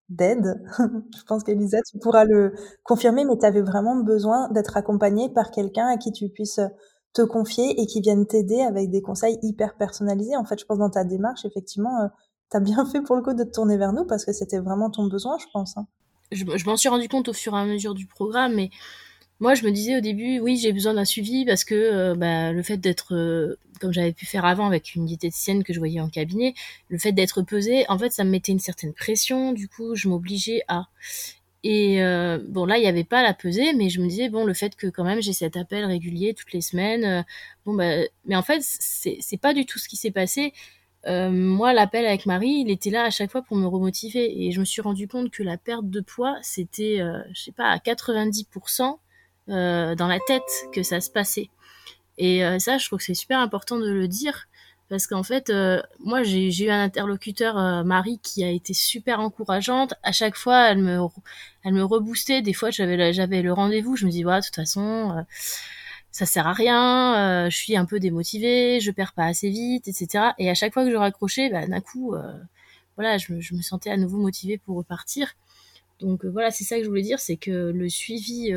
d'aide. 0.10 0.62
je 0.78 1.24
pense 1.28 1.44
qu'Elisa, 1.44 1.80
tu 1.92 1.98
pourras 1.98 2.26
le 2.26 2.54
confirmer, 2.84 3.26
mais 3.26 3.38
tu 3.40 3.46
avais 3.48 3.62
vraiment 3.62 3.96
besoin 3.96 4.48
d'être 4.50 4.78
accompagnée 4.78 5.30
par 5.30 5.50
quelqu'un 5.50 5.88
à 5.88 5.98
qui 5.98 6.12
tu 6.12 6.30
puisses 6.30 6.60
te 7.14 7.22
confier 7.22 7.80
et 7.80 7.86
qui 7.86 8.02
viennent 8.02 8.26
t'aider 8.26 8.62
avec 8.62 8.90
des 8.90 9.02
conseils 9.02 9.38
hyper 9.44 9.76
personnalisés. 9.76 10.36
En 10.36 10.46
fait, 10.46 10.60
je 10.60 10.66
pense 10.66 10.80
dans 10.80 10.90
ta 10.90 11.04
démarche, 11.04 11.46
effectivement, 11.46 12.02
euh, 12.02 12.08
tu 12.52 12.58
as 12.58 12.60
bien 12.60 12.86
fait 12.92 13.02
pour 13.02 13.16
le 13.16 13.22
coup 13.22 13.34
de 13.34 13.44
te 13.44 13.52
tourner 13.52 13.78
vers 13.78 13.94
nous 13.94 14.06
parce 14.06 14.26
que 14.26 14.34
c'était 14.34 14.60
vraiment 14.60 14.90
ton 14.90 15.08
besoin, 15.08 15.38
je 15.40 15.46
pense. 15.54 15.78
Hein. 15.78 15.88
Je, 16.32 16.66
m'en 16.66 16.78
suis 16.78 16.90
rendu 16.90 17.08
compte 17.08 17.30
au 17.30 17.34
fur 17.34 17.56
et 17.56 17.60
à 17.60 17.66
mesure 17.66 17.94
du 17.94 18.08
programme, 18.08 18.56
mais 18.56 18.72
moi, 19.40 19.54
je 19.54 19.66
me 19.66 19.72
disais 19.72 19.98
au 19.98 20.02
début, 20.02 20.40
oui, 20.40 20.58
j'ai 20.58 20.74
besoin 20.74 20.96
d'un 20.96 21.06
suivi 21.06 21.46
parce 21.46 21.64
que 21.64 21.76
euh, 21.76 22.16
bah, 22.16 22.52
le 22.52 22.64
fait 22.64 22.78
d'être, 22.78 23.14
euh, 23.14 23.60
comme 23.80 23.94
j'avais 23.94 24.14
pu 24.14 24.26
faire 24.26 24.46
avant 24.46 24.66
avec 24.66 24.96
une 24.96 25.06
diététicienne 25.06 25.64
que 25.64 25.74
je 25.74 25.80
voyais 25.80 26.00
en 26.00 26.10
cabinet, 26.10 26.56
le 26.88 26.98
fait 26.98 27.12
d'être 27.12 27.44
pesée, 27.44 27.86
en 27.90 28.00
fait, 28.00 28.12
ça 28.12 28.24
me 28.24 28.32
mettait 28.32 28.52
une 28.52 28.60
certaine 28.60 28.94
pression. 28.94 29.52
Du 29.52 29.68
coup, 29.68 29.96
je 29.96 30.08
m'obligeais 30.08 30.62
à. 30.68 30.86
Et 31.64 32.04
euh, 32.04 32.40
bon, 32.46 32.66
là, 32.66 32.78
il 32.78 32.82
n'y 32.82 32.88
avait 32.88 33.04
pas 33.06 33.24
la 33.24 33.34
pesée, 33.34 33.74
mais 33.74 33.90
je 33.90 34.02
me 34.02 34.08
disais, 34.08 34.30
bon, 34.30 34.46
le 34.46 34.54
fait 34.54 34.76
que 34.76 34.88
quand 34.88 35.06
même 35.06 35.22
j'ai 35.22 35.34
cet 35.34 35.56
appel 35.56 35.86
régulier 35.86 36.34
toutes 36.34 36.52
les 36.54 36.62
semaines, 36.62 37.26
bon, 37.66 37.74
bah, 37.74 38.04
mais 38.26 38.36
en 38.36 38.42
fait, 38.42 38.60
c'est 38.62 39.38
pas 39.38 39.54
du 39.54 39.66
tout 39.66 39.80
ce 39.80 39.88
qui 39.88 39.96
s'est 39.96 40.12
passé. 40.12 40.54
moi, 41.08 41.74
l'appel 41.74 42.06
avec 42.06 42.26
Marie, 42.26 42.64
il 42.66 42.72
était 42.72 42.90
là 42.90 43.06
à 43.06 43.10
chaque 43.12 43.32
fois 43.32 43.42
pour 43.44 43.58
me 43.58 43.66
remotiver. 43.68 44.46
Et 44.46 44.52
je 44.52 44.60
me 44.60 44.66
suis 44.66 44.82
rendu 44.82 45.08
compte 45.08 45.32
que 45.32 45.44
la 45.44 45.58
perte 45.58 45.90
de 45.90 46.02
poids, 46.02 46.38
c'était, 46.42 47.00
je 47.34 47.42
sais 47.42 47.54
pas, 47.54 47.70
à 47.70 47.78
90%, 47.78 48.98
euh, 49.50 49.94
dans 49.96 50.08
la 50.08 50.20
tête 50.22 50.50
que 50.72 50.84
ça 50.84 51.02
se 51.02 51.10
passait. 51.10 51.50
Et 52.18 52.46
euh, 52.46 52.60
ça, 52.60 52.78
je 52.78 52.86
trouve 52.86 53.00
que 53.00 53.06
c'est 53.06 53.14
super 53.14 53.40
important 53.40 53.78
de 53.78 53.90
le 53.90 54.08
dire 54.08 54.48
parce 54.94 55.08
qu'en 55.08 55.24
fait, 55.24 55.50
euh, 55.50 55.82
moi, 56.02 56.22
j'ai 56.22 56.66
eu 56.66 56.70
un 56.70 56.84
interlocuteur, 56.84 57.84
Marie, 57.84 58.20
qui 58.22 58.44
a 58.44 58.52
été 58.52 58.76
super 58.76 59.22
encourageante. 59.22 59.96
À 60.04 60.12
chaque 60.12 60.36
fois, 60.36 60.70
elle 60.70 60.78
me, 60.78 61.00
elle 61.64 61.74
me 61.74 61.84
reboostait. 61.84 62.44
Des 62.44 62.54
fois, 62.54 62.70
j'avais 62.70 63.42
le 63.42 63.52
rendez-vous. 63.52 63.96
Je 63.96 64.06
me 64.06 64.12
dis, 64.12 64.22
voilà, 64.22 64.42
de 64.42 64.46
toute 64.46 64.54
façon, 64.54 65.26
ça 66.12 66.28
sert 66.28 66.46
à 66.46 66.54
rien. 66.54 67.50
je 67.50 67.58
suis 67.58 67.76
un 67.76 67.86
peu 67.86 68.00
démotivée. 68.00 68.80
Je 68.82 68.92
perds 68.92 69.14
pas 69.14 69.26
assez 69.26 69.50
vite, 69.50 69.88
etc. 69.88 70.26
Et 70.38 70.48
à 70.52 70.54
chaque 70.54 70.76
fois 70.76 70.86
que 70.86 70.92
je 70.92 70.96
raccrochais, 70.96 71.50
bah, 71.50 71.66
d'un 71.66 71.82
coup, 71.82 72.14
voilà, 72.96 73.18
je, 73.18 73.40
je, 73.40 73.56
me 73.56 73.64
sentais 73.64 73.90
à 73.90 73.98
nouveau 73.98 74.20
motivée 74.20 74.60
pour 74.60 74.78
repartir. 74.78 75.34
Donc 76.02 76.24
voilà, 76.24 76.52
c'est 76.52 76.66
ça 76.66 76.78
que 76.78 76.84
je 76.84 76.90
voulais 76.90 77.02
dire, 77.02 77.20
c'est 77.20 77.38
que 77.38 77.72
le 77.72 77.90
suivi 77.90 78.54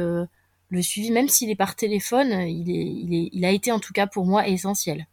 le 0.69 0.83
suivi, 0.83 1.13
même 1.13 1.29
s'il 1.29 1.49
est 1.49 1.57
par 1.57 1.77
téléphone, 1.77 2.31
il, 2.47 2.71
est, 2.71 2.85
il, 2.85 3.15
est, 3.15 3.31
il 3.33 3.45
a 3.47 3.53
été 3.53 3.73
en 3.73 3.79
tout 3.79 3.95
cas 3.95 4.07
pour 4.07 4.27
moi 4.27 4.47
essentiel. 4.49 5.07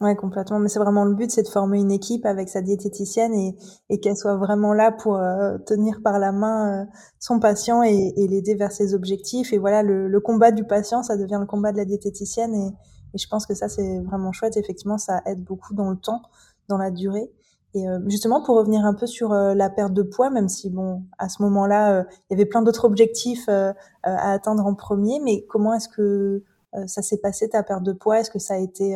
Ouais, 0.00 0.16
complètement. 0.16 0.58
Mais 0.58 0.68
c'est 0.70 0.78
vraiment 0.78 1.04
le 1.04 1.14
but, 1.14 1.30
c'est 1.30 1.42
de 1.42 1.48
former 1.48 1.78
une 1.78 1.90
équipe 1.90 2.24
avec 2.24 2.48
sa 2.48 2.62
diététicienne 2.62 3.34
et, 3.34 3.54
et 3.90 4.00
qu'elle 4.00 4.16
soit 4.16 4.36
vraiment 4.36 4.72
là 4.72 4.92
pour 4.92 5.16
euh, 5.16 5.58
tenir 5.58 6.00
par 6.02 6.18
la 6.18 6.32
main 6.32 6.84
euh, 6.84 6.86
son 7.18 7.38
patient 7.38 7.82
et, 7.82 8.14
et 8.16 8.26
l'aider 8.26 8.54
vers 8.54 8.72
ses 8.72 8.94
objectifs. 8.94 9.52
Et 9.52 9.58
voilà, 9.58 9.82
le, 9.82 10.08
le, 10.08 10.20
combat 10.20 10.52
du 10.52 10.64
patient, 10.64 11.02
ça 11.02 11.18
devient 11.18 11.36
le 11.38 11.46
combat 11.46 11.72
de 11.72 11.76
la 11.76 11.84
diététicienne. 11.84 12.54
Et, 12.54 12.68
et 13.14 13.18
je 13.18 13.28
pense 13.28 13.44
que 13.44 13.54
ça, 13.54 13.68
c'est 13.68 13.98
vraiment 14.00 14.32
chouette. 14.32 14.56
Effectivement, 14.56 14.96
ça 14.96 15.20
aide 15.26 15.44
beaucoup 15.44 15.74
dans 15.74 15.90
le 15.90 15.96
temps, 15.96 16.22
dans 16.68 16.78
la 16.78 16.90
durée. 16.90 17.30
Et 17.74 17.88
euh, 17.88 18.00
justement, 18.08 18.42
pour 18.42 18.56
revenir 18.56 18.84
un 18.84 18.94
peu 18.94 19.06
sur 19.06 19.32
euh, 19.32 19.54
la 19.54 19.70
perte 19.70 19.92
de 19.92 20.02
poids, 20.02 20.30
même 20.30 20.48
si 20.48 20.70
bon, 20.70 21.04
à 21.18 21.28
ce 21.28 21.42
moment-là, 21.42 21.92
euh, 21.92 22.04
il 22.28 22.32
y 22.32 22.40
avait 22.40 22.48
plein 22.48 22.62
d'autres 22.62 22.84
objectifs 22.84 23.48
à 23.48 23.74
atteindre 24.02 24.66
en 24.66 24.74
premier, 24.74 25.20
mais 25.20 25.44
comment 25.46 25.74
est-ce 25.74 25.88
que 25.88 26.42
ça 26.86 27.02
s'est 27.02 27.18
passé 27.18 27.48
ta 27.48 27.62
perte 27.62 27.82
de 27.82 27.92
poids 27.92 28.20
Est-ce 28.20 28.30
que 28.30 28.38
ça 28.38 28.54
a 28.54 28.58
été 28.58 28.94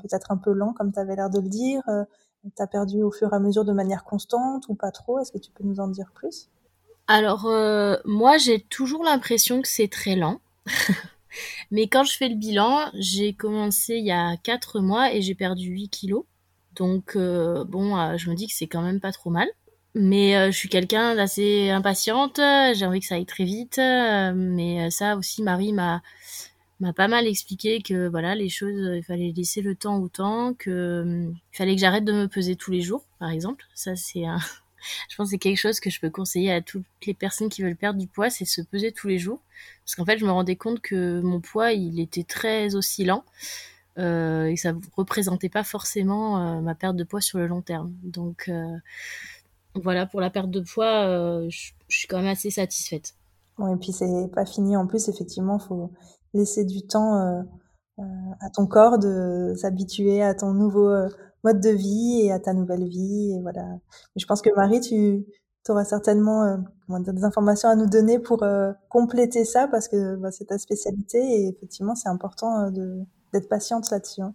peut-être 0.00 0.30
un 0.30 0.36
peu 0.36 0.52
lent, 0.52 0.72
comme 0.72 0.92
tu 0.92 0.98
avais 0.98 1.16
l'air 1.16 1.30
de 1.30 1.40
le 1.40 1.48
dire 1.48 1.82
Tu 2.42 2.62
as 2.62 2.66
perdu 2.66 3.02
au 3.02 3.10
fur 3.10 3.32
et 3.32 3.36
à 3.36 3.40
mesure 3.40 3.64
de 3.64 3.72
manière 3.72 4.04
constante 4.04 4.68
ou 4.68 4.74
pas 4.74 4.90
trop 4.92 5.18
Est-ce 5.18 5.32
que 5.32 5.38
tu 5.38 5.50
peux 5.50 5.64
nous 5.64 5.80
en 5.80 5.88
dire 5.88 6.12
plus? 6.14 6.48
Alors, 7.08 7.48
moi, 8.04 8.38
j'ai 8.38 8.60
toujours 8.60 9.02
l'impression 9.02 9.62
que 9.62 9.68
c'est 9.68 9.88
très 9.88 10.14
lent. 10.14 10.40
mais 11.70 11.88
quand 11.88 12.04
je 12.04 12.16
fais 12.16 12.28
le 12.28 12.36
bilan, 12.36 12.90
j'ai 12.94 13.32
commencé 13.32 13.96
il 13.96 14.04
y 14.04 14.12
a 14.12 14.36
4 14.36 14.80
mois 14.80 15.12
et 15.12 15.22
j'ai 15.22 15.34
perdu 15.34 15.68
8 15.70 15.88
kilos. 15.88 16.24
Donc 16.74 17.16
euh, 17.16 17.64
bon, 17.64 17.98
euh, 17.98 18.16
je 18.16 18.30
me 18.30 18.34
dis 18.34 18.46
que 18.46 18.52
c'est 18.54 18.68
quand 18.68 18.82
même 18.82 19.00
pas 19.00 19.12
trop 19.12 19.30
mal. 19.30 19.48
Mais 19.94 20.36
euh, 20.36 20.50
je 20.50 20.56
suis 20.56 20.68
quelqu'un 20.68 21.16
d'assez 21.16 21.70
impatiente, 21.70 22.36
j'ai 22.36 22.86
envie 22.86 23.00
que 23.00 23.06
ça 23.06 23.16
aille 23.16 23.26
très 23.26 23.44
vite. 23.44 23.78
mais 23.78 24.90
ça 24.90 25.16
aussi, 25.16 25.42
Marie 25.42 25.72
m'a 25.72 26.02
m'a 26.80 26.92
pas 26.92 27.08
mal 27.08 27.26
expliqué 27.26 27.82
que 27.82 28.08
voilà 28.08 28.34
les 28.34 28.48
choses 28.48 28.96
il 28.96 29.02
fallait 29.02 29.32
laisser 29.32 29.62
le 29.62 29.74
temps 29.74 29.98
au 29.98 30.08
temps 30.08 30.54
que 30.54 31.28
il 31.52 31.56
fallait 31.56 31.74
que 31.74 31.80
j'arrête 31.80 32.04
de 32.04 32.12
me 32.12 32.28
peser 32.28 32.56
tous 32.56 32.70
les 32.70 32.80
jours 32.80 33.04
par 33.18 33.30
exemple 33.30 33.64
ça 33.74 33.96
c'est 33.96 34.24
un 34.24 34.38
je 35.08 35.16
pense 35.16 35.26
que 35.26 35.30
c'est 35.32 35.38
quelque 35.38 35.58
chose 35.58 35.80
que 35.80 35.90
je 35.90 36.00
peux 36.00 36.10
conseiller 36.10 36.52
à 36.52 36.60
toutes 36.60 36.84
les 37.06 37.14
personnes 37.14 37.48
qui 37.48 37.62
veulent 37.62 37.76
perdre 37.76 37.98
du 37.98 38.06
poids 38.06 38.30
c'est 38.30 38.44
se 38.44 38.60
peser 38.60 38.92
tous 38.92 39.08
les 39.08 39.18
jours 39.18 39.40
parce 39.84 39.96
qu'en 39.96 40.04
fait 40.04 40.18
je 40.18 40.24
me 40.24 40.30
rendais 40.30 40.56
compte 40.56 40.80
que 40.80 41.20
mon 41.20 41.40
poids 41.40 41.72
il 41.72 41.98
était 41.98 42.24
très 42.24 42.74
oscillant 42.76 43.24
euh, 43.98 44.46
et 44.46 44.56
ça 44.56 44.72
représentait 44.96 45.48
pas 45.48 45.64
forcément 45.64 46.38
euh, 46.38 46.60
ma 46.60 46.74
perte 46.74 46.94
de 46.94 47.04
poids 47.04 47.20
sur 47.20 47.38
le 47.38 47.46
long 47.46 47.62
terme. 47.62 47.92
Donc 48.04 48.48
euh, 48.48 48.76
voilà, 49.74 50.06
pour 50.06 50.20
la 50.20 50.30
perte 50.30 50.50
de 50.50 50.60
poids, 50.60 51.48
je, 51.48 51.72
suis 51.88 52.06
quand 52.06 52.18
même 52.18 52.28
assez 52.28 52.50
satisfaite. 52.50 53.14
Oui, 53.58 53.72
et 53.72 53.76
puis 53.76 53.92
c'est 53.92 54.30
pas 54.32 54.46
fini 54.46 54.76
en 54.76 54.86
plus, 54.86 55.08
effectivement, 55.08 55.58
faut 55.58 55.90
laisser 56.34 56.64
du 56.64 56.86
temps 56.86 57.44
à 57.98 58.50
ton 58.54 58.66
corps 58.66 58.98
de 58.98 59.54
s'habituer 59.56 60.22
à 60.22 60.34
ton 60.34 60.52
nouveau 60.52 60.90
mode 61.44 61.60
de 61.60 61.70
vie 61.70 62.22
et 62.22 62.32
à 62.32 62.38
ta 62.38 62.54
nouvelle 62.54 62.86
vie. 62.86 63.32
Et 63.36 63.40
voilà. 63.40 63.64
je 64.16 64.26
pense 64.26 64.42
que 64.42 64.50
Marie, 64.54 64.80
tu 64.80 65.24
auras 65.68 65.84
certainement 65.84 66.58
des 66.88 67.24
informations 67.24 67.68
à 67.68 67.76
nous 67.76 67.86
donner 67.86 68.18
pour 68.18 68.44
compléter 68.88 69.44
ça 69.44 69.68
parce 69.68 69.88
que 69.88 70.16
bah, 70.16 70.30
c'est 70.30 70.46
ta 70.46 70.58
spécialité 70.58 71.18
et 71.18 71.48
effectivement, 71.48 71.94
c'est 71.94 72.08
important 72.08 72.70
d'être 73.32 73.48
patiente 73.48 73.90
là-dessus. 73.90 74.22
Hein. 74.22 74.34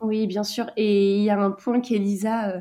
Oui, 0.00 0.26
bien 0.26 0.44
sûr. 0.44 0.70
Et 0.76 1.18
il 1.18 1.24
y 1.24 1.30
a 1.30 1.40
un 1.40 1.50
point 1.50 1.80
qu'Elisa 1.80 2.50
euh, 2.50 2.60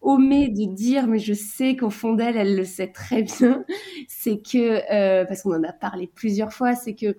omet 0.00 0.48
de 0.48 0.74
dire, 0.74 1.06
mais 1.06 1.20
je 1.20 1.32
sais 1.32 1.76
qu'au 1.76 1.90
fond 1.90 2.14
d'elle, 2.14 2.36
elle 2.36 2.56
le 2.56 2.64
sait 2.64 2.90
très 2.92 3.22
bien, 3.38 3.64
c'est 4.08 4.38
que, 4.42 4.82
euh, 4.92 5.24
parce 5.24 5.42
qu'on 5.42 5.54
en 5.54 5.62
a 5.62 5.72
parlé 5.72 6.08
plusieurs 6.08 6.52
fois, 6.52 6.74
c'est 6.74 6.94
que 6.94 7.16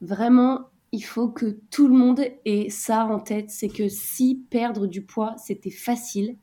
vraiment, 0.00 0.70
il 0.92 1.04
faut 1.04 1.28
que 1.28 1.58
tout 1.70 1.88
le 1.88 1.94
monde 1.94 2.20
ait 2.44 2.70
ça 2.70 3.04
en 3.04 3.20
tête, 3.20 3.50
c'est 3.50 3.68
que 3.68 3.88
si 3.88 4.44
perdre 4.50 4.86
du 4.86 5.02
poids, 5.02 5.34
c'était 5.38 5.70
facile, 5.70 6.36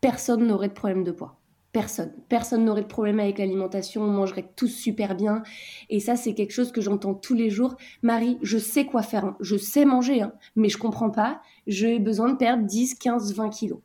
personne 0.00 0.46
n'aurait 0.46 0.68
de 0.68 0.74
problème 0.74 1.04
de 1.04 1.12
poids. 1.12 1.40
Personne. 1.72 2.12
Personne 2.28 2.64
n'aurait 2.64 2.82
de 2.82 2.86
problème 2.86 3.18
avec 3.18 3.38
l'alimentation, 3.38 4.02
on 4.02 4.06
mangerait 4.06 4.48
tous 4.54 4.68
super 4.68 5.16
bien. 5.16 5.42
Et 5.90 5.98
ça, 5.98 6.14
c'est 6.14 6.34
quelque 6.34 6.52
chose 6.52 6.70
que 6.70 6.80
j'entends 6.80 7.14
tous 7.14 7.34
les 7.34 7.50
jours. 7.50 7.74
Marie, 8.02 8.38
je 8.42 8.58
sais 8.58 8.86
quoi 8.86 9.02
faire, 9.02 9.24
hein. 9.24 9.36
je 9.40 9.56
sais 9.56 9.84
manger, 9.84 10.22
hein, 10.22 10.32
mais 10.54 10.68
je 10.68 10.78
comprends 10.78 11.10
pas, 11.10 11.40
j'ai 11.66 11.98
besoin 11.98 12.30
de 12.30 12.36
perdre 12.36 12.62
10, 12.62 12.94
15, 12.94 13.34
20 13.34 13.48
kilos. 13.50 13.80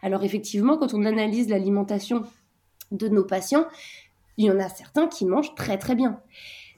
Alors 0.00 0.24
effectivement, 0.24 0.78
quand 0.78 0.94
on 0.94 1.04
analyse 1.04 1.48
l'alimentation 1.48 2.22
de 2.90 3.08
nos 3.08 3.24
patients, 3.24 3.66
il 4.38 4.46
y 4.46 4.50
en 4.50 4.58
a 4.58 4.68
certains 4.70 5.06
qui 5.06 5.26
mangent 5.26 5.54
très 5.54 5.76
très 5.76 5.94
bien. 5.94 6.20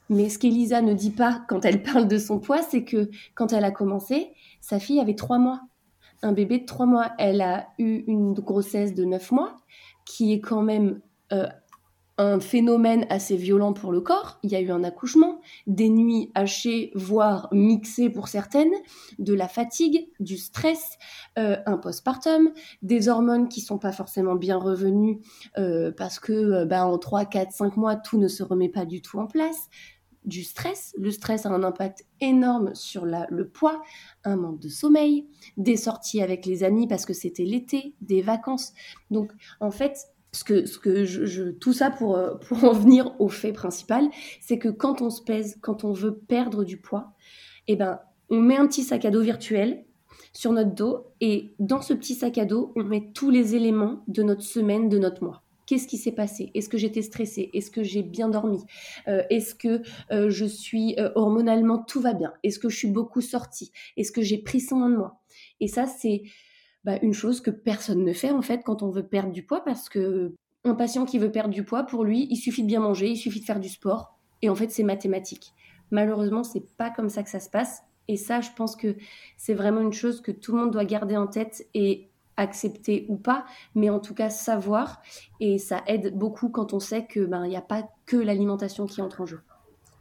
Mais 0.09 0.29
ce 0.29 0.39
qu'Elisa 0.39 0.81
ne 0.81 0.95
dit 0.95 1.11
pas 1.11 1.43
quand 1.49 1.65
elle 1.65 1.83
parle 1.83 2.09
de 2.09 2.19
son 2.19 2.39
poids, 2.39 2.63
c'est 2.63 2.85
que 2.85 3.11
quand 3.35 3.53
elle 3.53 3.65
a 3.65 3.71
commencé, 3.71 4.33
sa 4.61 4.79
fille 4.79 5.01
avait 5.01 5.15
3 5.15 5.39
mois. 5.39 5.63
Un 6.23 6.33
bébé 6.33 6.59
de 6.59 6.67
3 6.67 6.87
mois. 6.87 7.13
Elle 7.19 7.41
a 7.41 7.69
eu 7.79 8.05
une 8.07 8.35
grossesse 8.35 8.95
de 8.95 9.05
9 9.05 9.31
mois 9.33 9.57
qui 10.05 10.33
est 10.33 10.41
quand 10.41 10.63
même 10.63 11.01
euh, 11.33 11.47
un 12.17 12.41
phénomène 12.41 13.07
assez 13.11 13.37
violent 13.37 13.73
pour 13.73 13.93
le 13.93 14.01
corps. 14.01 14.41
Il 14.43 14.51
y 14.51 14.57
a 14.57 14.61
eu 14.61 14.71
un 14.73 14.83
accouchement, 14.83 15.41
des 15.69 15.89
nuits 15.89 16.33
hachées, 16.35 16.91
voire 16.97 17.49
mixées 17.53 18.11
pour 18.11 18.27
certaines, 18.27 18.73
de 19.21 19.35
la 19.35 19.47
fatigue, 19.47 20.09
du 20.19 20.37
stress, 20.37 20.99
euh, 21.39 21.59
un 21.67 21.77
postpartum, 21.77 22.51
des 22.83 23.09
hormones 23.09 23.49
qui 23.49 23.61
sont 23.61 23.79
pas 23.79 23.93
forcément 23.93 24.35
bien 24.35 24.57
revenues 24.57 25.21
euh, 25.59 25.93
parce 25.97 26.19
que 26.19 26.65
bah, 26.65 26.87
en 26.87 26.99
3, 26.99 27.27
4, 27.27 27.53
5 27.53 27.77
mois, 27.77 27.95
tout 27.95 28.19
ne 28.19 28.27
se 28.27 28.43
remet 28.43 28.69
pas 28.69 28.85
du 28.85 29.01
tout 29.01 29.21
en 29.21 29.27
place 29.27 29.69
du 30.25 30.43
stress. 30.43 30.95
Le 30.99 31.11
stress 31.11 31.47
a 31.47 31.51
un 31.51 31.63
impact 31.63 32.07
énorme 32.21 32.75
sur 32.75 33.07
le 33.07 33.49
poids, 33.49 33.83
un 34.25 34.37
manque 34.37 34.61
de 34.61 34.69
sommeil, 34.69 35.27
des 35.57 35.77
sorties 35.77 36.23
avec 36.23 36.47
les 36.47 36.65
amis 36.65 36.87
parce 36.87 37.07
que 37.07 37.15
c'était 37.15 37.45
l'été, 37.45 37.95
des 38.01 38.23
vacances. 38.23 38.73
Donc, 39.11 39.33
en 39.61 39.71
fait, 39.71 40.09
ce 40.33 40.45
que, 40.45 40.67
ce 40.67 40.79
que 40.79 41.05
je, 41.05 41.51
tout 41.51 41.73
ça 41.73 41.91
pour, 41.91 42.17
euh, 42.17 42.35
pour 42.49 42.65
en 42.65 42.73
venir 42.73 43.15
au 43.19 43.29
fait 43.29 43.53
principal, 43.53 44.09
c'est 44.41 44.59
que 44.59 44.69
quand 44.69 45.03
on 45.03 45.11
se 45.11 45.23
pèse, 45.23 45.59
quand 45.61 45.85
on 45.85 45.93
veut 45.93 46.17
perdre 46.17 46.65
du 46.65 46.77
poids, 46.79 47.13
eh 47.67 47.77
ben, 47.77 47.99
on 48.31 48.41
met 48.41 48.57
un 48.57 48.67
petit 48.67 48.83
sac 48.83 49.05
à 49.05 49.11
dos 49.11 49.23
virtuel 49.23 49.85
sur 50.33 50.53
notre 50.53 50.75
dos 50.75 51.07
et 51.21 51.55
dans 51.59 51.81
ce 51.81 51.95
petit 51.95 52.15
sac 52.15 52.39
à 52.39 52.45
dos, 52.45 52.73
on 52.77 52.85
met 52.85 53.11
tous 53.15 53.31
les 53.31 53.55
éléments 53.55 54.05
de 54.09 54.23
notre 54.23 54.43
semaine, 54.43 54.89
de 54.89 54.99
notre 54.99 55.25
mois. 55.25 55.43
Qu'est-ce 55.69 55.87
qui 55.87 55.99
s'est 55.99 56.13
passé? 56.13 56.51
Est-ce 56.55 56.71
que 56.71 56.79
j'étais 56.79 57.03
stressée? 57.03 57.51
Est-ce 57.53 57.71
que 57.71 57.83
j'ai 57.83 58.03
bien 58.03 58.31
dormi? 58.31 58.65
Euh, 59.07 59.23
Est-ce 59.29 59.55
que 59.55 59.83
euh, 60.11 60.31
je 60.31 60.47
suis 60.47 60.95
euh, 60.99 61.11
hormonalement 61.15 61.77
tout 61.77 62.01
va 62.01 62.15
bien? 62.15 62.33
Est-ce 62.43 62.59
que 62.59 62.71
je 62.71 62.77
suis 62.79 62.89
beaucoup 62.89 63.21
sortie? 63.21 63.71
Est-ce 63.99 64.11
que 64.11 64.23
j'ai 64.23 64.39
pris 64.39 64.63
soin 64.63 64.89
de 64.89 64.97
moi? 64.97 65.21
Et 65.61 65.69
ça, 65.69 65.85
c'est 65.85 66.23
bah, 66.85 66.99
une 67.03 67.13
chose 67.13 67.43
que 67.43 67.51
personne 67.51 68.03
ne 68.03 68.15
fait 68.15 68.31
en 68.31 68.41
fait 68.41 68.63
quand 68.65 68.83
on 68.83 68.89
veut 68.89 69.07
perdre 69.07 69.31
du 69.31 69.45
poids 69.45 69.63
parce 69.63 69.91
que 69.91 70.35
un 70.65 70.75
patient 70.75 71.05
qui 71.05 71.19
veut 71.19 71.31
perdre 71.31 71.53
du 71.53 71.65
poids, 71.65 71.83
pour 71.85 72.03
lui, 72.03 72.27
il 72.31 72.37
suffit 72.37 72.63
de 72.63 72.67
bien 72.67 72.81
manger, 72.81 73.11
il 73.11 73.19
suffit 73.19 73.41
de 73.41 73.45
faire 73.45 73.61
du 73.61 73.69
sport 73.69 74.19
et 74.41 74.49
en 74.49 74.55
fait, 74.55 74.71
c'est 74.71 74.85
mathématique. 74.85 75.53
Malheureusement, 75.91 76.45
c'est 76.45 76.67
pas 76.79 76.89
comme 76.89 77.11
ça 77.11 77.23
que 77.23 77.29
ça 77.29 77.41
se 77.41 77.51
passe. 77.51 77.83
Et 78.09 78.17
ça, 78.17 78.41
je 78.41 78.49
pense 78.57 78.75
que 78.75 78.97
c'est 79.37 79.53
vraiment 79.53 79.83
une 79.83 79.93
chose 79.93 80.23
que 80.23 80.33
tout 80.33 80.53
le 80.53 80.63
monde 80.63 80.71
doit 80.71 80.87
garder 80.87 81.19
en 81.19 81.27
tête 81.27 81.69
et 81.75 82.08
accepter 82.39 83.05
ou 83.09 83.17
pas, 83.17 83.45
mais 83.75 83.91
en 83.91 84.01
tout 84.01 84.15
cas 84.15 84.31
savoir. 84.31 85.03
Et 85.41 85.59
ça 85.59 85.83
aide 85.87 86.17
beaucoup 86.17 86.49
quand 86.49 86.73
on 86.73 86.81
sait 86.81 87.05
que 87.05 87.21
ben 87.21 87.45
il 87.45 87.51
n'y 87.51 87.57
a 87.57 87.61
pas 87.63 87.89
que 88.07 88.17
l'alimentation 88.17 88.87
qui 88.87 89.03
entre 89.03 89.21
en 89.21 89.27
jeu. 89.27 89.41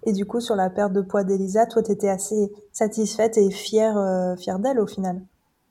Et 0.05 0.13
du 0.13 0.25
coup, 0.25 0.39
sur 0.39 0.55
la 0.55 0.69
perte 0.69 0.93
de 0.93 1.01
poids 1.01 1.23
d'Elisa, 1.23 1.65
toi, 1.65 1.83
tu 1.83 1.91
étais 1.91 2.07
assez 2.07 2.51
satisfaite 2.71 3.37
et 3.37 3.51
fière, 3.51 3.97
euh, 3.97 4.35
fière 4.37 4.59
d'elle 4.59 4.79
au 4.79 4.87
final? 4.87 5.21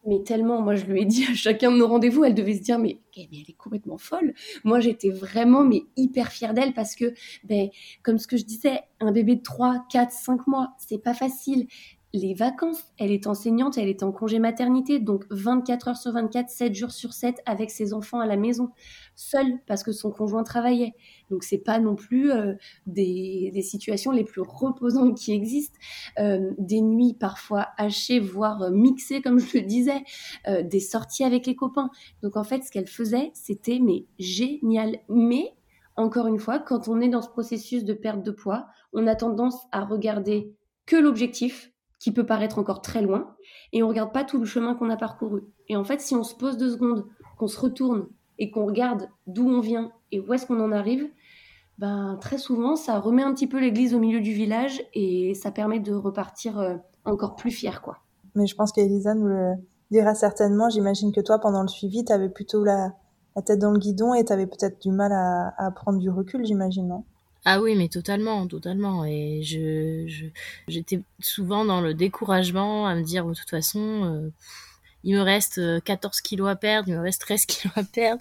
Mais 0.07 0.23
tellement, 0.23 0.63
moi 0.63 0.77
je 0.77 0.85
lui 0.85 1.03
ai 1.03 1.05
dit 1.05 1.25
à 1.25 1.35
chacun 1.35 1.73
de 1.73 1.77
nos 1.77 1.89
rendez-vous, 1.89 2.23
elle 2.25 2.35
devait 2.35 2.55
se 2.55 2.63
dire 2.63 2.79
mais, 2.79 3.01
eh, 3.17 3.29
mais 3.31 3.39
elle 3.39 3.51
est 3.51 3.57
complètement 3.57 3.99
folle. 3.99 4.35
Moi 4.63 4.79
j'étais 4.79 5.11
vraiment 5.11 5.65
mais 5.65 5.83
hyper 5.97 6.31
fière 6.31 6.55
d'elle 6.55 6.75
parce 6.75 6.95
que 6.95 7.13
ben 7.43 7.71
comme 8.05 8.19
ce 8.19 8.29
que 8.29 8.37
je 8.37 8.45
disais, 8.45 8.83
un 9.01 9.11
bébé 9.11 9.35
de 9.35 9.43
3, 9.43 9.85
4, 9.91 10.13
5 10.13 10.47
mois, 10.47 10.75
c'est 10.79 11.03
pas 11.03 11.15
facile 11.15 11.67
les 12.13 12.35
vacances. 12.35 12.83
Elle 12.99 13.13
est 13.13 13.27
enseignante, 13.27 13.79
elle 13.79 13.89
est 13.89 14.03
en 14.03 14.13
congé 14.13 14.39
maternité, 14.39 14.99
donc 14.99 15.25
24 15.31 15.89
heures 15.89 15.97
sur 15.97 16.13
24, 16.13 16.49
7 16.49 16.75
jours 16.75 16.91
sur 16.91 17.13
7 17.13 17.43
avec 17.47 17.71
ses 17.71 17.93
enfants 17.93 18.21
à 18.21 18.27
la 18.27 18.37
maison, 18.37 18.71
seule 19.15 19.59
parce 19.67 19.83
que 19.83 19.93
son 19.93 20.11
conjoint 20.11 20.43
travaillait. 20.43 20.95
Donc 21.31 21.43
c'est 21.43 21.59
pas 21.59 21.79
non 21.79 21.95
plus 21.95 22.31
euh, 22.31 22.55
des, 22.87 23.53
situations 23.63 24.13
les 24.13 24.25
plus 24.25 24.43
reposantes 24.43 25.17
qui 25.17 25.33
existent, 25.33 25.79
euh, 26.19 26.53
des 26.59 26.81
nuits 26.81 27.15
parfois 27.15 27.69
hachées, 27.77 28.21
voire 28.21 28.71
mixées 28.71 29.21
comme 29.23 29.39
je 29.39 29.59
le 29.59 29.65
disais, 29.65 30.03
euh, 30.49 30.63
des 30.63 30.81
sorties 30.81 31.25
avec 31.25 31.47
les 31.47 31.57
copains. 31.57 31.91
Donc 32.23 32.37
en 32.37 32.45
fait, 32.45 32.63
ce 32.63 32.71
qu'elle 32.71 32.89
faisait, 32.89 33.31
c'était 33.35 33.79
mais 33.81 34.05
génial. 34.19 34.99
Mais 35.09 35.55
encore 35.97 36.27
une 36.27 36.39
fois, 36.39 36.59
quand 36.59 36.89
on 36.89 37.01
est 37.01 37.09
dans 37.09 37.23
ce 37.23 37.29
processus 37.29 37.85
de 37.85 37.95
perte 37.95 38.23
de 38.23 38.31
poids, 38.31 38.67
on 38.93 39.07
a 39.07 39.17
tendance 39.17 39.67
à 39.73 39.85
regarder 39.85 40.53
que 40.85 40.97
l'objectif, 40.97 41.73
qui 41.99 42.13
peut 42.13 42.27
paraître 42.27 42.59
encore 42.59 42.83
très 42.83 43.03
loin, 43.03 43.35
et 43.73 43.83
on 43.83 43.89
regarde 43.89 44.13
pas 44.13 44.25
tout 44.25 44.39
le 44.39 44.45
chemin 44.45 44.75
qu'on 44.75 44.91
a 44.91 44.97
parcouru. 44.97 45.43
Et 45.69 45.77
en 45.77 45.85
fait, 45.85 46.01
si 46.01 46.15
on 46.15 46.23
se 46.23 46.35
pose 46.35 46.57
deux 46.57 46.71
secondes, 46.71 47.07
qu'on 47.39 47.49
se 47.49 47.61
retourne 47.61 48.07
et 48.39 48.51
qu'on 48.51 48.67
regarde 48.67 49.09
d'où 49.27 49.49
on 49.49 49.61
vient 49.61 49.93
et 50.13 50.21
où 50.21 50.33
est-ce 50.33 50.47
qu'on 50.47 50.61
en 50.61 50.73
arrive, 50.73 51.09
ben 51.79 52.17
très 52.21 52.39
souvent 52.39 52.77
ça 52.77 52.99
remet 52.99 53.23
un 53.23 53.35
petit 53.35 53.47
peu 53.47 53.61
l'église 53.61 53.95
au 53.95 53.99
milieu 53.99 54.21
du 54.21 54.33
village 54.33 54.83
et 54.95 55.35
ça 55.35 55.51
permet 55.51 55.81
de 55.81 55.93
repartir 55.93 56.59
euh, 56.59 56.77
encore 57.05 57.37
plus 57.37 57.51
fier 57.51 57.83
quoi. 57.83 57.99
Mais 58.35 58.47
je 58.47 58.55
pense 58.55 58.73
qu'Elisa 58.73 59.15
nous 59.15 59.27
le 59.27 59.55
dira 59.91 60.15
certainement. 60.15 60.69
J'imagine 60.69 61.13
que 61.13 61.21
toi 61.21 61.39
pendant 61.39 61.63
le 61.63 61.69
suivi, 61.69 62.05
tu 62.05 62.13
avais 62.13 62.29
plutôt 62.29 62.65
la, 62.65 62.93
tête 63.45 63.59
dans 63.59 63.71
le 63.71 63.79
guidon 63.79 64.15
et 64.15 64.25
tu 64.25 64.33
avais 64.33 64.47
peut-être 64.47 64.81
du 64.81 64.91
mal 64.91 65.13
à, 65.13 65.55
à 65.59 65.71
prendre 65.71 65.99
du 65.99 66.09
recul, 66.09 66.45
j'imagine, 66.45 66.89
non? 66.89 67.05
Ah 67.49 67.61
oui, 67.61 67.77
mais 67.77 67.87
totalement, 67.89 68.45
totalement. 68.49 69.05
Et 69.05 69.41
je, 69.45 70.31
j'étais 70.67 71.01
souvent 71.21 71.65
dans 71.65 71.81
le 71.81 71.95
découragement 71.95 72.89
à 72.89 72.97
me 72.97 73.05
dire, 73.05 73.25
de 73.25 73.35
toute 73.35 73.49
façon, 73.49 73.79
euh, 74.05 74.31
il 75.05 75.15
me 75.15 75.21
reste 75.21 75.61
14 75.85 76.19
euh, 76.19 76.21
kilos 76.25 76.49
à 76.49 76.57
perdre, 76.57 76.89
il 76.89 76.97
me 76.97 77.01
reste 77.01 77.21
13 77.21 77.47
kilos 77.47 77.73
à 77.77 77.85
perdre. 77.85 78.21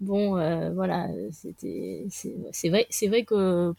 Bon, 0.00 0.38
euh, 0.38 0.70
voilà, 0.72 1.08
c'était, 1.30 2.06
c'est, 2.08 2.70
vrai, 2.70 2.86
c'est 2.88 3.08
vrai 3.08 3.24
que, 3.24 3.74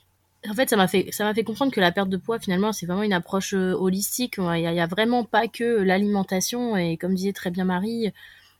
en 0.47 0.53
fait, 0.53 0.69
ça 0.69 0.77
m'a 0.77 0.87
fait, 0.87 1.11
ça 1.11 1.23
m'a 1.23 1.33
fait 1.33 1.43
comprendre 1.43 1.71
que 1.71 1.81
la 1.81 1.91
perte 1.91 2.09
de 2.09 2.17
poids, 2.17 2.37
finalement, 2.37 2.71
c'est 2.71 2.85
vraiment 2.85 3.01
une 3.01 3.13
approche 3.13 3.53
holistique. 3.53 4.35
Il 4.37 4.43
n'y 4.43 4.79
a, 4.79 4.85
vraiment 4.85 5.23
pas 5.23 5.47
que 5.47 5.81
l'alimentation. 5.81 6.77
Et 6.77 6.97
comme 6.97 7.15
disait 7.15 7.33
très 7.33 7.49
bien 7.49 7.65
Marie, 7.65 8.11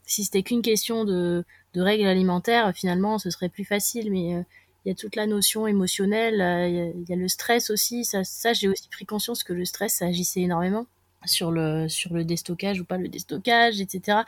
si 0.07 0.23
c'était 0.23 0.41
qu'une 0.41 0.63
question 0.63 1.05
de, 1.05 1.45
de 1.75 1.81
règles 1.81 2.07
alimentaires, 2.07 2.73
finalement, 2.73 3.19
ce 3.19 3.29
serait 3.29 3.49
plus 3.49 3.65
facile. 3.65 4.11
Mais 4.11 4.43
il 4.85 4.89
y 4.89 4.91
a 4.91 4.95
toute 4.95 5.15
la 5.15 5.25
notion 5.25 5.65
émotionnelle, 5.65 6.41
euh, 6.41 6.93
il 6.95 7.09
y, 7.09 7.13
a 7.13 7.15
le 7.15 7.27
stress 7.27 7.71
aussi. 7.71 8.05
Ça, 8.05 8.53
j'ai 8.53 8.67
aussi 8.67 8.87
pris 8.89 9.05
conscience 9.05 9.43
que 9.43 9.51
le 9.51 9.65
stress, 9.65 9.95
ça 9.95 10.05
agissait 10.05 10.41
énormément 10.41 10.85
sur 11.25 11.51
le, 11.51 11.89
sur 11.89 12.13
le 12.13 12.23
déstockage 12.23 12.81
ou 12.81 12.85
pas 12.85 12.97
le 12.97 13.07
déstockage, 13.07 13.81
etc. 13.81 14.19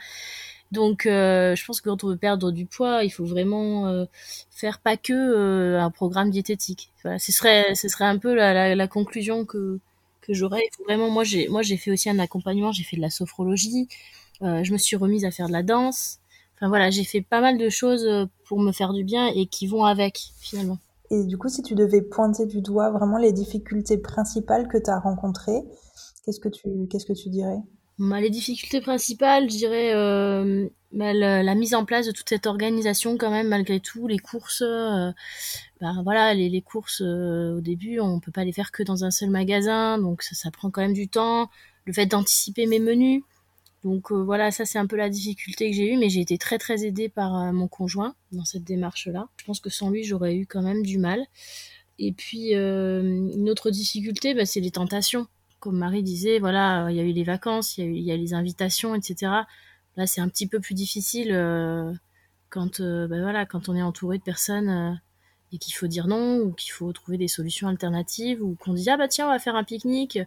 Donc, 0.72 1.06
euh, 1.06 1.54
je 1.54 1.64
pense 1.64 1.80
que 1.80 1.88
quand 1.88 2.02
on 2.02 2.08
veut 2.08 2.16
perdre 2.16 2.50
du 2.50 2.66
poids, 2.66 3.04
il 3.04 3.10
faut 3.10 3.24
vraiment 3.24 3.86
euh, 3.86 4.04
faire 4.50 4.80
pas 4.80 4.96
que 4.96 5.76
un 5.76 5.90
programme 5.92 6.30
diététique. 6.30 6.90
Voilà, 7.04 7.20
ce 7.20 7.30
serait, 7.30 7.76
ce 7.76 7.88
serait 7.88 8.04
un 8.06 8.18
peu 8.18 8.34
la, 8.34 8.74
la, 8.74 8.88
conclusion 8.88 9.44
que 9.44 9.78
que 10.22 10.34
j'aurais. 10.34 10.68
Vraiment, 10.86 11.08
moi, 11.08 11.22
j'ai, 11.22 11.46
moi, 11.48 11.62
j'ai 11.62 11.76
fait 11.76 11.92
aussi 11.92 12.10
un 12.10 12.18
accompagnement. 12.18 12.72
J'ai 12.72 12.82
fait 12.82 12.96
de 12.96 13.02
la 13.02 13.10
sophrologie. 13.10 13.86
je 14.42 14.72
me 14.72 14.78
suis 14.78 14.96
remise 14.96 15.24
à 15.24 15.30
faire 15.30 15.46
de 15.46 15.52
la 15.52 15.62
danse. 15.62 16.18
Enfin 16.58 16.68
voilà, 16.68 16.90
j'ai 16.90 17.04
fait 17.04 17.20
pas 17.20 17.40
mal 17.40 17.56
de 17.56 17.68
choses 17.68 18.04
euh, 18.04 18.26
pour 18.46 18.60
me 18.60 18.72
faire 18.72 18.92
du 18.92 19.04
bien 19.04 19.28
et 19.28 19.46
qui 19.46 19.68
vont 19.68 19.84
avec 19.84 20.32
finalement. 20.40 20.78
Et 21.10 21.24
du 21.24 21.38
coup, 21.38 21.48
si 21.48 21.62
tu 21.62 21.74
devais 21.74 22.02
pointer 22.02 22.46
du 22.46 22.60
doigt 22.60 22.90
vraiment 22.90 23.16
les 23.16 23.32
difficultés 23.32 23.96
principales 23.96 24.66
que 24.66 24.76
tu 24.76 24.90
as 24.90 24.98
rencontrées, 24.98 25.62
qu'est-ce 26.24 26.40
que 26.40 26.48
tu 26.48 26.68
qu'est-ce 26.90 27.06
que 27.06 27.12
tu 27.12 27.28
dirais? 27.28 27.58
Bah, 27.98 28.20
les 28.20 28.30
difficultés 28.30 28.80
principales, 28.80 29.48
je 29.50 29.56
dirais 29.56 29.94
euh, 29.94 30.68
bah, 30.92 31.12
la, 31.12 31.54
mise 31.54 31.74
en 31.74 31.84
place 31.84 32.06
de 32.06 32.12
toute 32.12 32.28
cette 32.28 32.46
organisation 32.46 33.16
quand 33.16 33.30
même 33.30 33.48
malgré 33.48 33.78
tout, 33.78 34.08
les 34.08 34.18
courses, 34.18 34.62
euh, 34.62 35.10
bah, 35.80 35.92
voilà, 36.02 36.34
les, 36.34 36.48
les 36.48 36.62
courses 36.62 37.00
au 37.00 37.60
début, 37.60 38.00
on 38.00 38.18
peut 38.18 38.32
pas 38.32 38.44
les 38.44 38.52
faire 38.52 38.72
que 38.72 38.82
dans 38.82 39.04
un 39.04 39.10
seul 39.12 39.30
magasin, 39.30 39.98
donc 39.98 40.22
ça, 40.22 40.34
ça 40.34 40.50
prend 40.50 40.70
quand 40.70 40.82
même 40.82 40.92
du 40.92 41.08
temps. 41.08 41.50
Le 41.84 41.92
fait 41.92 42.06
d'anticiper 42.06 42.66
mes 42.66 42.80
menus, 42.80 43.22
donc 43.84 44.10
euh, 44.10 44.22
voilà, 44.22 44.50
ça 44.50 44.64
c'est 44.64 44.78
un 44.78 44.86
peu 44.86 44.96
la 44.96 45.08
difficulté 45.08 45.70
que 45.70 45.76
j'ai 45.76 45.92
eue, 45.92 45.96
mais 45.96 46.08
j'ai 46.08 46.20
été 46.20 46.36
très 46.38 46.58
très 46.58 46.84
aidée 46.84 47.08
par 47.08 47.36
euh, 47.36 47.52
mon 47.52 47.68
conjoint 47.68 48.14
dans 48.32 48.44
cette 48.44 48.64
démarche-là. 48.64 49.28
Je 49.36 49.44
pense 49.44 49.60
que 49.60 49.70
sans 49.70 49.90
lui, 49.90 50.04
j'aurais 50.04 50.36
eu 50.36 50.46
quand 50.46 50.62
même 50.62 50.82
du 50.82 50.98
mal. 50.98 51.24
Et 51.98 52.12
puis 52.12 52.54
euh, 52.54 53.02
une 53.02 53.48
autre 53.50 53.70
difficulté, 53.70 54.34
bah, 54.34 54.46
c'est 54.46 54.60
les 54.60 54.70
tentations. 54.72 55.26
Comme 55.60 55.78
Marie 55.78 56.02
disait, 56.02 56.38
voilà, 56.38 56.88
il 56.90 56.96
y 56.96 57.00
a 57.00 57.02
eu 57.02 57.12
les 57.12 57.24
vacances, 57.24 57.78
il 57.78 57.98
y, 57.98 58.12
a 58.12 58.16
les 58.16 58.32
invitations, 58.32 58.94
etc. 58.94 59.32
Là, 59.96 60.06
c'est 60.06 60.20
un 60.20 60.28
petit 60.28 60.46
peu 60.46 60.60
plus 60.60 60.74
difficile 60.74 61.30
quand, 62.48 62.80
bah, 62.80 63.20
voilà, 63.20 63.44
quand 63.44 63.68
on 63.68 63.74
est 63.74 63.82
entouré 63.82 64.18
de 64.18 64.22
personnes 64.22 65.00
et 65.52 65.58
qu'il 65.58 65.74
faut 65.74 65.86
dire 65.86 66.06
non 66.06 66.40
ou 66.40 66.52
qu'il 66.52 66.72
faut 66.72 66.92
trouver 66.92 67.18
des 67.18 67.28
solutions 67.28 67.68
alternatives 67.68 68.42
ou 68.42 68.56
qu'on 68.56 68.74
dit 68.74 68.88
ah 68.90 68.96
bah 68.96 69.08
tiens 69.08 69.26
on 69.26 69.30
va 69.30 69.38
faire 69.38 69.56
un 69.56 69.64
pique-nique 69.64 70.18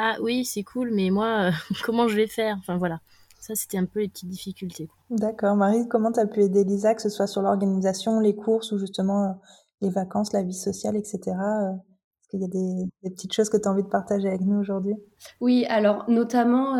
ah 0.00 0.16
oui, 0.22 0.44
c'est 0.44 0.62
cool, 0.62 0.92
mais 0.92 1.10
moi, 1.10 1.48
euh, 1.48 1.50
comment 1.84 2.06
je 2.06 2.14
vais 2.14 2.28
faire? 2.28 2.56
Enfin 2.60 2.76
voilà, 2.78 3.00
ça 3.40 3.56
c'était 3.56 3.78
un 3.78 3.84
peu 3.84 4.00
les 4.00 4.08
petites 4.08 4.28
difficultés. 4.28 4.88
D'accord. 5.10 5.56
Marie, 5.56 5.88
comment 5.88 6.12
tu 6.12 6.20
as 6.20 6.26
pu 6.26 6.40
aider 6.40 6.62
Lisa, 6.62 6.94
que 6.94 7.02
ce 7.02 7.08
soit 7.08 7.26
sur 7.26 7.42
l'organisation, 7.42 8.20
les 8.20 8.36
courses 8.36 8.70
ou 8.70 8.78
justement 8.78 9.24
euh, 9.24 9.32
les 9.80 9.90
vacances, 9.90 10.32
la 10.32 10.44
vie 10.44 10.54
sociale, 10.54 10.94
etc. 10.94 11.18
Euh, 11.26 11.72
est-ce 11.72 12.28
qu'il 12.28 12.40
y 12.40 12.44
a 12.44 12.48
des, 12.48 13.10
petites 13.10 13.32
choses 13.32 13.48
que 13.48 13.56
tu 13.56 13.66
as 13.66 13.72
envie 13.72 13.82
de 13.82 13.88
partager 13.88 14.28
avec 14.28 14.42
nous 14.42 14.60
aujourd'hui? 14.60 14.94
Oui, 15.40 15.64
alors 15.68 16.04
notamment 16.08 16.76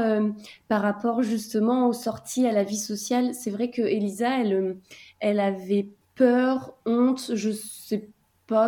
par 0.68 0.82
rapport 0.82 1.22
justement 1.22 1.88
aux 1.88 1.94
sorties 1.94 2.46
à 2.46 2.52
la 2.52 2.64
vie 2.64 2.76
sociale, 2.76 3.34
c'est 3.34 3.50
vrai 3.50 3.70
que 3.70 3.80
Elisa, 3.80 4.42
elle, 4.42 4.76
elle 5.20 5.40
avait 5.40 5.88
peur, 6.18 6.74
honte, 6.84 7.32
je 7.34 7.50
sais 7.50 8.10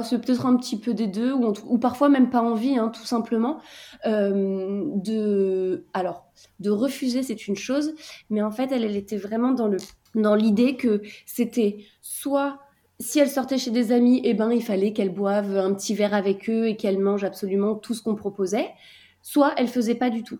c'est 0.03 0.21
peut-être 0.21 0.47
un 0.47 0.57
petit 0.57 0.79
peu 0.79 0.95
des 0.95 1.07
deux, 1.07 1.33
ou, 1.33 1.55
ou 1.65 1.79
parfois 1.79 2.09
même 2.09 2.31
pas 2.31 2.43
envie, 2.43 2.77
hein, 2.77 2.89
tout 2.89 3.05
simplement, 3.05 3.61
euh, 4.07 4.85
de, 4.95 5.87
alors, 5.95 6.27
de 6.59 6.71
refuser, 6.71 7.23
c'est 7.23 7.49
une 7.49 7.57
chose, 7.57 7.95
mais 8.29 8.43
en 8.43 8.51
fait, 8.51 8.73
elle, 8.73 8.85
elle 8.85 8.97
était 8.97 9.17
vraiment 9.17 9.53
dans 9.53 9.69
le, 9.69 9.79
dans 10.15 10.35
l'idée 10.35 10.77
que 10.77 11.01
c'était 11.25 11.79
soit 12.03 12.59
si 12.99 13.19
elle 13.19 13.31
sortait 13.31 13.57
chez 13.57 13.71
des 13.71 13.93
amis, 13.93 14.21
eh 14.25 14.35
ben, 14.35 14.53
il 14.53 14.63
fallait 14.63 14.93
qu'elle 14.93 15.09
boive 15.09 15.57
un 15.57 15.73
petit 15.73 15.95
verre 15.95 16.13
avec 16.13 16.51
eux 16.51 16.69
et 16.69 16.77
qu'elle 16.77 16.99
mange 16.99 17.25
absolument 17.25 17.75
tout 17.75 17.95
ce 17.95 18.03
qu'on 18.03 18.15
proposait, 18.15 18.69
soit 19.23 19.55
elle 19.57 19.69
faisait 19.69 19.95
pas 19.95 20.11
du 20.11 20.23
tout. 20.23 20.39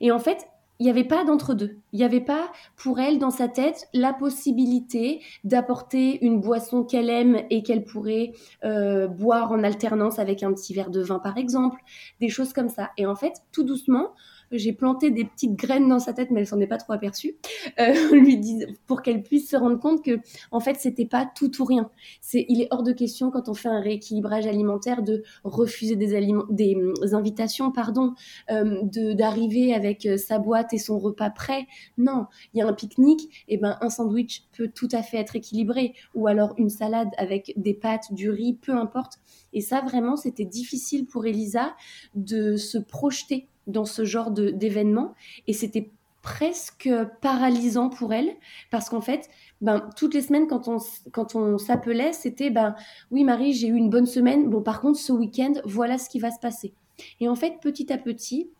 Et 0.00 0.12
en 0.12 0.20
fait, 0.20 0.46
il 0.78 0.84
n'y 0.84 0.90
avait 0.90 1.04
pas 1.04 1.24
d'entre-deux. 1.24 1.78
Il 1.92 1.98
n'y 1.98 2.04
avait 2.04 2.20
pas 2.20 2.50
pour 2.76 3.00
elle 3.00 3.18
dans 3.18 3.30
sa 3.30 3.48
tête 3.48 3.88
la 3.94 4.12
possibilité 4.12 5.22
d'apporter 5.44 6.24
une 6.24 6.40
boisson 6.40 6.84
qu'elle 6.84 7.10
aime 7.10 7.42
et 7.50 7.62
qu'elle 7.62 7.84
pourrait 7.84 8.32
euh, 8.64 9.06
boire 9.06 9.52
en 9.52 9.62
alternance 9.62 10.18
avec 10.18 10.42
un 10.42 10.52
petit 10.52 10.74
verre 10.74 10.90
de 10.90 11.00
vin 11.00 11.18
par 11.18 11.38
exemple, 11.38 11.80
des 12.20 12.28
choses 12.28 12.52
comme 12.52 12.68
ça. 12.68 12.90
Et 12.96 13.06
en 13.06 13.16
fait, 13.16 13.42
tout 13.52 13.64
doucement, 13.64 14.12
j'ai 14.52 14.72
planté 14.72 15.10
des 15.10 15.24
petites 15.24 15.54
graines 15.54 15.88
dans 15.88 15.98
sa 15.98 16.12
tête, 16.12 16.30
mais 16.30 16.40
elle 16.40 16.46
s'en 16.46 16.60
est 16.60 16.66
pas 16.66 16.78
trop 16.78 16.92
aperçue, 16.92 17.36
euh, 17.80 17.94
pour 18.86 19.02
qu'elle 19.02 19.22
puisse 19.22 19.50
se 19.50 19.56
rendre 19.56 19.78
compte 19.78 20.04
que, 20.04 20.20
en 20.50 20.60
fait, 20.60 20.76
c'était 20.78 21.06
pas 21.06 21.28
tout 21.34 21.60
ou 21.60 21.64
rien. 21.64 21.90
C'est, 22.20 22.46
il 22.48 22.60
est 22.60 22.68
hors 22.70 22.82
de 22.82 22.92
question 22.92 23.30
quand 23.30 23.48
on 23.48 23.54
fait 23.54 23.68
un 23.68 23.80
rééquilibrage 23.80 24.46
alimentaire 24.46 25.02
de 25.02 25.22
refuser 25.44 25.96
des 25.96 26.14
euh, 26.14 26.92
invitations, 27.12 27.70
pardon, 27.72 28.14
euh, 28.50 28.82
de 28.82 29.12
d'arriver 29.12 29.74
avec 29.74 30.06
euh, 30.06 30.16
sa 30.16 30.38
boîte 30.38 30.72
et 30.72 30.78
son 30.78 30.98
repas 30.98 31.30
prêt. 31.30 31.66
Non, 31.98 32.26
il 32.52 32.58
y 32.58 32.62
a 32.62 32.66
un 32.66 32.72
pique-nique, 32.72 33.44
et 33.48 33.56
ben 33.58 33.76
un 33.80 33.90
sandwich 33.90 34.44
peut 34.56 34.68
tout 34.68 34.88
à 34.92 35.02
fait 35.02 35.18
être 35.18 35.36
équilibré, 35.36 35.94
ou 36.14 36.26
alors 36.26 36.54
une 36.58 36.70
salade 36.70 37.08
avec 37.18 37.52
des 37.56 37.74
pâtes, 37.74 38.12
du 38.12 38.30
riz, 38.30 38.54
peu 38.54 38.72
importe. 38.72 39.14
Et 39.52 39.60
ça, 39.60 39.80
vraiment, 39.80 40.16
c'était 40.16 40.44
difficile 40.44 41.06
pour 41.06 41.26
Elisa 41.26 41.74
de 42.14 42.56
se 42.56 42.78
projeter 42.78 43.48
dans 43.66 43.84
ce 43.84 44.04
genre 44.04 44.30
d'événement 44.30 45.14
et 45.46 45.52
c'était 45.52 45.90
presque 46.22 46.90
paralysant 47.20 47.88
pour 47.88 48.12
elle 48.12 48.30
parce 48.70 48.88
qu'en 48.88 49.00
fait, 49.00 49.28
ben, 49.60 49.88
toutes 49.96 50.12
les 50.12 50.22
semaines 50.22 50.48
quand 50.48 50.66
on, 50.66 50.78
quand 51.12 51.36
on 51.36 51.56
s'appelait, 51.56 52.12
c'était 52.12 52.50
ben, 52.50 52.74
oui 53.10 53.22
Marie, 53.22 53.52
j'ai 53.52 53.68
eu 53.68 53.76
une 53.76 53.90
bonne 53.90 54.06
semaine, 54.06 54.50
bon 54.50 54.60
par 54.60 54.80
contre 54.80 54.98
ce 54.98 55.12
week-end, 55.12 55.52
voilà 55.64 55.98
ce 55.98 56.08
qui 56.08 56.18
va 56.18 56.30
se 56.30 56.40
passer. 56.40 56.72
Et 57.20 57.28
en 57.28 57.36
fait, 57.36 57.60
petit 57.60 57.92
à 57.92 57.98
petit, 57.98 58.50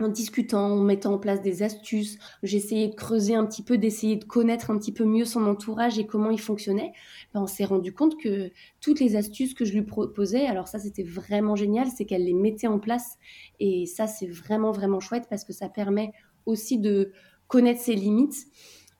en 0.00 0.08
discutant, 0.08 0.72
en 0.72 0.80
mettant 0.82 1.14
en 1.14 1.18
place 1.18 1.42
des 1.42 1.62
astuces. 1.62 2.18
J'essayais 2.42 2.88
de 2.88 2.94
creuser 2.94 3.34
un 3.34 3.44
petit 3.44 3.62
peu, 3.62 3.78
d'essayer 3.78 4.16
de 4.16 4.24
connaître 4.24 4.70
un 4.70 4.78
petit 4.78 4.92
peu 4.92 5.04
mieux 5.04 5.24
son 5.24 5.44
entourage 5.46 5.98
et 5.98 6.06
comment 6.06 6.30
il 6.30 6.40
fonctionnait. 6.40 6.92
Ben, 7.34 7.42
on 7.42 7.46
s'est 7.46 7.64
rendu 7.64 7.92
compte 7.92 8.20
que 8.20 8.50
toutes 8.80 9.00
les 9.00 9.16
astuces 9.16 9.54
que 9.54 9.64
je 9.64 9.72
lui 9.72 9.82
proposais, 9.82 10.46
alors 10.46 10.68
ça 10.68 10.78
c'était 10.78 11.02
vraiment 11.02 11.56
génial, 11.56 11.88
c'est 11.88 12.04
qu'elle 12.04 12.24
les 12.24 12.34
mettait 12.34 12.68
en 12.68 12.78
place. 12.78 13.16
Et 13.60 13.86
ça 13.86 14.06
c'est 14.06 14.28
vraiment 14.28 14.70
vraiment 14.70 15.00
chouette 15.00 15.26
parce 15.28 15.44
que 15.44 15.52
ça 15.52 15.68
permet 15.68 16.12
aussi 16.46 16.78
de 16.78 17.12
connaître 17.48 17.80
ses 17.80 17.94
limites. 17.94 18.46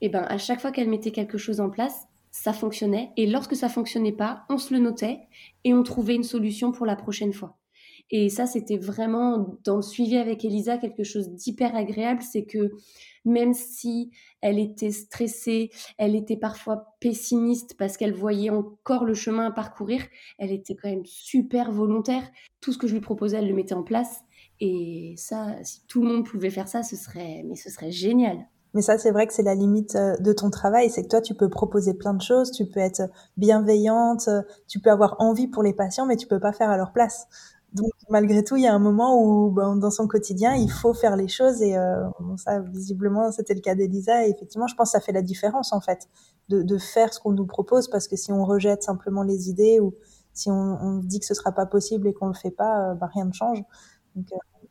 Et 0.01 0.09
ben 0.09 0.23
à 0.29 0.39
chaque 0.39 0.61
fois 0.61 0.73
qu'elle 0.73 0.89
mettait 0.89 1.13
quelque 1.13 1.39
chose 1.39 1.61
en 1.61 1.71
place, 1.71 2.09
ça 2.31 2.53
fonctionnait. 2.53 3.11
Et 3.17 3.27
lorsque 3.27 3.57
ça 3.57 3.69
fonctionnait 3.69 4.13
pas, 4.13 4.45
on 4.49 4.59
se 4.59 4.73
le 4.75 4.81
notait 4.81 5.21
et 5.65 5.75
on 5.75 5.83
trouvait 5.83 6.15
une 6.15 6.25
solution 6.25 6.73
pour 6.73 6.87
la 6.87 6.97
prochaine 6.97 7.33
fois. 7.33 7.57
Et 8.11 8.31
ça, 8.31 8.47
c'était 8.47 8.79
vraiment 8.79 9.59
dans 9.65 9.77
le 9.77 9.83
suivi 9.83 10.17
avec 10.17 10.45
Elisa 10.45 10.79
quelque 10.79 11.05
chose 11.05 11.31
d'hyper 11.31 11.77
agréable, 11.77 12.23
c'est 12.23 12.45
que 12.45 12.73
même 13.25 13.53
si 13.53 14.11
elle 14.41 14.59
était 14.59 14.91
stressée, 14.91 15.71
elle 15.99 16.15
était 16.15 16.37
parfois 16.37 16.97
pessimiste 17.01 17.77
parce 17.77 17.97
qu'elle 17.97 18.15
voyait 18.15 18.51
encore 18.51 19.05
le 19.05 19.15
chemin 19.15 19.47
à 19.47 19.51
parcourir, 19.51 20.03
elle 20.39 20.53
était 20.53 20.75
quand 20.75 20.89
même 20.89 21.05
super 21.05 21.71
volontaire. 21.71 22.23
Tout 22.61 22.73
ce 22.73 22.79
que 22.79 22.87
je 22.87 22.95
lui 22.95 23.01
proposais, 23.01 23.37
elle 23.37 23.49
le 23.49 23.55
mettait 23.55 23.75
en 23.75 23.83
place. 23.83 24.21
Et 24.61 25.15
ça, 25.17 25.57
si 25.63 25.87
tout 25.87 26.03
le 26.03 26.09
monde 26.09 26.27
pouvait 26.27 26.51
faire 26.51 26.69
ça, 26.69 26.83
ce 26.83 26.97
serait, 26.97 27.45
mais 27.47 27.57
ce 27.57 27.71
serait 27.71 27.91
génial. 27.91 28.39
Mais 28.75 28.83
ça, 28.83 28.99
c'est 28.99 29.13
vrai 29.13 29.27
que 29.27 29.33
c'est 29.33 29.43
la 29.43 29.55
limite 29.55 29.97
euh, 29.97 30.17
de 30.19 30.33
ton 30.33 30.51
travail, 30.51 30.91
c'est 30.91 31.03
que 31.03 31.09
toi, 31.09 31.23
tu 31.23 31.35
peux 31.35 31.49
proposer 31.49 31.95
plein 31.95 32.13
de 32.13 32.21
choses, 32.21 32.51
tu 32.53 32.67
peux 32.67 32.81
être 32.81 33.03
bienveillante, 33.37 34.29
tu 34.67 34.79
peux 34.79 34.91
avoir 34.91 35.17
envie 35.21 35.49
pour 35.49 35.63
les 35.63 35.73
patients, 35.73 36.07
mais 36.07 36.17
tu 36.17 36.27
peux 36.27 36.41
pas 36.41 36.53
faire 36.53 36.71
à 36.71 36.77
leur 36.77 36.93
place. 36.93 37.29
Donc 37.75 37.93
malgré 38.09 38.43
tout, 38.43 38.57
il 38.57 38.63
y 38.63 38.67
a 38.67 38.75
un 38.75 38.79
moment 38.79 39.23
où 39.23 39.51
ben, 39.51 39.77
dans 39.77 39.91
son 39.91 40.07
quotidien, 40.07 40.55
il 40.55 40.71
faut 40.71 40.95
faire 40.95 41.17
les 41.17 41.29
choses 41.29 41.61
et 41.61 41.77
euh, 41.77 42.09
ça 42.37 42.61
visiblement 42.61 43.31
c'était 43.31 43.55
le 43.55 43.61
cas 43.61 43.75
d'Elisa 43.75 44.27
et 44.27 44.31
effectivement, 44.31 44.67
je 44.67 44.75
pense 44.75 44.93
que 44.93 44.99
ça 44.99 45.01
fait 45.01 45.13
la 45.13 45.23
différence 45.23 45.73
en 45.73 45.81
fait 45.81 46.09
de, 46.49 46.79
faire 46.79 47.13
ce 47.13 47.21
qu'on 47.21 47.33
nous 47.33 47.47
propose 47.47 47.89
parce 47.89 48.09
que 48.09 48.17
si 48.17 48.33
on 48.33 48.45
rejette 48.45 48.83
simplement 48.83 49.23
les 49.23 49.51
idées 49.51 49.81
ou 49.81 49.95
si 50.33 50.51
on, 50.51 50.99
dit 50.99 51.21
que 51.21 51.27
ce 51.27 51.35
sera 51.35 51.53
pas 51.53 51.67
possible 51.67 52.09
et 52.09 52.15
qu'on 52.15 52.29
le 52.29 52.35
fait 52.35 52.51
pas, 52.51 52.93
euh, 52.93 52.95
ben, 52.95 53.09
rien 53.13 53.27
ne 53.27 53.33
change. 53.33 53.63
Euh, 54.17 54.21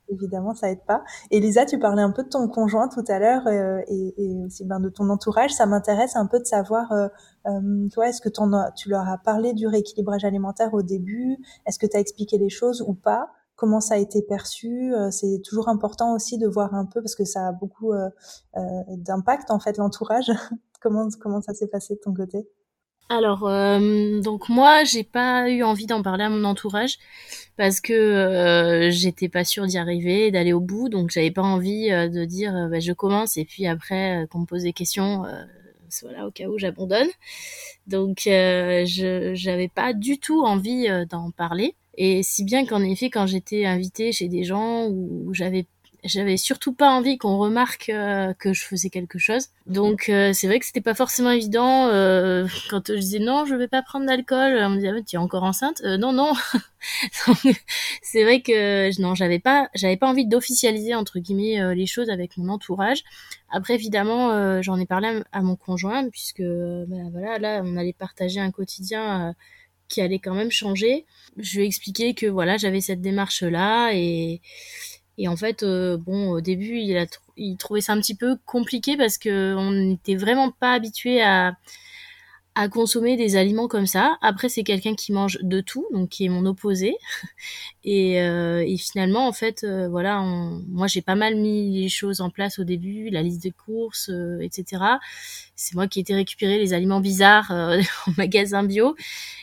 évidemment, 0.10 0.54
ça 0.54 0.70
aide 0.70 0.84
pas. 0.86 1.04
Elisa, 1.32 1.66
tu 1.66 1.80
parlais 1.80 2.02
un 2.02 2.12
peu 2.12 2.24
de 2.24 2.30
ton 2.30 2.48
conjoint 2.48 2.88
tout 2.88 3.04
à 3.08 3.20
l'heure 3.20 3.48
euh, 3.48 3.82
et, 3.88 4.14
et, 4.18 4.46
aussi 4.46 4.66
ben, 4.66 4.80
de 4.80 4.90
ton 4.90 5.10
entourage. 5.10 5.52
Ça 5.54 5.66
m'intéresse 5.66 6.16
un 6.16 6.28
peu 6.28 6.40
de 6.40 6.46
savoir, 6.46 6.92
euh, 6.92 7.08
euh 7.48 7.88
toi, 7.92 8.10
est-ce 8.10 8.22
que 8.22 8.30
as, 8.30 8.72
tu 8.72 8.90
leur 8.90 9.08
as 9.08 9.18
parlé 9.18 9.54
du 9.54 9.68
rééquilibrage 9.68 10.26
alimentaire 10.26 10.74
au 10.74 10.82
début? 10.82 11.38
Est-ce 11.66 11.80
que 11.80 11.86
tu 11.86 11.98
as 11.98 12.00
expliqué 12.00 12.38
les 12.38 12.50
choses 12.50 12.82
ou 12.82 12.94
pas? 12.94 13.30
Comment 13.56 13.80
ça 13.80 13.96
a 13.96 13.98
été 13.98 14.22
perçu? 14.22 14.94
Euh, 14.94 15.10
C'est 15.12 15.42
toujours 15.44 15.70
important 15.70 16.14
aussi 16.14 16.38
de 16.38 16.48
voir 16.48 16.74
un 16.76 16.86
peu 16.86 17.02
parce 17.02 17.16
que 17.16 17.26
ça 17.26 17.48
a 17.48 17.52
beaucoup 17.52 17.94
d'impact 18.56 19.52
en 19.52 19.60
fait 19.60 19.78
l'entourage. 19.78 20.32
comment 20.82 21.08
comment 21.20 21.42
ça 21.42 21.54
s'est 21.54 21.68
passé 21.68 21.96
de 21.96 22.00
ton 22.00 22.14
côté? 22.14 22.48
Alors, 23.10 23.48
euh, 23.48 24.20
donc 24.20 24.50
moi, 24.50 24.84
j'ai 24.84 25.04
pas 25.04 25.50
eu 25.50 25.64
envie 25.64 25.86
d'en 25.86 26.02
parler 26.02 26.26
à 26.26 26.30
mon 26.30 26.44
entourage 26.44 26.98
parce 27.56 27.80
que 27.80 27.94
euh, 27.94 28.92
j'étais 28.92 29.30
pas 29.30 29.46
sûre 29.46 29.66
d'y 29.66 29.78
arriver, 29.78 30.30
d'aller 30.30 30.52
au 30.52 30.60
bout, 30.60 30.90
donc 30.90 31.12
j'avais 31.12 31.32
pas 31.32 31.42
envie 31.42 31.90
euh, 31.90 32.10
de 32.10 32.26
dire 32.26 32.68
bah, 32.70 32.82
je 32.82 32.92
commence 32.92 33.38
et 33.38 33.46
puis 33.46 33.66
après 33.66 34.28
qu'on 34.30 34.40
me 34.40 34.46
pose 34.46 34.64
des 34.64 34.74
questions, 34.74 35.24
voilà, 36.02 36.28
au 36.28 36.32
cas 36.32 36.48
où 36.48 36.58
j'abandonne. 36.58 37.08
Donc, 37.88 38.24
je 38.26 39.32
j'avais 39.36 39.70
pas 39.70 39.94
du 39.94 40.20
tout 40.20 40.44
envie 40.44 40.88
d'en 41.10 41.32
parler. 41.32 41.76
Et 41.98 42.24
si 42.24 42.44
bien 42.44 42.66
qu'en 42.66 42.82
effet, 42.84 43.10
quand 43.10 43.26
j'étais 43.26 43.66
invitée 43.66 44.12
chez 44.12 44.28
des 44.28 44.44
gens 44.44 44.88
où 44.88 45.34
j'avais 45.34 45.66
j'avais 46.08 46.38
surtout 46.38 46.74
pas 46.74 46.90
envie 46.90 47.18
qu'on 47.18 47.38
remarque 47.38 47.90
euh, 47.90 48.34
que 48.34 48.54
je 48.54 48.64
faisais 48.64 48.90
quelque 48.90 49.20
chose. 49.20 49.48
Donc 49.66 50.10
euh, 50.10 50.34
c'est 50.34 50.48
vrai 50.48 50.60
que 50.60 50.66
c'était 50.66 50.82
pas 50.82 50.94
forcément 50.94 51.32
évident 51.32 51.88
euh, 51.88 52.48
quand 52.70 52.88
je 52.88 53.00
disais 53.00 53.20
non, 53.20 53.46
je 53.46 53.56
vais 53.56 53.68
pas 53.68 53.82
prendre 53.82 54.06
d'alcool. 54.06 54.58
On 54.62 54.70
me 54.70 54.76
disait 54.76 54.90
ah, 54.90 55.02
tu 55.06 55.16
es 55.16 55.20
encore 55.20 55.44
enceinte? 55.44 55.82
Non 55.84 56.14
non. 56.14 56.34
c'est 58.02 58.24
vrai 58.24 58.42
que 58.42 59.02
non, 59.02 59.16
j'avais 59.16 59.40
pas 59.40 59.70
j'avais 59.76 59.98
pas 59.98 60.08
envie 60.08 60.26
d'officialiser 60.26 60.96
entre 60.96 61.20
guillemets 61.20 61.76
les 61.76 61.86
choses 61.86 62.10
avec 62.10 62.38
mon 62.38 62.50
entourage. 62.50 63.04
Après 63.50 63.76
évidemment, 63.76 64.62
j'en 64.62 64.80
ai 64.80 64.86
parlé 64.86 65.22
à, 65.32 65.42
mon 65.42 65.56
conjoint 65.56 66.10
puisque 66.10 66.42
ben, 66.42 67.10
voilà, 67.12 67.40
là 67.40 67.62
on 67.64 67.78
allait 67.78 67.94
partager 67.94 68.40
un 68.40 68.52
quotidien 68.52 69.36
qui 69.88 70.02
allait 70.02 70.20
quand 70.20 70.34
même 70.34 70.52
changer. 70.52 71.06
Je 71.38 71.58
lui 71.58 71.66
ai 71.66 71.68
expliqué 71.68 72.14
que 72.14 72.26
voilà, 72.26 72.58
j'avais 72.58 72.82
cette 72.82 73.02
démarche 73.02 73.44
là 73.44 73.92
et 73.94 74.42
et 75.18 75.28
en 75.28 75.36
fait, 75.36 75.64
euh, 75.64 75.98
bon, 75.98 76.30
au 76.30 76.42
début, 76.42 76.78
il, 76.80 76.98
a 76.98 77.06
il 77.38 77.58
trouvait 77.58 77.82
ça 77.82 77.94
un 77.94 78.00
petit 78.00 78.16
peu 78.16 78.38
compliqué 78.46 78.98
parce 78.98 79.18
que 79.18 79.56
on 79.56 79.72
n'était 79.72 80.16
vraiment 80.16 80.52
pas 80.52 80.74
habitué 80.74 81.22
à, 81.22 81.56
à 82.58 82.70
consommer 82.70 83.18
des 83.18 83.36
aliments 83.36 83.68
comme 83.68 83.86
ça. 83.86 84.18
Après, 84.22 84.50
c'est 84.50 84.64
quelqu'un 84.64 84.96
qui 84.96 85.12
mange 85.12 85.38
de 85.44 85.62
tout, 85.62 85.86
donc 85.94 86.10
qui 86.10 86.26
est 86.26 86.30
mon 86.30 86.44
opposé. 86.48 86.96
Et, 87.84 88.20
euh, 88.22 88.66
et 88.68 88.76
finalement, 88.78 89.28
en 89.28 89.32
fait, 89.32 89.64
euh, 89.64 89.88
voilà, 89.88 90.22
moi 90.68 90.88
j'ai 90.88 91.02
pas 91.02 91.16
mal 91.16 91.38
mis 91.38 91.82
les 91.82 91.88
choses 91.88 92.20
en 92.20 92.30
place 92.30 92.60
au 92.60 92.66
début, 92.66 93.10
la 93.10 93.22
liste 93.22 93.42
des 93.44 93.52
courses, 93.52 94.10
euh, 94.10 94.40
etc. 94.42 94.84
C'est 95.56 95.76
moi 95.76 95.88
qui 95.88 96.00
ai 96.00 96.02
été 96.02 96.14
récupérer 96.14 96.58
les 96.58 96.74
aliments 96.74 97.00
bizarres 97.00 97.52
euh, 97.52 97.80
en 98.08 98.12
magasin 98.18 98.64
bio. 98.64 98.96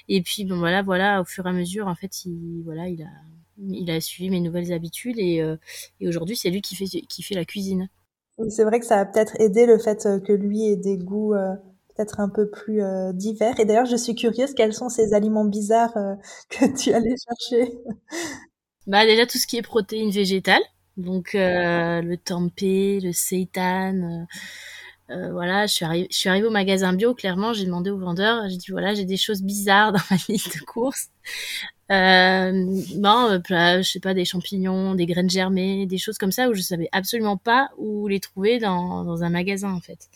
Et 0.08 0.20
puis 0.20 0.44
bon 0.44 0.58
voilà, 0.58 0.82
voilà, 0.82 1.22
au 1.22 1.24
fur 1.24 1.46
et 1.46 1.50
à 1.50 1.52
mesure, 1.52 1.86
en 1.88 1.94
fait, 1.94 2.26
il, 2.26 2.62
voilà, 2.64 2.88
il 2.88 3.02
a 3.02 3.08
il 3.58 3.90
a 3.90 4.00
suivi 4.00 4.30
mes 4.30 4.40
nouvelles 4.40 4.72
habitudes 4.72 5.18
et, 5.18 5.40
euh, 5.42 5.56
et 6.00 6.08
aujourd'hui 6.08 6.36
c'est 6.36 6.50
lui 6.50 6.62
qui 6.62 6.74
fait, 6.74 6.86
qui 6.86 7.22
fait 7.22 7.34
la 7.34 7.44
cuisine. 7.44 7.88
C'est 8.48 8.64
vrai 8.64 8.80
que 8.80 8.86
ça 8.86 8.98
a 8.98 9.04
peut-être 9.04 9.40
aidé 9.40 9.64
le 9.66 9.78
fait 9.78 10.06
euh, 10.06 10.18
que 10.18 10.32
lui 10.32 10.66
ait 10.66 10.76
des 10.76 10.98
goûts 10.98 11.34
euh, 11.34 11.54
peut-être 11.94 12.18
un 12.18 12.28
peu 12.28 12.50
plus 12.50 12.82
divers. 13.12 13.60
Et 13.60 13.64
d'ailleurs, 13.64 13.86
je 13.86 13.94
suis 13.94 14.16
curieuse, 14.16 14.52
quels 14.54 14.72
sont 14.72 14.88
ces 14.88 15.14
aliments 15.14 15.44
bizarres 15.44 15.94
que 16.50 16.76
tu 16.76 16.92
allais 16.92 17.14
chercher? 17.28 17.72
Bah 18.88 19.06
déjà 19.06 19.26
tout 19.26 19.38
ce 19.38 19.46
qui 19.46 19.56
est 19.56 19.62
protéines 19.62 20.10
végétales, 20.10 20.62
donc 20.96 21.30
le 21.34 22.16
tempeh, 22.16 22.98
le 23.00 23.12
seitan. 23.12 24.26
voilà, 25.08 25.66
je 25.66 25.72
suis, 25.72 25.84
arrivée, 25.84 26.08
je 26.10 26.16
suis 26.16 26.28
arrivée 26.28 26.48
au 26.48 26.50
magasin 26.50 26.92
bio, 26.92 27.14
clairement, 27.14 27.52
j'ai 27.52 27.64
demandé 27.64 27.90
au 27.90 27.98
vendeur, 27.98 28.42
j'ai 28.48 28.56
dit 28.56 28.72
voilà, 28.72 28.92
j'ai 28.94 29.04
des 29.04 29.16
choses 29.16 29.42
bizarres 29.42 29.92
dans 29.92 30.00
ma 30.10 30.16
liste 30.28 30.58
de 30.58 30.64
courses. 30.64 31.10
Euh, 31.90 32.82
bon, 32.96 33.30
euh, 33.30 33.82
je 33.82 33.90
sais 33.90 34.00
pas, 34.00 34.14
des 34.14 34.24
champignons, 34.24 34.94
des 34.94 35.06
graines 35.06 35.28
germées, 35.28 35.86
des 35.86 35.98
choses 35.98 36.16
comme 36.16 36.32
ça 36.32 36.48
où 36.48 36.54
je 36.54 36.62
savais 36.62 36.88
absolument 36.92 37.36
pas 37.36 37.70
où 37.76 38.08
les 38.08 38.20
trouver 38.20 38.58
dans, 38.58 39.04
dans 39.04 39.22
un 39.22 39.28
magasin 39.28 39.72
en 39.72 39.80
fait. 39.80 40.08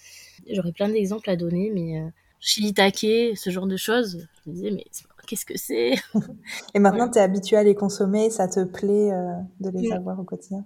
J'aurais 0.50 0.72
plein 0.72 0.88
d'exemples 0.88 1.28
à 1.28 1.36
donner, 1.36 1.70
mais 1.74 2.00
euh, 2.00 2.08
shiitake, 2.40 3.36
ce 3.36 3.50
genre 3.50 3.66
de 3.66 3.76
choses, 3.76 4.26
je 4.44 4.50
me 4.50 4.54
disais 4.54 4.70
mais 4.70 4.86
qu'est-ce 5.26 5.44
que 5.44 5.58
c'est? 5.58 5.94
Et 6.74 6.78
maintenant 6.78 7.08
tu 7.10 7.18
es 7.18 7.22
habitué 7.22 7.56
à 7.56 7.64
les 7.64 7.74
consommer, 7.74 8.30
ça 8.30 8.48
te 8.48 8.64
plaît 8.64 9.12
euh, 9.12 9.34
de 9.60 9.68
les 9.70 9.92
avoir 9.92 10.18
au 10.18 10.24
quotidien? 10.24 10.64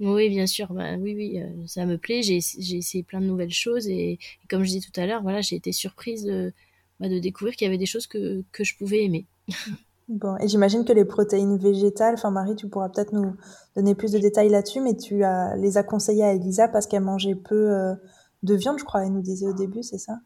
Oui, 0.00 0.28
bien 0.28 0.48
sûr. 0.48 0.72
Bah, 0.72 0.96
oui, 0.98 1.14
oui, 1.14 1.40
ça 1.68 1.86
me 1.86 1.96
plaît. 1.96 2.22
J'ai, 2.22 2.40
j'ai 2.40 2.78
essayé 2.78 3.04
plein 3.04 3.20
de 3.20 3.26
nouvelles 3.26 3.52
choses 3.52 3.86
et, 3.86 4.18
comme 4.50 4.64
je 4.64 4.70
disais 4.70 4.80
tout 4.80 5.00
à 5.00 5.06
l'heure, 5.06 5.22
voilà, 5.22 5.42
j'ai 5.42 5.54
été 5.54 5.70
surprise 5.70 6.24
de, 6.24 6.52
bah, 6.98 7.08
de 7.08 7.20
découvrir 7.20 7.54
qu'il 7.54 7.66
y 7.66 7.68
avait 7.68 7.78
des 7.78 7.86
choses 7.86 8.08
que, 8.08 8.42
que 8.50 8.64
je 8.64 8.76
pouvais 8.76 9.04
aimer. 9.04 9.26
Bon, 10.08 10.36
et 10.38 10.48
j'imagine 10.48 10.84
que 10.84 10.92
les 10.92 11.04
protéines 11.04 11.56
végétales, 11.56 12.14
enfin 12.14 12.30
Marie, 12.30 12.56
tu 12.56 12.68
pourras 12.68 12.88
peut-être 12.88 13.12
nous 13.12 13.34
donner 13.76 13.94
plus 13.94 14.12
de 14.12 14.18
détails 14.18 14.48
là-dessus, 14.48 14.80
mais 14.80 14.96
tu 14.96 15.22
les 15.56 15.78
as 15.78 15.82
conseillées 15.82 16.24
à 16.24 16.32
Elisa 16.32 16.68
parce 16.68 16.86
qu'elle 16.86 17.02
mangeait 17.02 17.34
peu 17.34 17.70
euh, 17.70 17.94
de 18.42 18.54
viande, 18.54 18.78
je 18.78 18.84
crois, 18.84 19.04
elle 19.04 19.12
nous 19.12 19.22
disait 19.22 19.46
au 19.46 19.54
début, 19.54 19.82
c'est 19.82 19.98
ça? 19.98 20.18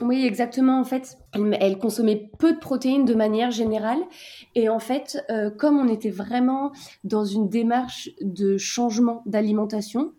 Oui, 0.00 0.24
exactement. 0.26 0.78
En 0.78 0.84
fait, 0.84 1.18
elle, 1.32 1.78
consommait 1.78 2.30
peu 2.38 2.52
de 2.52 2.58
protéines 2.58 3.06
de 3.06 3.14
manière 3.14 3.50
générale. 3.50 4.00
Et 4.54 4.68
en 4.68 4.78
fait, 4.78 5.24
euh, 5.30 5.50
comme 5.50 5.78
on 5.78 5.88
était 5.88 6.10
vraiment 6.10 6.70
dans 7.04 7.24
une 7.24 7.48
démarche 7.48 8.10
de 8.20 8.58
changement 8.58 9.22
d'alimentation, 9.24 10.12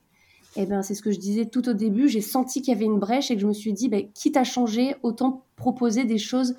eh 0.56 0.66
ben, 0.66 0.82
c'est 0.82 0.96
ce 0.96 1.04
que 1.04 1.12
je 1.12 1.20
disais 1.20 1.46
tout 1.46 1.70
au 1.70 1.74
début, 1.74 2.10
j'ai 2.10 2.22
senti 2.22 2.64
qu'il 2.64 2.74
y 2.74 2.76
avait 2.76 2.86
une 2.86 2.98
brèche 2.98 3.30
et 3.30 3.36
que 3.36 3.42
je 3.42 3.48
me 3.48 3.54
suis 3.54 3.74
dit, 3.74 3.88
ben, 3.90 4.10
quitte 4.14 4.38
à 4.38 4.44
changer, 4.44 4.96
autant 5.04 5.44
proposer 5.56 6.06
des 6.06 6.18
choses 6.18 6.56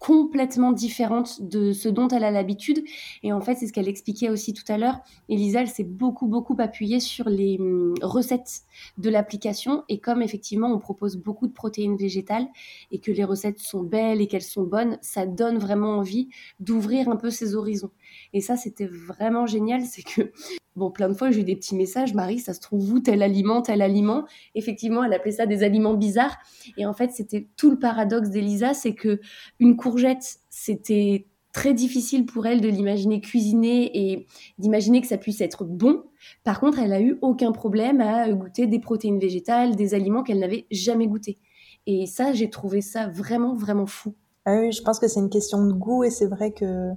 complètement 0.00 0.72
différente 0.72 1.42
de 1.42 1.72
ce 1.72 1.88
dont 1.88 2.08
elle 2.08 2.24
a 2.24 2.30
l'habitude. 2.30 2.82
Et 3.22 3.32
en 3.32 3.40
fait, 3.42 3.54
c'est 3.54 3.66
ce 3.66 3.72
qu'elle 3.72 3.86
expliquait 3.86 4.30
aussi 4.30 4.54
tout 4.54 4.64
à 4.68 4.78
l'heure. 4.78 4.98
Elisa, 5.28 5.60
elle 5.60 5.68
s'est 5.68 5.84
beaucoup, 5.84 6.26
beaucoup 6.26 6.56
appuyée 6.58 7.00
sur 7.00 7.28
les 7.28 7.58
hum, 7.60 7.94
recettes 8.02 8.62
de 8.96 9.10
l'application. 9.10 9.84
Et 9.88 10.00
comme 10.00 10.22
effectivement, 10.22 10.72
on 10.72 10.78
propose 10.78 11.16
beaucoup 11.16 11.46
de 11.46 11.52
protéines 11.52 11.96
végétales 11.96 12.48
et 12.90 12.98
que 12.98 13.12
les 13.12 13.24
recettes 13.24 13.58
sont 13.58 13.82
belles 13.82 14.22
et 14.22 14.26
qu'elles 14.26 14.40
sont 14.40 14.64
bonnes, 14.64 14.98
ça 15.02 15.26
donne 15.26 15.58
vraiment 15.58 15.98
envie 15.98 16.30
d'ouvrir 16.60 17.10
un 17.10 17.16
peu 17.16 17.28
ses 17.28 17.54
horizons. 17.54 17.90
Et 18.32 18.40
ça, 18.40 18.56
c'était 18.56 18.86
vraiment 18.86 19.46
génial. 19.46 19.82
C'est 19.82 20.02
que 20.02 20.32
Bon, 20.76 20.90
plein 20.90 21.08
de 21.08 21.14
fois, 21.14 21.30
j'ai 21.30 21.40
eu 21.40 21.44
des 21.44 21.56
petits 21.56 21.74
messages. 21.74 22.14
Marie, 22.14 22.38
ça 22.38 22.54
se 22.54 22.60
trouve 22.60 22.92
où 22.92 23.00
tel 23.00 23.22
aliment, 23.22 23.60
tel 23.60 23.82
aliment. 23.82 24.24
Effectivement, 24.54 25.02
elle 25.02 25.12
appelait 25.12 25.32
ça 25.32 25.46
des 25.46 25.62
aliments 25.62 25.94
bizarres. 25.94 26.38
Et 26.76 26.86
en 26.86 26.92
fait, 26.92 27.10
c'était 27.10 27.48
tout 27.56 27.70
le 27.70 27.78
paradoxe 27.78 28.30
d'Elisa, 28.30 28.72
c'est 28.72 28.94
que 28.94 29.20
une 29.58 29.76
courgette, 29.76 30.38
c'était 30.48 31.26
très 31.52 31.74
difficile 31.74 32.26
pour 32.26 32.46
elle 32.46 32.60
de 32.60 32.68
l'imaginer 32.68 33.20
cuisiner 33.20 33.90
et 33.98 34.26
d'imaginer 34.58 35.00
que 35.00 35.08
ça 35.08 35.18
puisse 35.18 35.40
être 35.40 35.64
bon. 35.64 36.04
Par 36.44 36.60
contre, 36.60 36.78
elle 36.78 36.92
a 36.92 37.00
eu 37.00 37.18
aucun 37.22 37.50
problème 37.50 38.00
à 38.00 38.30
goûter 38.30 38.66
des 38.66 38.78
protéines 38.78 39.18
végétales, 39.18 39.74
des 39.74 39.94
aliments 39.94 40.22
qu'elle 40.22 40.38
n'avait 40.38 40.66
jamais 40.70 41.08
goûtés. 41.08 41.38
Et 41.86 42.06
ça, 42.06 42.32
j'ai 42.32 42.50
trouvé 42.50 42.80
ça 42.80 43.08
vraiment, 43.08 43.54
vraiment 43.54 43.86
fou. 43.86 44.14
Ah 44.44 44.60
oui, 44.60 44.72
je 44.72 44.82
pense 44.82 44.98
que 44.98 45.08
c'est 45.08 45.20
une 45.20 45.30
question 45.30 45.66
de 45.66 45.72
goût 45.72 46.04
et 46.04 46.10
c'est 46.10 46.26
vrai 46.26 46.52
que 46.52 46.92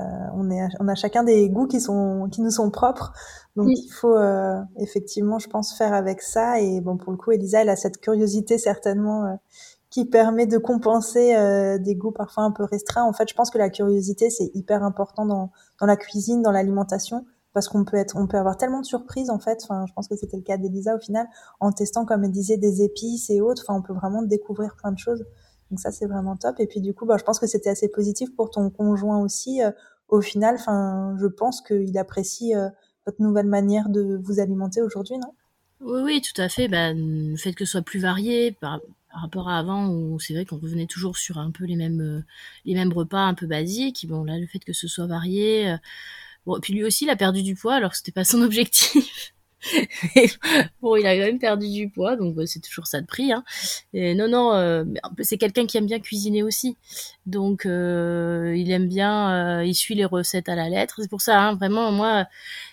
euh, 0.00 0.26
on, 0.34 0.50
est, 0.50 0.68
on 0.80 0.88
a 0.88 0.94
chacun 0.94 1.22
des 1.22 1.48
goûts 1.48 1.66
qui, 1.66 1.80
sont, 1.80 2.28
qui 2.30 2.40
nous 2.40 2.50
sont 2.50 2.70
propres. 2.70 3.12
Donc 3.56 3.68
il 3.70 3.90
faut 3.90 4.16
euh, 4.16 4.58
effectivement, 4.76 5.38
je 5.38 5.48
pense, 5.48 5.76
faire 5.76 5.92
avec 5.92 6.22
ça. 6.22 6.60
Et 6.60 6.80
bon, 6.80 6.96
pour 6.96 7.12
le 7.12 7.18
coup, 7.18 7.32
Elisa, 7.32 7.62
elle 7.62 7.68
a 7.68 7.76
cette 7.76 7.98
curiosité 8.00 8.58
certainement 8.58 9.26
euh, 9.26 9.34
qui 9.90 10.04
permet 10.04 10.46
de 10.46 10.56
compenser 10.56 11.34
des 11.80 11.96
goûts 11.96 12.12
parfois 12.12 12.44
un 12.44 12.52
peu 12.52 12.62
restreints. 12.62 13.02
En 13.02 13.12
fait, 13.12 13.28
je 13.28 13.34
pense 13.34 13.50
que 13.50 13.58
la 13.58 13.70
curiosité, 13.70 14.30
c'est 14.30 14.48
hyper 14.54 14.84
important 14.84 15.26
dans, 15.26 15.50
dans 15.80 15.86
la 15.86 15.96
cuisine, 15.96 16.42
dans 16.42 16.52
l'alimentation, 16.52 17.26
parce 17.54 17.66
qu'on 17.66 17.84
peut 17.84 17.96
être, 17.96 18.14
on 18.16 18.28
peut 18.28 18.38
avoir 18.38 18.56
tellement 18.56 18.78
de 18.78 18.86
surprises 18.86 19.30
en 19.30 19.40
fait. 19.40 19.58
Enfin, 19.64 19.86
je 19.88 19.92
pense 19.92 20.06
que 20.06 20.14
c'était 20.14 20.36
le 20.36 20.44
cas 20.44 20.58
d'Elisa 20.58 20.94
au 20.94 21.00
final, 21.00 21.26
en 21.58 21.72
testant, 21.72 22.04
comme 22.04 22.22
elle 22.22 22.30
disait, 22.30 22.56
des 22.56 22.82
épices 22.82 23.30
et 23.30 23.40
autres. 23.40 23.64
Enfin, 23.66 23.76
on 23.76 23.82
peut 23.82 23.92
vraiment 23.92 24.22
découvrir 24.22 24.76
plein 24.76 24.92
de 24.92 24.98
choses. 24.98 25.24
Donc 25.70 25.80
ça, 25.80 25.90
c'est 25.90 26.06
vraiment 26.06 26.36
top. 26.36 26.56
Et 26.58 26.66
puis 26.66 26.80
du 26.80 26.94
coup, 26.94 27.06
bah, 27.06 27.16
je 27.18 27.24
pense 27.24 27.38
que 27.38 27.46
c'était 27.46 27.70
assez 27.70 27.88
positif 27.88 28.34
pour 28.34 28.50
ton 28.50 28.70
conjoint 28.70 29.18
aussi. 29.20 29.62
Euh, 29.62 29.70
au 30.10 30.20
final, 30.20 30.58
je 30.58 31.26
pense 31.26 31.62
qu'il 31.62 31.96
apprécie 31.96 32.54
euh, 32.54 32.68
votre 33.06 33.22
nouvelle 33.22 33.46
manière 33.46 33.88
de 33.88 34.20
vous 34.22 34.40
alimenter 34.40 34.82
aujourd'hui, 34.82 35.16
non? 35.18 35.32
Oui, 35.80 36.02
oui, 36.02 36.20
tout 36.20 36.38
à 36.40 36.48
fait. 36.48 36.68
Ben, 36.68 37.30
le 37.30 37.36
fait 37.36 37.54
que 37.54 37.64
ce 37.64 37.72
soit 37.72 37.82
plus 37.82 38.00
varié 38.00 38.52
par, 38.52 38.80
rapport 39.12 39.48
à 39.48 39.58
avant, 39.58 39.88
où 39.88 40.20
c'est 40.20 40.34
vrai 40.34 40.44
qu'on 40.44 40.58
revenait 40.58 40.86
toujours 40.86 41.16
sur 41.16 41.38
un 41.38 41.50
peu 41.50 41.64
les 41.64 41.76
mêmes, 41.76 42.00
euh, 42.00 42.22
les 42.64 42.74
mêmes 42.74 42.92
repas 42.92 43.20
un 43.20 43.34
peu 43.34 43.46
basiques. 43.46 44.06
Bon, 44.08 44.24
là, 44.24 44.38
le 44.38 44.46
fait 44.46 44.58
que 44.58 44.72
ce 44.72 44.88
soit 44.88 45.06
varié. 45.06 45.70
Euh, 45.70 46.58
puis 46.60 46.74
lui 46.74 46.84
aussi, 46.84 47.04
il 47.04 47.10
a 47.10 47.16
perdu 47.16 47.42
du 47.42 47.54
poids, 47.54 47.74
alors 47.74 47.92
que 47.92 47.96
c'était 47.96 48.12
pas 48.12 48.24
son 48.24 48.42
objectif. 48.42 49.32
Bon, 50.82 50.96
il 50.96 51.06
a 51.06 51.14
quand 51.16 51.24
même 51.24 51.38
perdu 51.38 51.68
du 51.70 51.88
poids, 51.88 52.16
donc 52.16 52.34
bah, 52.34 52.46
c'est 52.46 52.60
toujours 52.60 52.86
ça 52.86 53.00
de 53.00 53.06
prix. 53.06 53.32
Hein. 53.32 53.44
Non, 53.94 54.28
non, 54.28 54.54
euh, 54.54 54.84
c'est 55.20 55.38
quelqu'un 55.38 55.66
qui 55.66 55.76
aime 55.76 55.86
bien 55.86 56.00
cuisiner 56.00 56.42
aussi, 56.42 56.76
donc 57.26 57.62
il 57.64 58.70
aime 58.70 58.88
bien, 58.88 59.62
il 59.62 59.74
suit 59.74 59.94
les 59.94 60.04
recettes 60.04 60.48
à 60.48 60.54
la 60.54 60.68
lettre. 60.68 61.00
C'est 61.02 61.10
pour 61.10 61.20
ça, 61.20 61.40
hein, 61.40 61.54
vraiment, 61.54 61.92
moi, 61.92 62.26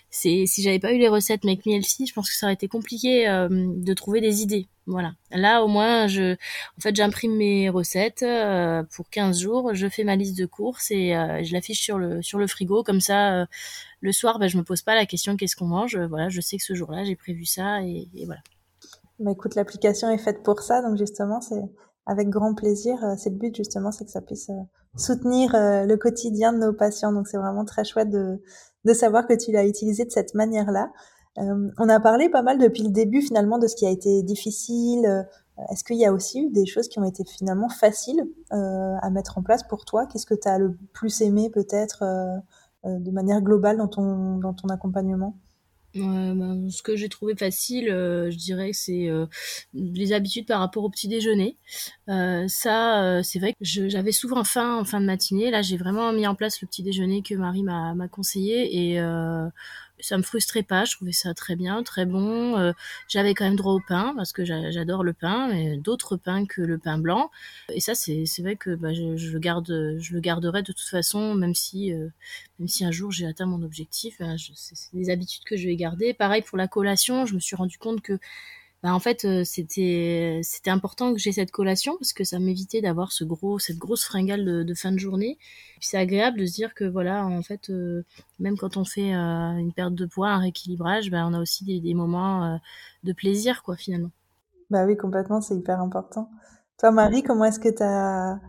c'est 0.09 0.45
si 0.45 0.61
j'avais 0.61 0.79
pas 0.79 0.93
eu 0.93 0.97
les 0.97 1.09
recettes 1.09 1.43
Make 1.43 1.65
Me 1.65 1.73
Healthy, 1.73 2.07
je 2.07 2.13
pense 2.13 2.29
que 2.29 2.35
ça 2.35 2.45
aurait 2.45 2.53
été 2.53 2.67
compliqué 2.67 3.27
euh, 3.27 3.47
de 3.49 3.93
trouver 3.93 4.21
des 4.21 4.41
idées. 4.41 4.67
Voilà. 4.85 5.11
Là, 5.31 5.63
au 5.63 5.67
moins, 5.67 6.07
je, 6.07 6.33
en 6.33 6.81
fait, 6.81 6.95
j'imprime 6.95 7.35
mes 7.35 7.69
recettes 7.69 8.23
euh, 8.23 8.83
pour 8.95 9.09
15 9.09 9.39
jours. 9.39 9.73
Je 9.73 9.87
fais 9.89 10.05
ma 10.05 10.15
liste 10.15 10.37
de 10.37 10.45
courses 10.45 10.91
et 10.91 11.13
euh, 11.13 11.43
je 11.43 11.51
l'affiche 11.51 11.81
sur 11.81 11.97
le 11.97 12.21
sur 12.21 12.39
le 12.39 12.47
frigo. 12.47 12.83
Comme 12.83 13.01
ça, 13.01 13.47
le 13.99 14.11
soir, 14.13 14.39
ben, 14.39 14.47
je 14.47 14.57
me 14.57 14.63
pose 14.63 14.81
pas 14.81 14.95
la 14.95 15.05
question 15.05 15.35
qu'est-ce 15.35 15.57
qu'on 15.57 15.65
mange? 15.65 15.97
Voilà, 15.97 16.29
je 16.29 16.39
sais 16.39 16.57
que 16.57 16.63
ce 16.63 16.73
jour-là, 16.73 17.03
j'ai 17.03 17.15
prévu 17.17 17.45
ça 17.45 17.81
et, 17.83 18.07
voilà. 18.25 18.41
Bah, 19.19 19.31
écoute, 19.31 19.55
l'application 19.55 20.09
est 20.09 20.19
faite 20.19 20.41
pour 20.43 20.61
ça, 20.61 20.81
donc 20.81 20.97
justement, 20.97 21.41
c'est 21.41 21.63
avec 22.07 22.29
grand 22.29 22.55
plaisir. 22.55 22.97
C'est 23.17 23.29
le 23.29 23.35
but 23.35 23.55
justement, 23.55 23.91
c'est 23.91 24.05
que 24.05 24.11
ça 24.11 24.21
puisse 24.21 24.49
soutenir 24.95 25.51
le 25.53 25.95
quotidien 25.95 26.53
de 26.53 26.57
nos 26.57 26.73
patients. 26.73 27.11
Donc 27.11 27.27
c'est 27.27 27.37
vraiment 27.37 27.65
très 27.65 27.83
chouette 27.83 28.09
de 28.09 28.41
de 28.87 28.93
savoir 28.93 29.27
que 29.27 29.33
tu 29.33 29.51
l'as 29.51 29.65
utilisé 29.65 30.05
de 30.05 30.11
cette 30.11 30.33
manière-là. 30.33 30.91
Euh, 31.37 31.69
on 31.77 31.89
a 31.89 31.99
parlé 31.99 32.29
pas 32.29 32.41
mal 32.41 32.57
depuis 32.57 32.83
le 32.83 32.89
début 32.89 33.21
finalement 33.21 33.59
de 33.59 33.67
ce 33.67 33.75
qui 33.75 33.85
a 33.85 33.91
été 33.91 34.23
difficile. 34.23 35.05
Euh, 35.05 35.23
est-ce 35.71 35.83
qu'il 35.83 35.97
y 35.97 36.05
a 36.05 36.13
aussi 36.13 36.45
eu 36.45 36.49
des 36.49 36.65
choses 36.65 36.87
qui 36.87 36.99
ont 36.99 37.03
été 37.03 37.23
finalement 37.25 37.69
faciles 37.69 38.23
euh, 38.53 38.95
à 39.01 39.09
mettre 39.11 39.37
en 39.37 39.43
place 39.43 39.63
pour 39.63 39.85
toi? 39.85 40.07
Qu'est-ce 40.07 40.25
que 40.25 40.35
tu 40.35 40.47
as 40.47 40.57
le 40.57 40.75
plus 40.93 41.21
aimé 41.21 41.49
peut-être 41.49 42.03
de 42.85 43.11
manière 43.11 43.41
globale 43.41 43.77
dans 43.77 43.87
ton, 43.87 44.37
dans 44.37 44.53
ton 44.53 44.69
accompagnement? 44.69 45.35
Ben, 45.97 46.69
ce 46.69 46.81
que 46.81 46.95
j'ai 46.95 47.09
trouvé 47.09 47.35
facile, 47.35 47.87
je 47.87 48.35
dirais 48.35 48.71
que 48.71 48.77
c'est 48.77 49.09
les 49.73 50.13
habitudes 50.13 50.45
par 50.45 50.59
rapport 50.59 50.83
au 50.83 50.89
petit 50.89 51.07
déjeuner. 51.07 51.57
ça, 52.07 53.21
c'est 53.23 53.39
vrai 53.39 53.53
que 53.53 53.59
j'avais 53.61 54.11
souvent 54.11 54.43
faim 54.43 54.77
en 54.77 54.85
fin 54.85 55.01
de 55.01 55.05
matinée. 55.05 55.51
Là, 55.51 55.61
j'ai 55.61 55.77
vraiment 55.77 56.11
mis 56.13 56.27
en 56.27 56.35
place 56.35 56.61
le 56.61 56.67
petit 56.67 56.83
déjeuner 56.83 57.21
que 57.21 57.35
Marie 57.35 57.63
m'a 57.63 58.07
conseillé 58.09 58.93
et 58.93 58.99
ça 59.99 60.17
me 60.17 60.23
frustrait 60.23 60.63
pas, 60.63 60.85
je 60.85 60.95
trouvais 60.95 61.11
ça 61.11 61.33
très 61.33 61.55
bien, 61.55 61.83
très 61.83 62.05
bon. 62.05 62.57
Euh, 62.57 62.71
j'avais 63.07 63.33
quand 63.33 63.45
même 63.45 63.55
droit 63.55 63.73
au 63.73 63.81
pain 63.87 64.13
parce 64.15 64.31
que 64.31 64.45
j'adore 64.45 65.03
le 65.03 65.13
pain, 65.13 65.47
mais 65.49 65.77
d'autres 65.77 66.17
pains 66.17 66.45
que 66.45 66.61
le 66.61 66.77
pain 66.77 66.97
blanc. 66.97 67.31
Et 67.69 67.79
ça, 67.79 67.95
c'est 67.95 68.25
vrai 68.39 68.55
que 68.55 68.75
bah, 68.75 68.93
je, 68.93 69.17
je, 69.17 69.31
le 69.31 69.39
garde, 69.39 69.97
je 69.99 70.13
le 70.13 70.19
garderai 70.19 70.61
de 70.61 70.71
toute 70.71 70.89
façon, 70.89 71.33
même 71.33 71.55
si, 71.55 71.93
euh, 71.93 72.09
même 72.59 72.67
si 72.67 72.85
un 72.85 72.91
jour 72.91 73.11
j'ai 73.11 73.25
atteint 73.25 73.45
mon 73.45 73.63
objectif. 73.63 74.21
Hein, 74.21 74.35
c'est 74.37 74.93
des 74.93 75.09
habitudes 75.09 75.43
que 75.43 75.57
je 75.57 75.67
vais 75.67 75.75
garder. 75.75 76.13
Pareil 76.13 76.41
pour 76.41 76.57
la 76.57 76.67
collation, 76.67 77.25
je 77.25 77.33
me 77.33 77.39
suis 77.39 77.55
rendu 77.55 77.77
compte 77.77 78.01
que 78.01 78.19
bah, 78.83 78.93
en 78.93 78.99
fait 78.99 79.25
euh, 79.25 79.43
c'était 79.43 80.39
c'était 80.43 80.69
important 80.69 81.11
que 81.11 81.19
j'ai 81.19 81.31
cette 81.31 81.49
collation 81.49 81.97
parce 81.97 82.13
que 82.13 82.23
ça 82.23 82.37
m'évitait 82.37 82.79
d'avoir 82.79 83.11
ce 83.11 83.23
gros 83.23 83.57
cette 83.57 83.79
grosse 83.79 84.05
fringale 84.05 84.45
de, 84.65 84.73
fin 84.75 84.91
de 84.91 84.99
journée. 84.99 85.39
C'est 85.81 85.97
agréable 85.97 86.39
de 86.39 86.45
se 86.45 86.53
dire 86.53 86.75
que 86.75 86.83
voilà 86.83 87.25
en 87.25 87.41
fait 87.41 87.71
euh, 87.71 88.03
même 88.39 88.55
quand 88.55 88.77
on 88.77 88.85
fait 88.85 89.15
euh, 89.15 89.57
une 89.57 89.73
perte 89.73 89.95
de 89.95 90.05
poids, 90.05 90.29
un 90.29 90.39
rééquilibrage, 90.39 91.09
bah, 91.09 91.25
on 91.27 91.33
a 91.33 91.41
aussi 91.41 91.65
des, 91.65 91.79
des 91.79 91.95
moments 91.95 92.59
de 93.03 93.13
plaisir 93.13 93.63
quoi 93.63 93.75
finalement. 93.77 94.11
Bah 94.69 94.85
oui 94.85 94.95
complètement 94.95 95.41
c'est 95.41 95.55
hyper 95.55 95.81
important. 95.81 96.29
Toi 96.77 96.91
Marie 96.91 97.23
comment 97.23 97.45
est-ce 97.45 97.59
que 97.59 97.69
tu 97.69 97.81
as 97.83 98.39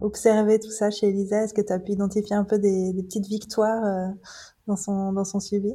observé 0.00 0.58
tout 0.58 0.70
ça 0.70 0.90
chez 0.90 1.08
Elisa? 1.08 1.44
Est-ce 1.44 1.54
que 1.54 1.60
tu 1.60 1.72
as 1.72 1.78
pu 1.78 1.92
identifier 1.92 2.34
un 2.34 2.44
peu 2.44 2.58
des, 2.58 2.92
des 2.92 3.02
petites 3.04 3.26
victoires 3.28 4.12
dans 4.66 4.76
son 4.76 5.12
dans 5.12 5.24
son 5.24 5.38
suivi? 5.38 5.72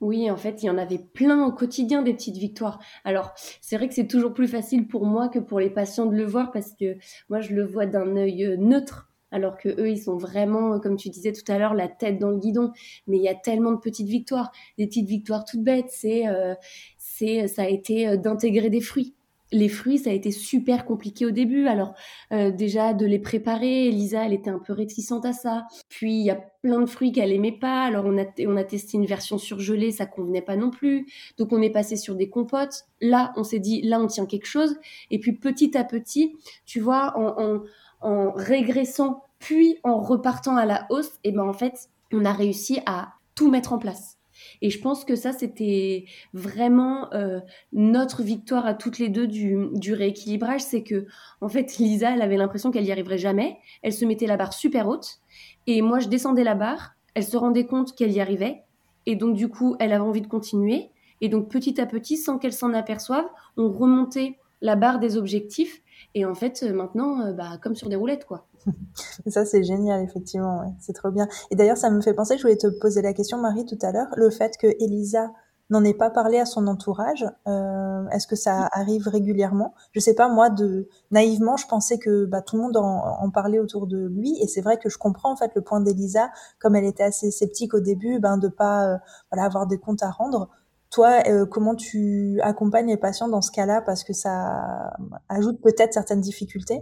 Oui, 0.00 0.30
en 0.30 0.36
fait, 0.36 0.62
il 0.62 0.66
y 0.66 0.70
en 0.70 0.78
avait 0.78 0.98
plein 0.98 1.44
au 1.46 1.52
quotidien 1.52 2.02
des 2.02 2.12
petites 2.14 2.36
victoires. 2.36 2.78
Alors, 3.04 3.32
c'est 3.60 3.76
vrai 3.76 3.88
que 3.88 3.94
c'est 3.94 4.06
toujours 4.06 4.34
plus 4.34 4.48
facile 4.48 4.86
pour 4.86 5.06
moi 5.06 5.28
que 5.28 5.38
pour 5.38 5.60
les 5.60 5.70
patients 5.70 6.06
de 6.06 6.14
le 6.14 6.24
voir 6.24 6.52
parce 6.52 6.72
que 6.72 6.96
moi, 7.28 7.40
je 7.40 7.54
le 7.54 7.64
vois 7.64 7.86
d'un 7.86 8.16
œil 8.16 8.44
euh, 8.44 8.56
neutre. 8.56 9.10
Alors 9.32 9.58
que 9.58 9.68
eux, 9.68 9.90
ils 9.90 10.00
sont 10.00 10.16
vraiment, 10.16 10.78
comme 10.78 10.96
tu 10.96 11.10
disais 11.10 11.32
tout 11.32 11.50
à 11.50 11.58
l'heure, 11.58 11.74
la 11.74 11.88
tête 11.88 12.18
dans 12.18 12.30
le 12.30 12.38
guidon. 12.38 12.72
Mais 13.06 13.16
il 13.16 13.22
y 13.22 13.28
a 13.28 13.34
tellement 13.34 13.72
de 13.72 13.78
petites 13.78 14.06
victoires, 14.06 14.52
des 14.78 14.86
petites 14.86 15.08
victoires 15.08 15.44
toutes 15.44 15.64
bêtes. 15.64 15.90
C'est, 15.90 16.28
euh, 16.28 16.54
c'est, 16.96 17.48
ça 17.48 17.62
a 17.62 17.68
été 17.68 18.08
euh, 18.08 18.16
d'intégrer 18.16 18.70
des 18.70 18.80
fruits 18.80 19.15
les 19.52 19.68
fruits, 19.68 19.98
ça 19.98 20.10
a 20.10 20.12
été 20.12 20.30
super 20.30 20.84
compliqué 20.84 21.24
au 21.26 21.30
début. 21.30 21.66
Alors 21.66 21.94
euh, 22.32 22.50
déjà 22.50 22.94
de 22.94 23.06
les 23.06 23.18
préparer, 23.18 23.88
Elisa, 23.88 24.24
elle 24.24 24.32
était 24.32 24.50
un 24.50 24.58
peu 24.58 24.72
réticente 24.72 25.24
à 25.24 25.32
ça. 25.32 25.66
Puis 25.88 26.12
il 26.12 26.24
y 26.24 26.30
a 26.30 26.38
plein 26.62 26.80
de 26.80 26.86
fruits 26.86 27.12
qu'elle 27.12 27.32
aimait 27.32 27.58
pas. 27.58 27.84
Alors 27.84 28.04
on 28.06 28.18
a 28.18 28.24
on 28.46 28.56
a 28.56 28.64
testé 28.64 28.96
une 28.96 29.06
version 29.06 29.38
surgelée, 29.38 29.92
ça 29.92 30.06
convenait 30.06 30.42
pas 30.42 30.56
non 30.56 30.70
plus. 30.70 31.06
Donc 31.38 31.52
on 31.52 31.62
est 31.62 31.70
passé 31.70 31.96
sur 31.96 32.14
des 32.16 32.28
compotes. 32.28 32.84
Là, 33.00 33.32
on 33.36 33.44
s'est 33.44 33.60
dit 33.60 33.82
là 33.82 34.00
on 34.00 34.06
tient 34.06 34.26
quelque 34.26 34.46
chose. 34.46 34.76
Et 35.10 35.18
puis 35.18 35.32
petit 35.32 35.76
à 35.76 35.84
petit, 35.84 36.36
tu 36.64 36.80
vois, 36.80 37.14
en, 37.16 37.62
en, 38.00 38.32
régressant 38.32 39.22
puis 39.38 39.78
en 39.82 40.00
repartant 40.00 40.56
à 40.56 40.64
la 40.64 40.86
hausse, 40.90 41.18
et 41.22 41.30
ben 41.30 41.46
en 41.46 41.52
fait 41.52 41.90
on 42.12 42.24
a 42.24 42.32
réussi 42.32 42.80
à 42.86 43.12
tout 43.34 43.50
mettre 43.50 43.72
en 43.72 43.78
place. 43.78 44.15
Et 44.62 44.70
je 44.70 44.80
pense 44.80 45.04
que 45.04 45.16
ça, 45.16 45.32
c'était 45.32 46.04
vraiment 46.32 47.12
euh, 47.12 47.40
notre 47.72 48.22
victoire 48.22 48.66
à 48.66 48.74
toutes 48.74 48.98
les 48.98 49.08
deux 49.08 49.26
du, 49.26 49.68
du 49.72 49.94
rééquilibrage. 49.94 50.60
C'est 50.60 50.82
que, 50.82 51.06
en 51.40 51.48
fait, 51.48 51.76
Lisa, 51.78 52.12
elle 52.14 52.22
avait 52.22 52.36
l'impression 52.36 52.70
qu'elle 52.70 52.86
y 52.86 52.92
arriverait 52.92 53.18
jamais. 53.18 53.58
Elle 53.82 53.92
se 53.92 54.04
mettait 54.04 54.26
la 54.26 54.36
barre 54.36 54.52
super 54.52 54.88
haute. 54.88 55.20
Et 55.66 55.82
moi, 55.82 55.98
je 55.98 56.08
descendais 56.08 56.44
la 56.44 56.54
barre. 56.54 56.94
Elle 57.14 57.24
se 57.24 57.36
rendait 57.36 57.66
compte 57.66 57.94
qu'elle 57.94 58.12
y 58.12 58.20
arrivait. 58.20 58.62
Et 59.06 59.16
donc, 59.16 59.36
du 59.36 59.48
coup, 59.48 59.76
elle 59.78 59.92
avait 59.92 60.04
envie 60.04 60.22
de 60.22 60.26
continuer. 60.26 60.90
Et 61.20 61.28
donc, 61.28 61.48
petit 61.48 61.80
à 61.80 61.86
petit, 61.86 62.16
sans 62.16 62.38
qu'elle 62.38 62.52
s'en 62.52 62.72
aperçoive, 62.74 63.26
on 63.56 63.70
remontait 63.70 64.38
la 64.60 64.76
barre 64.76 64.98
des 64.98 65.16
objectifs. 65.16 65.82
Et 66.14 66.24
en 66.24 66.34
fait, 66.34 66.62
maintenant, 66.62 67.20
euh, 67.20 67.32
bah, 67.32 67.58
comme 67.62 67.74
sur 67.74 67.88
des 67.88 67.96
roulettes, 67.96 68.26
quoi. 68.26 68.46
ça, 69.26 69.44
c'est 69.44 69.62
génial, 69.62 70.02
effectivement. 70.02 70.60
Ouais. 70.60 70.72
C'est 70.80 70.92
trop 70.92 71.10
bien. 71.10 71.28
Et 71.50 71.56
d'ailleurs, 71.56 71.76
ça 71.76 71.90
me 71.90 72.00
fait 72.00 72.14
penser, 72.14 72.36
je 72.36 72.42
voulais 72.42 72.56
te 72.56 72.66
poser 72.66 73.02
la 73.02 73.12
question, 73.12 73.38
Marie, 73.38 73.64
tout 73.64 73.78
à 73.82 73.92
l'heure, 73.92 74.08
le 74.16 74.30
fait 74.30 74.56
que 74.58 74.66
Elisa 74.80 75.30
n'en 75.70 75.82
ait 75.82 75.94
pas 75.94 76.10
parlé 76.10 76.38
à 76.38 76.46
son 76.46 76.66
entourage. 76.66 77.24
Euh, 77.48 78.08
Est-ce 78.10 78.26
que 78.26 78.36
ça 78.36 78.68
arrive 78.72 79.08
régulièrement? 79.08 79.74
Je 79.92 80.00
sais 80.00 80.14
pas, 80.14 80.28
moi, 80.28 80.48
de 80.48 80.88
naïvement, 81.10 81.56
je 81.56 81.66
pensais 81.66 81.98
que 81.98 82.24
bah, 82.24 82.40
tout 82.40 82.56
le 82.56 82.62
monde 82.62 82.76
en, 82.76 83.04
en, 83.20 83.30
parlait 83.30 83.58
autour 83.58 83.86
de 83.86 84.06
lui. 84.06 84.36
Et 84.40 84.46
c'est 84.46 84.60
vrai 84.60 84.78
que 84.78 84.88
je 84.88 84.98
comprends 84.98 85.32
en 85.32 85.36
fait 85.36 85.50
le 85.54 85.62
point 85.62 85.80
d'Elisa, 85.80 86.30
comme 86.60 86.76
elle 86.76 86.84
était 86.84 87.02
assez 87.02 87.30
sceptique 87.30 87.74
au 87.74 87.80
début, 87.80 88.20
ben 88.20 88.38
de 88.38 88.48
pas 88.48 88.86
euh, 88.86 88.98
voilà 89.32 89.44
avoir 89.44 89.66
des 89.66 89.78
comptes 89.78 90.02
à 90.02 90.10
rendre. 90.10 90.50
Toi, 90.90 91.18
euh, 91.26 91.46
comment 91.46 91.74
tu 91.74 92.40
accompagnes 92.42 92.86
les 92.86 92.96
patients 92.96 93.28
dans 93.28 93.42
ce 93.42 93.50
cas-là? 93.50 93.82
Parce 93.82 94.04
que 94.04 94.12
ça 94.12 94.92
ajoute 95.28 95.60
peut-être 95.60 95.92
certaines 95.92 96.20
difficultés? 96.20 96.80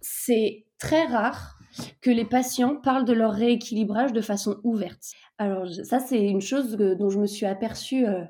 C'est 0.00 0.65
très 0.78 1.04
rare 1.04 1.58
que 2.00 2.10
les 2.10 2.24
patients 2.24 2.76
parlent 2.76 3.04
de 3.04 3.12
leur 3.12 3.32
rééquilibrage 3.32 4.12
de 4.12 4.20
façon 4.20 4.58
ouverte. 4.64 5.12
Alors 5.38 5.66
ça, 5.68 6.00
c'est 6.00 6.24
une 6.24 6.40
chose 6.40 6.76
dont 6.76 7.10
je 7.10 7.18
me 7.18 7.26
suis 7.26 7.46
aperçue 7.46 8.06
euh, 8.06 8.22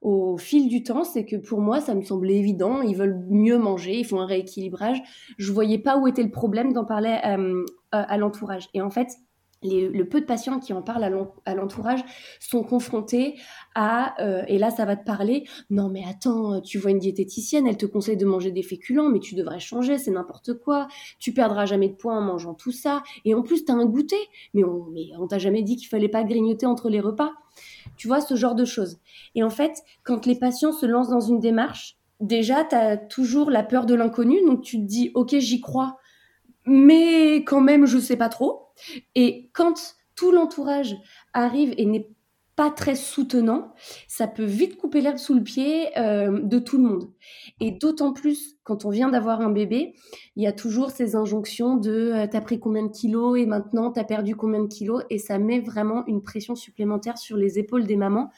au 0.00 0.36
fil 0.36 0.68
du 0.68 0.82
temps, 0.82 1.04
c'est 1.04 1.24
que 1.24 1.36
pour 1.36 1.60
moi, 1.60 1.80
ça 1.80 1.94
me 1.94 2.02
semblait 2.02 2.36
évident. 2.36 2.82
Ils 2.82 2.96
veulent 2.96 3.24
mieux 3.28 3.58
manger, 3.58 3.98
ils 3.98 4.04
font 4.04 4.20
un 4.20 4.26
rééquilibrage. 4.26 5.02
Je 5.38 5.50
voyais 5.52 5.78
pas 5.78 5.96
où 5.96 6.06
était 6.06 6.22
le 6.22 6.30
problème 6.30 6.72
d'en 6.72 6.84
parler 6.84 7.18
euh, 7.24 7.64
à 7.90 8.16
l'entourage. 8.18 8.68
Et 8.74 8.82
en 8.82 8.90
fait, 8.90 9.08
le 9.64 10.02
peu 10.04 10.20
de 10.20 10.26
patients 10.26 10.60
qui 10.60 10.72
en 10.72 10.82
parlent 10.82 11.04
à 11.44 11.54
l'entourage 11.54 12.04
sont 12.38 12.62
confrontés 12.62 13.34
à, 13.74 14.20
euh, 14.22 14.44
et 14.46 14.58
là 14.58 14.70
ça 14.70 14.84
va 14.84 14.96
te 14.96 15.04
parler, 15.04 15.48
non 15.70 15.88
mais 15.88 16.04
attends, 16.08 16.60
tu 16.60 16.78
vois 16.78 16.90
une 16.90 16.98
diététicienne, 16.98 17.66
elle 17.66 17.76
te 17.76 17.86
conseille 17.86 18.16
de 18.16 18.26
manger 18.26 18.50
des 18.50 18.62
féculents, 18.62 19.08
mais 19.08 19.20
tu 19.20 19.34
devrais 19.34 19.60
changer, 19.60 19.98
c'est 19.98 20.10
n'importe 20.10 20.54
quoi, 20.54 20.86
tu 21.18 21.32
perdras 21.32 21.66
jamais 21.66 21.88
de 21.88 21.94
poids 21.94 22.14
en 22.14 22.20
mangeant 22.20 22.54
tout 22.54 22.72
ça, 22.72 23.02
et 23.24 23.34
en 23.34 23.42
plus 23.42 23.64
tu 23.64 23.72
as 23.72 23.74
un 23.74 23.86
goûter, 23.86 24.28
mais 24.52 24.64
on, 24.64 24.86
mais 24.92 25.08
on 25.18 25.26
t'a 25.26 25.38
jamais 25.38 25.62
dit 25.62 25.76
qu'il 25.76 25.88
fallait 25.88 26.08
pas 26.08 26.24
grignoter 26.24 26.66
entre 26.66 26.88
les 26.88 27.00
repas. 27.00 27.32
Tu 27.96 28.08
vois, 28.08 28.20
ce 28.20 28.34
genre 28.34 28.54
de 28.56 28.64
choses. 28.64 28.98
Et 29.34 29.44
en 29.44 29.50
fait, 29.50 29.82
quand 30.02 30.26
les 30.26 30.36
patients 30.36 30.72
se 30.72 30.86
lancent 30.86 31.10
dans 31.10 31.20
une 31.20 31.38
démarche, 31.38 31.96
déjà, 32.20 32.64
tu 32.64 32.74
as 32.74 32.96
toujours 32.96 33.50
la 33.50 33.62
peur 33.62 33.86
de 33.86 33.94
l'inconnu, 33.94 34.40
donc 34.46 34.62
tu 34.62 34.78
te 34.78 34.84
dis, 34.84 35.10
ok, 35.14 35.36
j'y 35.38 35.60
crois, 35.60 35.98
mais 36.66 37.44
quand 37.44 37.60
même, 37.60 37.86
je 37.86 37.98
sais 37.98 38.16
pas 38.16 38.28
trop. 38.28 38.68
Et 39.14 39.50
quand 39.52 39.96
tout 40.16 40.32
l'entourage 40.32 40.96
arrive 41.32 41.74
et 41.76 41.86
n'est 41.86 42.08
pas 42.56 42.70
très 42.70 42.94
soutenant, 42.94 43.74
ça 44.06 44.28
peut 44.28 44.44
vite 44.44 44.76
couper 44.76 45.00
l'herbe 45.00 45.16
sous 45.18 45.34
le 45.34 45.42
pied 45.42 45.96
euh, 45.98 46.40
de 46.40 46.58
tout 46.58 46.76
le 46.76 46.84
monde. 46.84 47.10
Et 47.60 47.72
d'autant 47.72 48.12
plus 48.12 48.56
quand 48.62 48.84
on 48.84 48.90
vient 48.90 49.08
d'avoir 49.08 49.40
un 49.40 49.50
bébé, 49.50 49.94
il 50.36 50.42
y 50.44 50.46
a 50.46 50.52
toujours 50.52 50.90
ces 50.90 51.16
injonctions 51.16 51.76
de 51.76 52.12
euh, 52.12 52.26
t'as 52.30 52.40
pris 52.40 52.60
combien 52.60 52.84
de 52.84 52.92
kilos 52.92 53.38
et 53.38 53.46
maintenant 53.46 53.90
t'as 53.90 54.04
perdu 54.04 54.36
combien 54.36 54.62
de 54.62 54.68
kilos 54.68 55.02
et 55.10 55.18
ça 55.18 55.38
met 55.38 55.60
vraiment 55.60 56.06
une 56.06 56.22
pression 56.22 56.54
supplémentaire 56.54 57.18
sur 57.18 57.36
les 57.36 57.58
épaules 57.58 57.86
des 57.86 57.96
mamans 57.96 58.30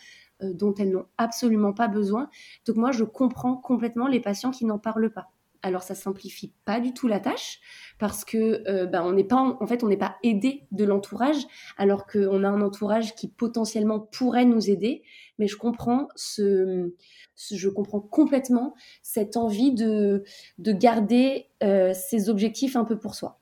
euh, 0.43 0.53
dont 0.55 0.75
elles 0.75 0.93
n'ont 0.93 1.07
absolument 1.19 1.75
pas 1.75 1.89
besoin. 1.89 2.31
Donc 2.67 2.77
moi 2.77 2.93
je 2.93 3.05
comprends 3.05 3.57
complètement 3.57 4.07
les 4.07 4.21
patients 4.21 4.51
qui 4.51 4.65
n'en 4.65 4.79
parlent 4.79 5.13
pas. 5.13 5.31
Alors 5.67 5.83
ça 5.83 5.97
simplifie 5.97 6.53
pas 6.65 6.79
du 6.79 6.95
tout 6.95 7.09
la 7.09 7.19
tâche 7.19 7.59
parce 7.99 8.25
que 8.25 8.63
euh, 8.69 8.87
bah, 8.87 9.05
on 9.05 9.13
n'est 9.13 9.25
pas 9.25 9.59
fait 9.67 9.83
on 9.83 9.89
n'est 9.89 9.97
pas 9.97 10.15
aidé 10.23 10.69
de 10.71 10.85
l'entourage 10.85 11.45
alors 11.77 12.07
qu'on 12.07 12.45
a 12.45 12.49
un 12.49 12.63
entourage 12.63 13.17
qui 13.17 13.27
potentiellement 13.27 13.99
pourrait 13.99 14.45
nous 14.45 14.71
aider. 14.71 15.03
Mais 15.41 15.49
je 15.49 15.57
comprends 15.57 16.07
ce, 16.15 16.95
je 17.35 17.69
comprends 17.69 17.99
complètement 17.99 18.77
cette 19.03 19.37
envie 19.37 19.73
de 19.73 20.23
de 20.59 20.71
garder 20.71 21.49
euh, 21.65 21.93
ses 21.95 22.31
objectifs 22.31 22.77
un 22.77 22.85
peu 22.85 22.97
pour 22.97 23.17
soi. 23.17 23.41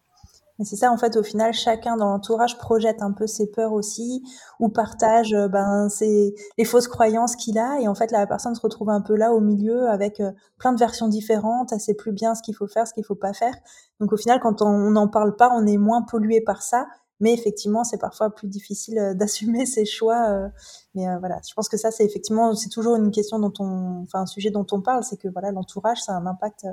Mais 0.58 0.64
c'est 0.64 0.76
ça, 0.76 0.92
en 0.92 0.96
fait, 0.96 1.16
au 1.16 1.24
final, 1.24 1.52
chacun 1.52 1.96
dans 1.96 2.06
l'entourage 2.06 2.58
projette 2.58 3.02
un 3.02 3.10
peu 3.10 3.26
ses 3.26 3.48
peurs 3.50 3.72
aussi, 3.72 4.22
ou 4.60 4.68
partage 4.68 5.32
euh, 5.34 5.48
ben 5.48 5.88
ses, 5.88 6.34
les 6.58 6.64
fausses 6.64 6.86
croyances 6.86 7.34
qu'il 7.34 7.58
a, 7.58 7.80
et 7.80 7.88
en 7.88 7.94
fait, 7.96 8.12
la 8.12 8.24
personne 8.26 8.54
se 8.54 8.60
retrouve 8.60 8.90
un 8.90 9.00
peu 9.00 9.16
là 9.16 9.32
au 9.32 9.40
milieu 9.40 9.88
avec 9.88 10.20
euh, 10.20 10.30
plein 10.58 10.72
de 10.72 10.78
versions 10.78 11.08
différentes. 11.08 11.72
Elle 11.72 11.80
sait 11.80 11.94
plus 11.94 12.12
bien 12.12 12.36
ce 12.36 12.42
qu'il 12.42 12.54
faut 12.54 12.68
faire, 12.68 12.86
ce 12.86 12.94
qu'il 12.94 13.04
faut 13.04 13.16
pas 13.16 13.32
faire. 13.32 13.54
Donc 13.98 14.12
au 14.12 14.16
final, 14.16 14.38
quand 14.40 14.62
on 14.62 14.90
n'en 14.90 15.08
parle 15.08 15.34
pas, 15.34 15.50
on 15.52 15.66
est 15.66 15.76
moins 15.76 16.02
pollué 16.02 16.40
par 16.40 16.62
ça. 16.62 16.86
Mais 17.20 17.32
effectivement, 17.32 17.84
c'est 17.84 17.98
parfois 17.98 18.30
plus 18.30 18.48
difficile 18.48 18.98
euh, 18.98 19.14
d'assumer 19.14 19.66
ses 19.66 19.84
choix. 19.84 20.50
Mais 20.94 21.06
voilà, 21.18 21.40
je 21.48 21.54
pense 21.54 21.68
que 21.68 21.76
ça, 21.76 21.90
c'est 21.90 22.04
effectivement, 22.04 22.54
c'est 22.54 22.68
toujours 22.68 22.94
une 22.94 23.10
question 23.10 23.40
dont 23.40 23.52
on, 23.58 24.02
enfin, 24.02 24.20
un 24.20 24.26
sujet 24.26 24.50
dont 24.50 24.66
on 24.70 24.80
parle, 24.80 25.02
c'est 25.02 25.16
que 25.16 25.28
voilà, 25.28 25.50
l'entourage, 25.50 26.00
ça 26.02 26.12
a 26.12 26.16
un 26.16 26.26
impact 26.26 26.66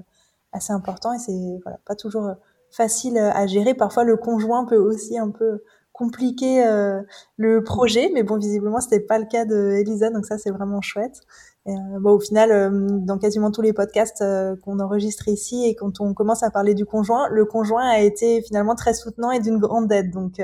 assez 0.51 0.73
important 0.73 1.13
et 1.13 1.19
c'est 1.19 1.59
voilà, 1.63 1.79
pas 1.85 1.95
toujours 1.95 2.35
facile 2.71 3.17
à 3.17 3.47
gérer. 3.47 3.73
Parfois, 3.73 4.03
le 4.03 4.17
conjoint 4.17 4.65
peut 4.65 4.77
aussi 4.77 5.17
un 5.17 5.29
peu 5.29 5.61
compliquer 6.01 6.65
euh, 6.65 7.01
le 7.37 7.63
projet, 7.63 8.09
mais 8.13 8.23
bon, 8.23 8.37
visiblement, 8.37 8.81
c'était 8.81 8.99
pas 8.99 9.19
le 9.19 9.25
cas 9.25 9.45
de 9.45 9.83
donc 10.13 10.25
ça, 10.25 10.37
c'est 10.39 10.49
vraiment 10.49 10.81
chouette. 10.81 11.21
Et, 11.67 11.71
euh, 11.71 11.99
bon, 11.99 12.13
au 12.13 12.19
final, 12.19 12.51
euh, 12.51 12.69
dans 13.01 13.19
quasiment 13.19 13.51
tous 13.51 13.61
les 13.61 13.71
podcasts 13.71 14.23
qu'on 14.63 14.79
enregistre 14.79 15.27
ici 15.27 15.63
et 15.67 15.75
quand 15.75 16.01
on 16.01 16.15
commence 16.15 16.41
à 16.41 16.49
parler 16.49 16.73
du 16.73 16.85
conjoint, 16.85 17.29
le 17.29 17.45
conjoint 17.45 17.87
a 17.87 17.99
été 17.99 18.41
finalement 18.41 18.73
très 18.73 18.95
soutenant 18.95 19.31
et 19.31 19.39
d'une 19.39 19.59
grande 19.59 19.91
aide. 19.91 20.11
Donc, 20.11 20.41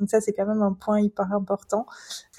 donc 0.00 0.08
ça, 0.08 0.20
c'est 0.22 0.32
quand 0.32 0.46
même 0.46 0.62
un 0.62 0.72
point 0.72 1.00
hyper 1.00 1.30
important. 1.32 1.84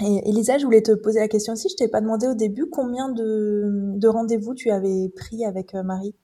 Et 0.02 0.28
Elisa, 0.30 0.58
je 0.58 0.66
voulais 0.66 0.82
te 0.82 0.94
poser 0.94 1.20
la 1.20 1.28
question 1.28 1.54
aussi. 1.54 1.70
Je 1.70 1.76
t'ai 1.76 1.88
pas 1.88 2.02
demandé 2.02 2.28
au 2.28 2.34
début 2.34 2.68
combien 2.72 3.10
de, 3.10 3.94
de 3.98 4.08
rendez-vous 4.08 4.56
tu 4.56 4.72
avais 4.72 5.10
pris 5.16 5.46
avec 5.46 5.74
Marie? 5.76 6.16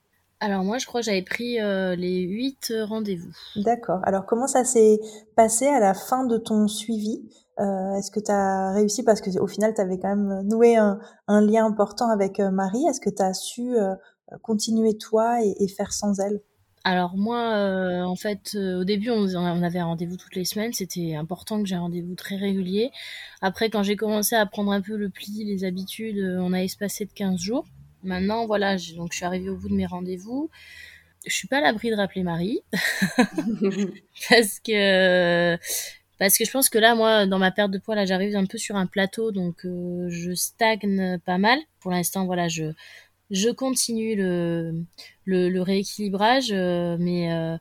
Alors 0.44 0.66
moi, 0.66 0.78
je 0.78 0.86
crois 0.86 1.00
que 1.00 1.06
j'avais 1.06 1.22
pris 1.22 1.62
euh, 1.62 1.96
les 1.96 2.20
huit 2.20 2.74
rendez-vous. 2.84 3.32
D'accord. 3.56 4.02
Alors 4.04 4.26
comment 4.26 4.46
ça 4.46 4.66
s'est 4.66 5.00
passé 5.38 5.68
à 5.68 5.80
la 5.80 5.94
fin 5.94 6.26
de 6.26 6.36
ton 6.36 6.68
suivi? 6.68 7.22
Euh, 7.62 7.96
Est-ce 7.96 8.12
que 8.12 8.20
tu 8.20 8.30
as 8.30 8.74
réussi? 8.74 9.04
Parce 9.04 9.22
que 9.22 9.40
au 9.40 9.48
final, 9.48 9.74
tu 9.74 9.80
avais 9.80 9.98
quand 9.98 10.14
même 10.14 10.42
noué 10.46 10.76
un, 10.76 11.00
lien 11.30 11.66
important 11.66 12.10
avec 12.10 12.42
euh, 12.42 12.52
Marie. 12.52 12.86
Est-ce 12.90 13.00
que 13.00 13.10
tu 13.10 13.22
as 13.22 13.34
su 13.34 13.74
continuer 14.42 14.98
toi 14.98 15.38
et, 15.42 15.68
faire 15.70 15.94
sans 15.94 16.20
elle? 16.20 16.42
Alors 16.84 17.16
moi, 17.16 18.04
en 18.06 18.16
fait, 18.18 18.58
au 18.58 18.84
début, 18.84 19.12
on, 19.12 19.26
on 19.36 19.64
avait 19.64 19.80
un 19.80 19.86
rendez-vous 19.86 20.18
toutes 20.18 20.36
les 20.36 20.44
semaines. 20.44 20.74
C'était 20.74 21.16
important 21.16 21.62
que 21.62 21.70
j'ai 21.70 21.76
un 21.76 21.82
rendez-vous 21.82 22.16
très 22.16 22.36
régulier. 22.36 22.92
Après, 23.42 23.70
quand 23.70 23.84
j'ai 23.84 23.96
commencé 23.96 24.36
à 24.36 24.46
prendre 24.46 24.74
un 24.74 24.82
peu 24.82 24.98
le 24.98 25.08
pli, 25.08 25.46
les 25.46 25.64
habitudes, 25.64 26.20
on 26.42 26.52
a 26.52 26.60
espacé 26.64 27.06
de 27.06 27.14
15 27.14 27.40
jours. 27.40 27.66
Maintenant, 28.04 28.46
voilà, 28.46 28.78
donc 28.96 29.12
je 29.12 29.18
suis 29.18 29.26
arrivée 29.26 29.50
au 29.50 29.58
bout 29.58 29.70
de 29.70 29.76
mes 29.76 29.86
rendez-vous. 29.86 30.50
Je 31.26 31.34
suis 31.34 31.48
pas 31.48 31.60
à 31.60 31.62
l'abri 31.62 31.90
de 31.90 31.96
rappeler 31.96 32.24
Marie 32.24 32.60
parce 34.30 34.60
que 34.60 35.58
parce 36.20 36.38
que 36.38 36.46
je 36.46 36.52
pense 36.52 36.70
que 36.70 36.78
là, 36.78 36.96
moi, 36.96 37.26
dans 37.26 37.40
ma 37.40 37.52
perte 37.52 37.72
de 37.72 37.80
poids, 37.80 37.96
là, 37.96 38.06
j'arrive 38.06 38.36
un 38.36 38.46
peu 38.46 38.58
sur 38.58 38.76
un 38.76 38.86
plateau, 38.86 39.32
donc 39.32 39.66
euh, 39.66 40.08
je 40.10 40.34
stagne 40.34 41.20
pas 41.26 41.38
mal. 41.38 41.60
Pour 41.80 41.92
l'instant, 41.92 42.26
voilà, 42.26 42.48
je 42.48 42.74
je 43.32 43.50
continue 43.50 44.16
le 44.16 44.86
le, 45.26 45.50
le 45.50 45.62
rééquilibrage, 45.62 46.52
euh, 46.52 46.98
mais 47.00 47.34
euh, 47.34 47.58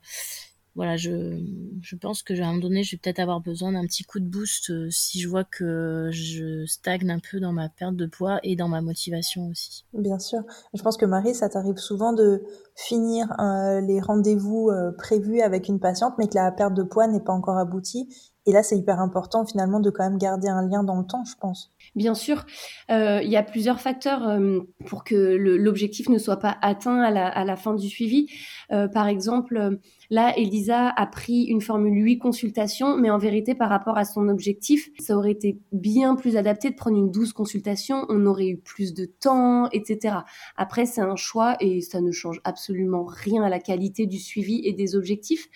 voilà, 0.75 0.97
je, 0.97 1.39
je 1.83 1.97
pense 1.97 2.23
que 2.23 2.33
à 2.33 2.45
un 2.45 2.49
moment 2.49 2.61
donné, 2.61 2.83
je 2.83 2.93
vais 2.93 3.01
peut-être 3.03 3.19
avoir 3.19 3.41
besoin 3.41 3.73
d'un 3.73 3.85
petit 3.85 4.05
coup 4.05 4.21
de 4.21 4.25
boost 4.25 4.71
euh, 4.71 4.89
si 4.91 5.21
je 5.21 5.29
vois 5.29 5.45
que 5.45 6.09
je 6.13 6.65
stagne 6.65 7.11
un 7.11 7.19
peu 7.19 7.41
dans 7.41 7.53
ma 7.53 7.69
perte 7.69 7.95
de 7.95 8.07
poids 8.07 8.41
et 8.43 8.57
dans 8.57 8.69
ma 8.69 8.81
motivation 8.81 9.49
aussi. 9.49 9.85
Bien 9.93 10.19
sûr. 10.19 10.41
Je 10.73 10.83
pense 10.83 10.97
que 10.97 11.05
Marie, 11.05 11.35
ça 11.35 11.51
t'arrive 11.51 11.77
souvent 11.77 12.15
de 12.15 12.43
finir 12.75 13.27
euh, 13.39 13.83
les 13.83 14.01
rendez-vous 14.01 14.71
euh, 14.71 14.93
prévus 14.93 15.43
avec 15.43 15.69
une 15.69 15.79
patiente, 15.79 16.15
mais 16.19 16.27
que 16.27 16.37
la 16.37 16.51
perte 16.51 16.75
de 16.75 16.83
poids 16.83 17.07
n'est 17.07 17.21
pas 17.21 17.35
encore 17.35 17.59
aboutie. 17.59 18.09
Et 18.47 18.53
là, 18.53 18.63
c'est 18.63 18.77
hyper 18.77 18.99
important 19.01 19.45
finalement 19.47 19.81
de 19.81 19.91
quand 19.91 20.03
même 20.03 20.19
garder 20.19 20.49
un 20.49 20.67
lien 20.67 20.83
dans 20.83 20.97
le 20.97 21.07
temps, 21.07 21.25
je 21.25 21.37
pense. 21.41 21.73
Bien 21.95 22.15
sûr, 22.15 22.45
il 22.89 23.29
y 23.29 23.37
a 23.37 23.43
plusieurs 23.43 23.81
facteurs 23.81 24.39
pour 24.87 25.05
que 25.05 25.15
l'objectif 25.15 26.09
ne 26.09 26.19
soit 26.19 26.39
pas 26.39 26.57
atteint 26.61 27.01
à 27.01 27.11
la, 27.11 27.29
à 27.29 27.45
la 27.45 27.57
fin 27.57 27.75
du 27.75 27.89
suivi. 27.89 28.27
par 28.69 29.07
exemple, 29.07 29.79
Là, 30.13 30.35
Elisa 30.37 30.91
a 30.91 31.07
pris 31.07 31.45
une 31.45 31.63
formule 31.63 32.05
8 32.05 32.19
consultations, 32.19 32.99
mais 32.99 33.09
en 33.09 33.17
vérité, 33.17 33.55
par 33.55 33.71
rapport 33.71 33.97
à 33.97 34.05
son 34.05 34.29
objectif, 34.29 34.91
ça 35.01 35.17
aurait 35.17 35.31
été 35.31 35.59
bien 35.73 36.17
plus 36.17 36.37
adapté 36.37 36.69
de 36.69 36.75
prendre 36.75 36.99
une 36.99 37.11
12 37.11 37.33
consultations, 37.33 38.05
on 38.11 38.27
aurait 38.27 38.49
eu 38.49 38.59
plus 38.59 38.93
de 38.93 39.07
temps, 39.07 39.71
etc. 39.71 40.17
Après, 40.59 40.85
c'est 40.85 41.01
un 41.01 41.17
choix 41.17 41.57
et 41.61 41.81
ça 41.81 42.03
ne 42.03 42.11
change 42.11 42.43
absolument 42.45 43.07
rien 43.07 43.43
à 43.43 43.49
la 43.49 43.59
qualité 43.59 44.05
du 44.05 44.19
suivi 44.19 44.61
et 44.65 44.75
des 44.75 44.97
objectifs. 44.97 45.49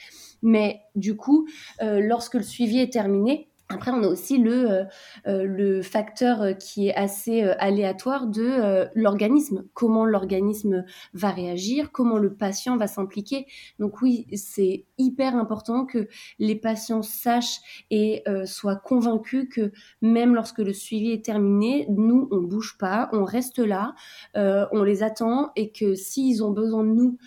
Mais 0.46 0.82
du 0.94 1.16
coup, 1.16 1.48
euh, 1.82 2.00
lorsque 2.00 2.34
le 2.34 2.44
suivi 2.44 2.78
est 2.78 2.92
terminé, 2.92 3.50
après, 3.68 3.90
on 3.90 4.02
a 4.04 4.06
aussi 4.06 4.38
le, 4.38 4.70
euh, 4.70 4.84
euh, 5.26 5.82
facteur 5.82 6.40
euh, 6.40 6.52
qui 6.52 6.88
est 6.88 6.94
assez 6.94 7.42
aléatoire 7.42 8.28
de 8.28 8.86
l'organisme. 8.94 9.64
Comment 9.74 10.04
l'organisme 10.06 10.84
va 11.14 11.30
réagir, 11.30 11.90
comment 11.90 12.18
le 12.18 12.34
patient 12.34 12.76
va 12.76 12.86
s'impliquer. 12.86 13.46
Donc 13.80 14.00
oui, 14.02 14.26
c'est 14.34 14.84
hyper 14.98 15.34
important 15.34 15.84
que 15.84 16.08
les 16.38 16.54
patients 16.54 17.02
sachent 17.02 17.60
et 17.90 18.24
soient 18.44 18.76
convaincus 18.76 19.46
que 19.50 19.72
même 20.00 20.34
lorsque 20.34 20.58
le 20.58 20.72
suivi 20.72 21.12
est 21.12 21.24
terminé, 21.24 21.86
nous, 21.88 22.28
on 22.30 22.40
bouge 22.42 22.76
pas, 22.78 23.08
on 23.12 23.24
reste 23.24 23.58
là, 23.58 23.94
on 24.34 24.82
les 24.82 25.02
attend 25.02 25.50
et 25.56 25.70
que 25.70 25.94
s'ils 25.94 26.42
ont 26.44 26.50
besoin 26.50 26.84
de 26.84 26.90
nous 26.90 27.18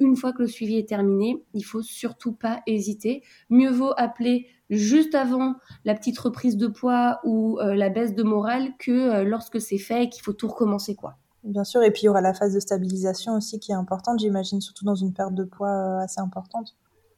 une 0.00 0.16
fois 0.16 0.32
que 0.32 0.42
le 0.42 0.48
suivi 0.48 0.78
est 0.78 0.88
terminé, 0.88 1.42
il 1.52 1.64
faut 1.64 1.82
surtout 1.82 2.32
pas 2.32 2.62
hésiter. 2.66 3.22
Mieux 3.50 3.70
vaut 3.70 3.92
appeler 3.96 4.48
juste 4.74 5.14
avant 5.14 5.54
la 5.84 5.94
petite 5.94 6.18
reprise 6.18 6.56
de 6.56 6.66
poids 6.66 7.20
ou 7.24 7.58
euh, 7.60 7.74
la 7.74 7.88
baisse 7.88 8.14
de 8.14 8.22
morale 8.22 8.72
que 8.78 8.90
euh, 8.90 9.24
lorsque 9.24 9.60
c'est 9.60 9.78
fait 9.78 10.04
et 10.04 10.08
qu'il 10.08 10.22
faut 10.22 10.32
tout 10.32 10.48
recommencer 10.48 10.94
quoi. 10.94 11.16
Bien 11.44 11.64
sûr, 11.64 11.82
et 11.82 11.90
puis 11.90 12.02
il 12.02 12.06
y 12.06 12.08
aura 12.08 12.22
la 12.22 12.32
phase 12.32 12.54
de 12.54 12.60
stabilisation 12.60 13.34
aussi 13.34 13.60
qui 13.60 13.72
est 13.72 13.74
importante, 13.74 14.18
j'imagine, 14.18 14.62
surtout 14.62 14.86
dans 14.86 14.94
une 14.94 15.12
perte 15.12 15.34
de 15.34 15.44
poids 15.44 15.68
euh, 15.68 15.98
assez 15.98 16.20
importante. 16.20 16.74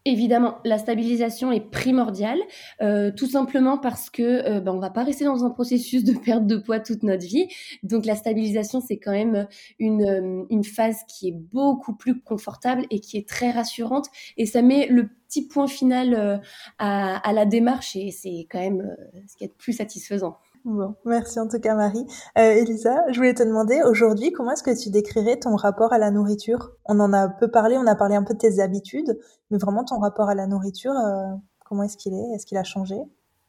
Évidemment, 0.08 0.58
la 0.64 0.78
stabilisation 0.78 1.50
est 1.50 1.68
primordiale, 1.68 2.38
euh, 2.80 3.10
tout 3.10 3.26
simplement 3.26 3.76
parce 3.76 4.08
que 4.08 4.60
ben, 4.60 4.72
on 4.72 4.78
va 4.78 4.90
pas 4.90 5.02
rester 5.02 5.24
dans 5.24 5.44
un 5.44 5.50
processus 5.50 6.04
de 6.04 6.12
perte 6.12 6.46
de 6.46 6.56
poids 6.56 6.78
toute 6.78 7.02
notre 7.02 7.26
vie. 7.26 7.48
Donc 7.82 8.06
la 8.06 8.14
stabilisation, 8.14 8.80
c'est 8.80 8.98
quand 8.98 9.10
même 9.10 9.48
une, 9.80 10.04
euh, 10.04 10.44
une 10.48 10.62
phase 10.62 11.00
qui 11.08 11.30
est 11.30 11.32
beaucoup 11.32 11.96
plus 11.96 12.20
confortable 12.20 12.86
et 12.90 13.00
qui 13.00 13.16
est 13.16 13.28
très 13.28 13.50
rassurante. 13.50 14.06
Et 14.36 14.46
ça 14.46 14.62
met 14.62 14.86
le 14.86 15.08
petit 15.08 15.48
point 15.48 15.66
final 15.66 16.14
euh, 16.14 16.38
à, 16.78 17.16
à, 17.28 17.32
la 17.32 17.44
démarche 17.44 17.96
et 17.96 18.12
c'est 18.12 18.46
quand 18.48 18.60
même 18.60 18.96
ce 19.26 19.36
qui 19.36 19.42
est 19.42 19.48
le 19.48 19.54
plus 19.58 19.72
satisfaisant. 19.72 20.38
Bon, 20.66 20.96
merci 21.04 21.38
en 21.38 21.46
tout 21.46 21.60
cas 21.60 21.76
Marie. 21.76 22.04
Euh, 22.36 22.50
Elisa, 22.50 23.04
je 23.12 23.16
voulais 23.18 23.34
te 23.34 23.44
demander 23.44 23.82
aujourd'hui 23.84 24.32
comment 24.32 24.50
est-ce 24.50 24.64
que 24.64 24.76
tu 24.76 24.90
décrirais 24.90 25.38
ton 25.38 25.54
rapport 25.54 25.92
à 25.92 25.98
la 25.98 26.10
nourriture? 26.10 26.72
On 26.86 26.98
en 26.98 27.12
a 27.12 27.28
peu 27.28 27.48
parlé, 27.48 27.76
on 27.78 27.86
a 27.86 27.94
parlé 27.94 28.16
un 28.16 28.24
peu 28.24 28.34
de 28.34 28.40
tes 28.40 28.58
habitudes, 28.58 29.16
mais 29.52 29.58
vraiment 29.58 29.84
ton 29.84 30.00
rapport 30.00 30.28
à 30.28 30.34
la 30.34 30.48
nourriture, 30.48 30.90
euh, 30.90 31.36
Comment 31.64 31.84
est-ce 31.84 31.96
qu'il 31.96 32.14
est? 32.14 32.34
Est-ce 32.34 32.46
qu'il 32.46 32.58
a 32.58 32.64
changé? 32.64 32.96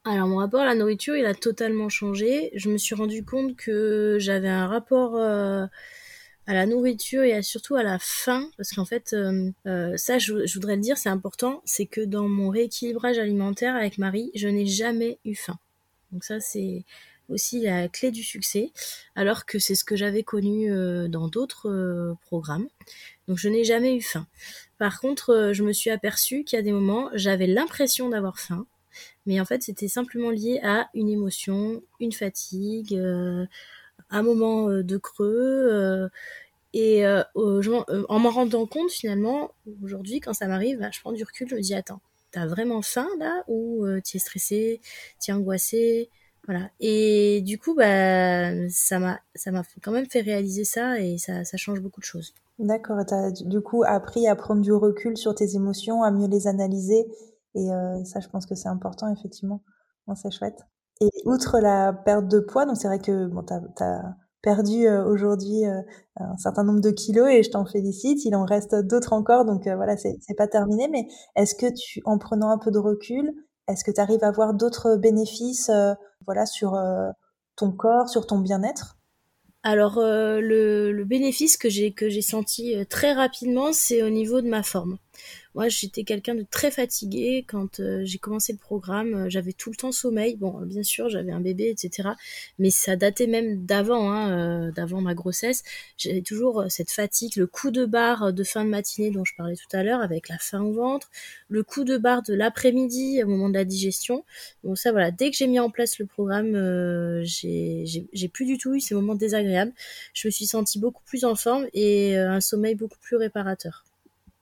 Alors 0.04 0.28
mon 0.28 0.36
rapport 0.36 0.60
à 0.60 0.64
la 0.64 0.76
nourriture, 0.76 1.16
il 1.16 1.26
a 1.26 1.34
totalement 1.34 1.88
changé. 1.88 2.52
Je 2.54 2.70
me 2.70 2.78
suis 2.78 2.94
rendu 2.94 3.24
compte 3.24 3.56
que 3.56 4.16
j'avais 4.20 4.48
un 4.48 4.68
rapport 4.68 5.16
euh, 5.16 5.66
à 6.46 6.54
la 6.54 6.66
nourriture 6.66 7.24
et 7.24 7.42
surtout 7.42 7.74
à 7.74 7.82
la 7.82 7.98
faim, 8.00 8.48
parce 8.56 8.70
qu'en 8.70 8.84
fait, 8.84 9.16
ça, 9.96 10.18
je, 10.18 10.54
voudrais 10.54 10.76
le 10.76 10.82
dire, 10.82 10.96
c'est 10.96 11.08
important, 11.08 11.62
c'est 11.64 11.86
que 11.86 12.00
dans 12.00 12.28
mon 12.28 12.50
rééquilibrage 12.50 13.18
alimentaire 13.18 13.74
avec 13.74 13.98
Marie, 13.98 14.30
je 14.36 14.46
n'ai 14.46 14.66
jamais 14.66 15.18
eu 15.24 15.34
faim. 15.34 15.58
Donc 16.12 16.24
ça, 16.24 16.40
c'est 16.40 16.84
aussi 17.28 17.60
la 17.60 17.88
clé 17.88 18.10
du 18.10 18.22
succès, 18.22 18.72
alors 19.14 19.44
que 19.44 19.58
c'est 19.58 19.74
ce 19.74 19.84
que 19.84 19.96
j'avais 19.96 20.22
connu 20.22 20.70
dans 21.10 21.28
d'autres 21.28 22.16
programmes. 22.22 22.68
Donc 23.26 23.36
je 23.36 23.50
n'ai 23.50 23.64
jamais 23.64 23.94
eu 23.94 24.00
faim. 24.00 24.26
Par 24.78 24.98
contre, 24.98 25.50
je 25.52 25.62
me 25.62 25.74
suis 25.74 25.90
aperçue 25.90 26.44
qu'il 26.44 26.56
y 26.56 26.60
a 26.60 26.62
des 26.62 26.72
moments, 26.72 27.10
j'avais 27.12 27.46
l'impression 27.46 28.08
d'avoir 28.08 28.38
faim, 28.38 28.66
mais 29.26 29.40
en 29.40 29.44
fait, 29.44 29.62
c'était 29.62 29.88
simplement 29.88 30.30
lié 30.30 30.60
à 30.62 30.88
une 30.94 31.08
émotion, 31.08 31.82
une 32.00 32.12
fatigue, 32.12 32.94
euh, 32.94 33.46
un 34.10 34.22
moment 34.22 34.68
euh, 34.70 34.82
de 34.82 34.96
creux. 34.96 35.68
Euh, 35.70 36.08
et 36.74 37.04
en 37.36 38.18
m'en 38.18 38.30
rendant 38.30 38.66
compte, 38.66 38.90
finalement, 38.90 39.52
aujourd'hui, 39.82 40.20
quand 40.20 40.34
ça 40.34 40.46
m'arrive, 40.46 40.78
bah, 40.78 40.90
je 40.92 41.00
prends 41.00 41.12
du 41.12 41.24
recul, 41.24 41.48
je 41.48 41.56
me 41.56 41.60
dis, 41.60 41.74
attends, 41.74 42.00
t'as 42.30 42.46
vraiment 42.46 42.82
faim 42.82 43.08
là 43.18 43.44
Ou 43.48 43.86
tu 44.04 44.16
es 44.16 44.20
stressé, 44.20 44.80
tu 45.20 45.30
es 45.30 45.34
angoissé 45.34 46.10
voilà. 46.46 46.70
Et 46.80 47.42
du 47.42 47.58
coup, 47.58 47.74
bah, 47.74 48.68
ça 48.70 48.98
m'a, 48.98 49.20
ça 49.34 49.50
m'a 49.50 49.62
quand 49.82 49.92
même 49.92 50.06
fait 50.06 50.22
réaliser 50.22 50.64
ça 50.64 50.98
et 50.98 51.18
ça, 51.18 51.44
ça 51.44 51.58
change 51.58 51.80
beaucoup 51.82 52.00
de 52.00 52.06
choses. 52.06 52.32
D'accord. 52.58 53.04
Tu 53.06 53.12
as 53.12 53.30
du 53.32 53.60
coup 53.60 53.84
appris 53.86 54.26
à 54.26 54.34
prendre 54.34 54.62
du 54.62 54.72
recul 54.72 55.18
sur 55.18 55.34
tes 55.34 55.56
émotions, 55.56 56.02
à 56.02 56.10
mieux 56.10 56.26
les 56.26 56.46
analyser 56.46 57.06
et 57.54 57.72
euh, 57.72 58.04
ça, 58.04 58.20
je 58.20 58.28
pense 58.28 58.46
que 58.46 58.54
c'est 58.54 58.68
important, 58.68 59.12
effectivement. 59.12 59.60
c'est 60.14 60.30
chouette. 60.30 60.66
Et 61.00 61.10
outre 61.24 61.60
la 61.60 61.92
perte 61.92 62.28
de 62.28 62.40
poids, 62.40 62.66
donc 62.66 62.76
c'est 62.76 62.88
vrai 62.88 62.98
que 62.98 63.26
bon, 63.26 63.42
tu 63.42 63.52
as, 63.82 64.16
perdu 64.42 64.86
euh, 64.86 65.04
aujourd'hui 65.04 65.66
euh, 65.66 65.80
un 66.16 66.36
certain 66.36 66.64
nombre 66.64 66.80
de 66.80 66.90
kilos 66.90 67.28
et 67.28 67.42
je 67.42 67.50
t'en 67.50 67.64
félicite. 67.64 68.24
Il 68.24 68.34
en 68.34 68.44
reste 68.44 68.74
d'autres 68.74 69.12
encore, 69.12 69.44
donc 69.44 69.68
voilà, 69.68 69.96
c'est 69.96 70.18
pas 70.36 70.48
terminé. 70.48 70.88
Mais 70.88 71.06
est-ce 71.36 71.54
que 71.54 71.72
tu, 71.72 72.00
en 72.04 72.18
prenant 72.18 72.50
un 72.50 72.58
peu 72.58 72.70
de 72.70 72.78
recul, 72.78 73.32
est-ce 73.68 73.84
que 73.84 73.90
tu 73.90 74.00
arrives 74.00 74.24
à 74.24 74.30
voir 74.30 74.54
d'autres 74.54 74.96
bénéfices 74.96 75.70
voilà, 76.26 76.46
sur 76.46 76.76
ton 77.56 77.70
corps, 77.72 78.08
sur 78.08 78.26
ton 78.26 78.38
bien-être? 78.38 78.96
Alors 79.62 79.98
le, 80.00 80.40
le, 80.92 81.04
bénéfice 81.04 81.56
que 81.56 81.68
j'ai 81.68 81.92
que 81.92 82.08
j'ai 82.08 82.22
senti 82.22 82.74
très 82.88 83.12
rapidement, 83.12 83.72
c'est 83.72 84.02
au 84.02 84.08
niveau 84.08 84.40
de 84.40 84.48
ma 84.48 84.62
forme. 84.62 84.98
Moi, 85.58 85.68
j'étais 85.68 86.04
quelqu'un 86.04 86.36
de 86.36 86.46
très 86.48 86.70
fatigué 86.70 87.44
quand 87.48 87.80
euh, 87.80 88.02
j'ai 88.04 88.18
commencé 88.18 88.52
le 88.52 88.58
programme. 88.58 89.14
Euh, 89.14 89.28
j'avais 89.28 89.52
tout 89.52 89.70
le 89.70 89.76
temps 89.76 89.90
sommeil. 89.90 90.36
Bon, 90.36 90.60
bien 90.60 90.84
sûr, 90.84 91.08
j'avais 91.08 91.32
un 91.32 91.40
bébé, 91.40 91.68
etc. 91.70 92.10
Mais 92.60 92.70
ça 92.70 92.94
datait 92.94 93.26
même 93.26 93.66
d'avant, 93.66 94.12
hein, 94.12 94.68
euh, 94.68 94.70
d'avant 94.70 95.00
ma 95.00 95.14
grossesse. 95.14 95.64
J'avais 95.96 96.22
toujours 96.22 96.66
cette 96.68 96.92
fatigue, 96.92 97.34
le 97.36 97.48
coup 97.48 97.72
de 97.72 97.86
barre 97.86 98.32
de 98.32 98.44
fin 98.44 98.64
de 98.64 98.70
matinée 98.70 99.10
dont 99.10 99.24
je 99.24 99.34
parlais 99.36 99.56
tout 99.56 99.76
à 99.76 99.82
l'heure, 99.82 100.00
avec 100.00 100.28
la 100.28 100.38
faim 100.38 100.62
au 100.62 100.72
ventre, 100.72 101.10
le 101.48 101.64
coup 101.64 101.82
de 101.82 101.96
barre 101.98 102.22
de 102.22 102.34
l'après-midi 102.34 103.22
au 103.24 103.26
moment 103.26 103.48
de 103.48 103.54
la 103.54 103.64
digestion. 103.64 104.24
Bon, 104.62 104.76
ça, 104.76 104.92
voilà. 104.92 105.10
Dès 105.10 105.28
que 105.30 105.36
j'ai 105.36 105.48
mis 105.48 105.58
en 105.58 105.70
place 105.70 105.98
le 105.98 106.06
programme, 106.06 106.52
j'ai 107.24 108.28
plus 108.32 108.44
du 108.44 108.58
tout 108.58 108.74
eu 108.74 108.80
ces 108.80 108.94
moments 108.94 109.16
désagréables. 109.16 109.72
Je 110.14 110.28
me 110.28 110.30
suis 110.30 110.46
sentie 110.46 110.78
beaucoup 110.78 111.02
plus 111.04 111.24
en 111.24 111.34
forme 111.34 111.66
et 111.74 112.16
un 112.16 112.40
sommeil 112.40 112.76
beaucoup 112.76 112.98
plus 113.00 113.16
réparateur. 113.16 113.87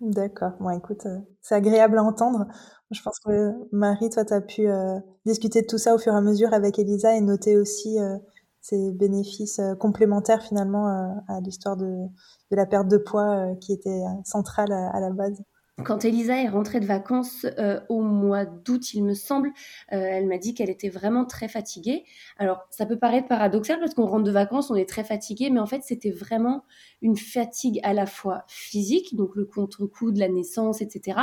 D'accord. 0.00 0.52
Bon, 0.60 0.70
écoute, 0.70 1.06
euh, 1.06 1.18
c'est 1.40 1.54
agréable 1.54 1.98
à 1.98 2.02
entendre. 2.04 2.46
Je 2.90 3.00
pense 3.02 3.18
que 3.20 3.52
Marie, 3.72 4.10
toi, 4.10 4.24
tu 4.24 4.34
pu 4.46 4.68
euh, 4.68 4.98
discuter 5.24 5.62
de 5.62 5.66
tout 5.66 5.78
ça 5.78 5.94
au 5.94 5.98
fur 5.98 6.12
et 6.12 6.16
à 6.16 6.20
mesure 6.20 6.52
avec 6.52 6.78
Elisa 6.78 7.16
et 7.16 7.20
noter 7.22 7.56
aussi 7.56 7.98
euh, 7.98 8.16
ces 8.60 8.92
bénéfices 8.92 9.60
complémentaires 9.80 10.42
finalement 10.42 10.86
à 11.28 11.40
l'histoire 11.40 11.76
de 11.76 12.06
la 12.50 12.66
perte 12.66 12.88
de 12.88 12.98
poids 12.98 13.54
qui 13.60 13.72
était 13.72 14.02
centrale 14.24 14.72
à 14.72 14.98
la 14.98 15.10
base. 15.10 15.40
Quand 15.84 16.06
Elisa 16.06 16.40
est 16.40 16.48
rentrée 16.48 16.80
de 16.80 16.86
vacances 16.86 17.44
euh, 17.58 17.80
au 17.90 18.00
mois 18.00 18.46
d'août, 18.46 18.94
il 18.94 19.04
me 19.04 19.12
semble, 19.12 19.48
euh, 19.92 19.96
elle 20.10 20.26
m'a 20.26 20.38
dit 20.38 20.54
qu'elle 20.54 20.70
était 20.70 20.88
vraiment 20.88 21.26
très 21.26 21.48
fatiguée. 21.48 22.04
Alors, 22.38 22.62
ça 22.70 22.86
peut 22.86 22.98
paraître 22.98 23.28
paradoxal 23.28 23.78
parce 23.78 23.92
qu'on 23.92 24.06
rentre 24.06 24.24
de 24.24 24.30
vacances, 24.30 24.70
on 24.70 24.74
est 24.74 24.88
très 24.88 25.04
fatigué, 25.04 25.50
mais 25.50 25.60
en 25.60 25.66
fait, 25.66 25.82
c'était 25.82 26.10
vraiment 26.10 26.64
une 27.02 27.18
fatigue 27.18 27.78
à 27.82 27.92
la 27.92 28.06
fois 28.06 28.44
physique, 28.48 29.14
donc 29.16 29.36
le 29.36 29.44
contre-coup 29.44 30.12
de 30.12 30.18
la 30.18 30.30
naissance, 30.30 30.80
etc., 30.80 31.18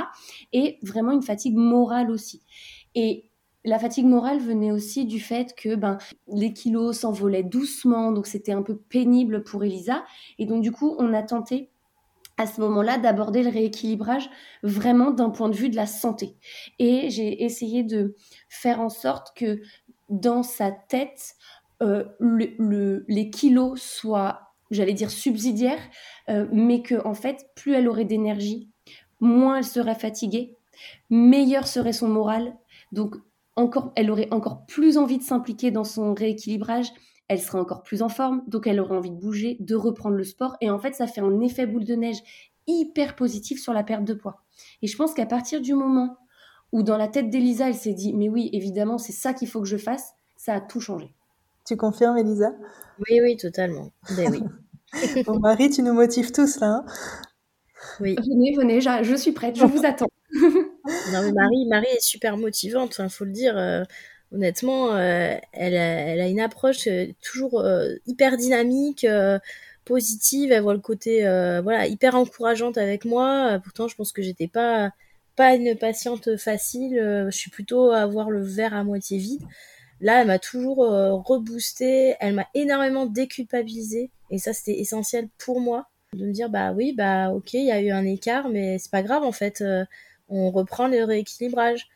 et 0.51 0.77
vraiment 0.83 1.13
une 1.13 1.23
fatigue 1.23 1.55
morale 1.55 2.11
aussi. 2.11 2.43
Et 2.93 3.31
la 3.65 3.79
fatigue 3.79 4.05
morale 4.05 4.39
venait 4.39 4.71
aussi 4.71 5.05
du 5.05 5.19
fait 5.19 5.55
que 5.55 5.73
ben, 5.73 5.97
les 6.27 6.53
kilos 6.53 6.99
s'envolaient 6.99 7.41
doucement, 7.41 8.11
donc 8.11 8.27
c'était 8.27 8.51
un 8.51 8.61
peu 8.61 8.75
pénible 8.75 9.43
pour 9.43 9.63
Elisa. 9.63 10.03
Et 10.37 10.45
donc, 10.45 10.61
du 10.61 10.71
coup, 10.71 10.95
on 10.99 11.11
a 11.11 11.23
tenté 11.23 11.71
à 12.37 12.47
ce 12.47 12.61
moment-là 12.61 12.97
d'aborder 12.97 13.43
le 13.43 13.49
rééquilibrage 13.49 14.29
vraiment 14.63 15.11
d'un 15.11 15.29
point 15.29 15.49
de 15.49 15.55
vue 15.55 15.69
de 15.69 15.75
la 15.75 15.85
santé. 15.85 16.35
Et 16.79 17.09
j'ai 17.09 17.43
essayé 17.43 17.83
de 17.83 18.15
faire 18.49 18.79
en 18.79 18.89
sorte 18.89 19.35
que 19.35 19.61
dans 20.09 20.43
sa 20.43 20.71
tête, 20.71 21.35
euh, 21.81 22.05
les 22.19 23.29
kilos 23.29 23.81
soient, 23.81 24.53
j'allais 24.71 24.93
dire, 24.93 25.11
subsidiaires, 25.11 25.81
euh, 26.29 26.47
mais 26.51 26.81
que 26.81 27.05
en 27.05 27.13
fait, 27.13 27.49
plus 27.55 27.73
elle 27.73 27.87
aurait 27.87 28.05
d'énergie, 28.05 28.69
moins 29.19 29.57
elle 29.57 29.63
serait 29.65 29.95
fatiguée, 29.95 30.57
meilleur 31.09 31.67
serait 31.67 31.93
son 31.93 32.07
moral. 32.07 32.55
Donc, 32.91 33.15
encore, 33.55 33.91
elle 33.95 34.09
aurait 34.09 34.29
encore 34.31 34.65
plus 34.65 34.97
envie 34.97 35.17
de 35.17 35.23
s'impliquer 35.23 35.71
dans 35.71 35.83
son 35.83 36.13
rééquilibrage 36.13 36.91
elle 37.33 37.41
sera 37.41 37.59
encore 37.59 37.83
plus 37.83 38.01
en 38.01 38.09
forme, 38.09 38.43
donc 38.47 38.67
elle 38.67 38.79
aura 38.79 38.95
envie 38.95 39.11
de 39.11 39.15
bouger, 39.15 39.57
de 39.59 39.75
reprendre 39.75 40.15
le 40.15 40.23
sport. 40.23 40.55
Et 40.61 40.69
en 40.69 40.79
fait, 40.79 40.93
ça 40.93 41.07
fait 41.07 41.21
un 41.21 41.39
effet 41.41 41.65
boule 41.65 41.85
de 41.85 41.95
neige 41.95 42.17
hyper 42.67 43.15
positif 43.15 43.61
sur 43.61 43.73
la 43.73 43.83
perte 43.83 44.05
de 44.05 44.13
poids. 44.13 44.43
Et 44.81 44.87
je 44.87 44.95
pense 44.95 45.13
qu'à 45.13 45.25
partir 45.25 45.61
du 45.61 45.73
moment 45.73 46.17
où 46.71 46.83
dans 46.83 46.97
la 46.97 47.07
tête 47.07 47.29
d'Elisa, 47.29 47.67
elle 47.67 47.75
s'est 47.75 47.93
dit, 47.93 48.13
mais 48.13 48.29
oui, 48.29 48.49
évidemment, 48.53 48.97
c'est 48.97 49.11
ça 49.11 49.33
qu'il 49.33 49.47
faut 49.47 49.61
que 49.61 49.67
je 49.67 49.77
fasse, 49.77 50.13
ça 50.37 50.53
a 50.53 50.61
tout 50.61 50.79
changé. 50.79 51.13
Tu 51.65 51.77
confirmes, 51.77 52.17
Elisa? 52.17 52.51
Oui, 52.99 53.19
oui, 53.21 53.37
totalement. 53.37 53.91
Ben 54.17 54.31
oui. 54.31 54.43
bon, 55.25 55.39
Marie, 55.39 55.69
tu 55.69 55.81
nous 55.81 55.93
motives 55.93 56.31
tous 56.31 56.59
là. 56.59 56.67
Hein? 56.67 56.85
Oui. 57.99 58.15
Venez, 58.15 58.55
venez, 58.55 58.81
je 58.81 59.15
suis 59.15 59.31
prête, 59.31 59.55
je 59.55 59.65
vous 59.65 59.85
attends. 59.85 60.07
non, 60.41 61.21
mais 61.23 61.31
Marie, 61.31 61.65
Marie 61.69 61.87
est 61.91 62.01
super 62.01 62.37
motivante, 62.37 62.99
il 62.99 63.09
faut 63.09 63.25
le 63.25 63.31
dire. 63.31 63.85
Euh, 64.33 64.37
honnêtement, 64.37 64.95
euh, 64.95 65.35
elle, 65.51 65.75
a, 65.75 66.27
une 66.27 66.39
approche 66.39 66.87
euh, 66.87 67.07
toujours 67.21 67.59
euh, 67.61 67.95
hyper 68.05 68.37
dynamique, 68.37 69.05
positive. 69.85 70.51
Elle 70.51 70.61
voit 70.61 70.73
le 70.73 70.79
côté 70.79 71.21
voilà 71.63 71.87
hyper 71.87 72.15
encourageante 72.15 72.77
avec 72.77 73.05
moi. 73.05 73.59
pourtant, 73.63 73.87
je 73.87 73.95
pense 73.95 74.11
que 74.11 74.21
j'étais 74.21 74.47
pas 74.47 74.91
pas 75.35 75.55
une 75.55 75.75
patiente 75.75 76.37
facile. 76.37 76.95
je 76.99 77.35
suis 77.35 77.49
plutôt 77.49 77.91
à 77.91 78.05
voir 78.05 78.29
le 78.29 78.41
verre 78.43 78.73
à 78.73 78.83
moitié 78.83 79.17
vide. 79.17 79.41
Là, 80.01 80.21
elle 80.21 80.27
m'a 80.27 80.39
toujours 80.39 80.77
reboosté. 80.77 82.15
Elle 82.19 82.35
m'a 82.35 82.47
énormément 82.53 83.05
déculpabilisé. 83.05 84.11
Et 84.29 84.37
ça, 84.37 84.53
c'était 84.53 84.79
essentiel 84.79 85.27
pour 85.37 85.59
moi 85.59 85.87
de 86.13 86.25
me 86.27 86.31
dire 86.31 86.49
bah 86.49 86.71
oui, 86.73 86.93
bah 86.93 87.31
ok, 87.31 87.53
il 87.53 87.65
y 87.65 87.71
a 87.71 87.81
eu 87.81 87.91
un 87.91 88.05
écart, 88.05 88.49
mais 88.49 88.77
c'est 88.79 88.91
pas 88.91 89.03
grave 89.03 89.23
en 89.23 89.31
fait. 89.31 89.63
on 90.29 90.51
reprend 90.51 90.87
le 90.87 91.03
rééquilibrage 91.03 91.89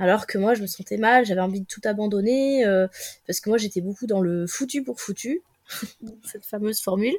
alors 0.00 0.26
que 0.26 0.38
moi 0.38 0.54
je 0.54 0.62
me 0.62 0.66
sentais 0.66 0.96
mal, 0.96 1.26
j'avais 1.26 1.42
envie 1.42 1.60
de 1.60 1.66
tout 1.66 1.82
abandonner 1.84 2.64
euh, 2.64 2.88
parce 3.26 3.38
que 3.38 3.50
moi 3.50 3.58
j'étais 3.58 3.82
beaucoup 3.82 4.06
dans 4.06 4.22
le 4.22 4.46
foutu 4.46 4.82
pour 4.82 4.98
foutu, 4.98 5.42
cette 6.24 6.46
fameuse 6.46 6.80
formule. 6.80 7.14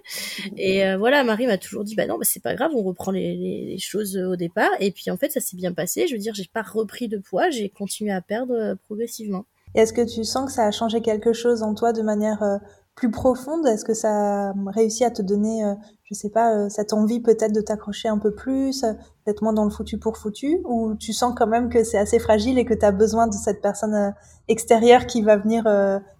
Et 0.57 0.83
euh, 0.83 0.97
voilà, 0.97 1.23
Marie 1.23 1.45
m'a 1.45 1.59
toujours 1.59 1.83
dit 1.83 1.93
bah 1.93 2.07
non, 2.07 2.17
c'est 2.23 2.41
pas 2.41 2.55
grave, 2.55 2.71
on 2.73 2.81
reprend 2.81 3.11
les, 3.11 3.77
choses 3.77 4.17
au 4.17 4.35
départ. 4.35 4.71
Et 4.79 4.91
puis 4.91 5.11
en 5.11 5.17
fait 5.17 5.31
ça 5.31 5.39
s'est 5.39 5.55
bien 5.55 5.73
passé. 5.73 6.07
Je 6.07 6.13
veux 6.13 6.19
dire, 6.19 6.33
j'ai 6.33 6.49
pas 6.51 6.63
repris 6.63 7.07
de 7.07 7.19
poids, 7.19 7.51
j'ai 7.51 7.69
continué 7.69 8.11
à 8.11 8.21
perdre 8.21 8.55
euh, 8.55 8.75
progressivement. 8.87 9.45
Est-ce 9.75 9.93
que 9.93 10.01
tu 10.01 10.23
sens 10.23 10.47
que 10.47 10.51
ça 10.51 10.65
a 10.65 10.71
changé 10.71 11.01
quelque 11.01 11.33
chose 11.33 11.61
en 11.61 11.75
toi 11.75 11.93
de 11.93 12.01
manière 12.01 12.59
plus 13.01 13.09
profonde 13.09 13.65
Est-ce 13.65 13.83
que 13.83 13.95
ça 13.95 14.49
a 14.49 14.53
réussi 14.67 15.03
à 15.03 15.09
te 15.09 15.23
donner, 15.23 15.65
euh, 15.65 15.73
je 16.03 16.13
sais 16.13 16.29
pas, 16.29 16.55
euh, 16.55 16.69
cette 16.69 16.93
envie 16.93 17.19
peut-être 17.19 17.51
de 17.51 17.59
t'accrocher 17.59 18.07
un 18.07 18.19
peu 18.19 18.31
plus, 18.31 18.83
euh, 18.83 18.93
d'être 19.25 19.41
moins 19.41 19.53
dans 19.53 19.63
le 19.63 19.71
foutu 19.71 19.97
pour 19.97 20.17
foutu 20.17 20.59
Ou 20.65 20.93
tu 20.93 21.11
sens 21.11 21.33
quand 21.35 21.47
même 21.47 21.69
que 21.69 21.83
c'est 21.83 21.97
assez 21.97 22.19
fragile 22.19 22.59
et 22.59 22.65
que 22.65 22.75
tu 22.75 22.85
as 22.85 22.91
besoin 22.91 23.25
de 23.25 23.33
cette 23.33 23.59
personne 23.59 24.13
extérieure 24.47 25.07
qui 25.07 25.23
va 25.23 25.35
venir 25.37 25.63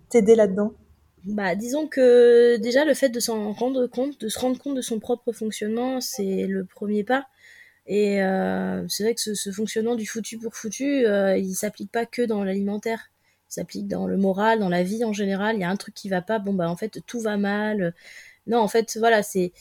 t'aider 0.09 0.33
là-dedans? 0.33 0.73
Bah, 1.25 1.53
disons 1.53 1.87
que 1.87 2.57
déjà 2.57 2.83
le 2.83 2.95
fait 2.95 3.09
de 3.09 3.19
s'en 3.19 3.51
rendre 3.53 3.85
compte, 3.85 4.19
de 4.19 4.27
se 4.27 4.39
rendre 4.39 4.57
compte 4.57 4.75
de 4.75 4.81
son 4.81 4.99
propre 4.99 5.31
fonctionnement, 5.33 6.01
c'est 6.01 6.47
le 6.47 6.65
premier 6.65 7.03
pas. 7.03 7.27
Et 7.85 8.17
c'est 8.87 9.03
vrai 9.03 9.13
que 9.13 9.21
ce, 9.21 9.51
fonctionnement 9.51 9.95
du 9.95 10.07
foutu 10.07 10.39
pour 10.39 10.55
foutu, 10.55 11.05
il 11.05 11.53
s'applique 11.53 11.91
pas 11.91 12.07
que 12.07 12.23
dans 12.23 12.43
l'alimentaire 12.43 13.10
s'applique 13.53 13.87
dans 13.87 14.07
le 14.07 14.17
moral, 14.17 14.59
dans 14.59 14.69
la 14.69 14.83
vie 14.83 15.03
en 15.05 15.13
général. 15.13 15.55
Il 15.55 15.61
y 15.61 15.63
a 15.63 15.69
un 15.69 15.75
truc 15.77 15.93
qui 15.93 16.09
va 16.09 16.21
pas, 16.21 16.39
bon 16.39 16.53
bah 16.53 16.69
en 16.69 16.75
fait 16.75 16.99
tout 17.05 17.19
va 17.21 17.37
mal. 17.37 17.93
Non, 18.47 18.59
en 18.59 18.67
fait 18.67 18.97
voilà, 18.97 19.23
c'est 19.23 19.53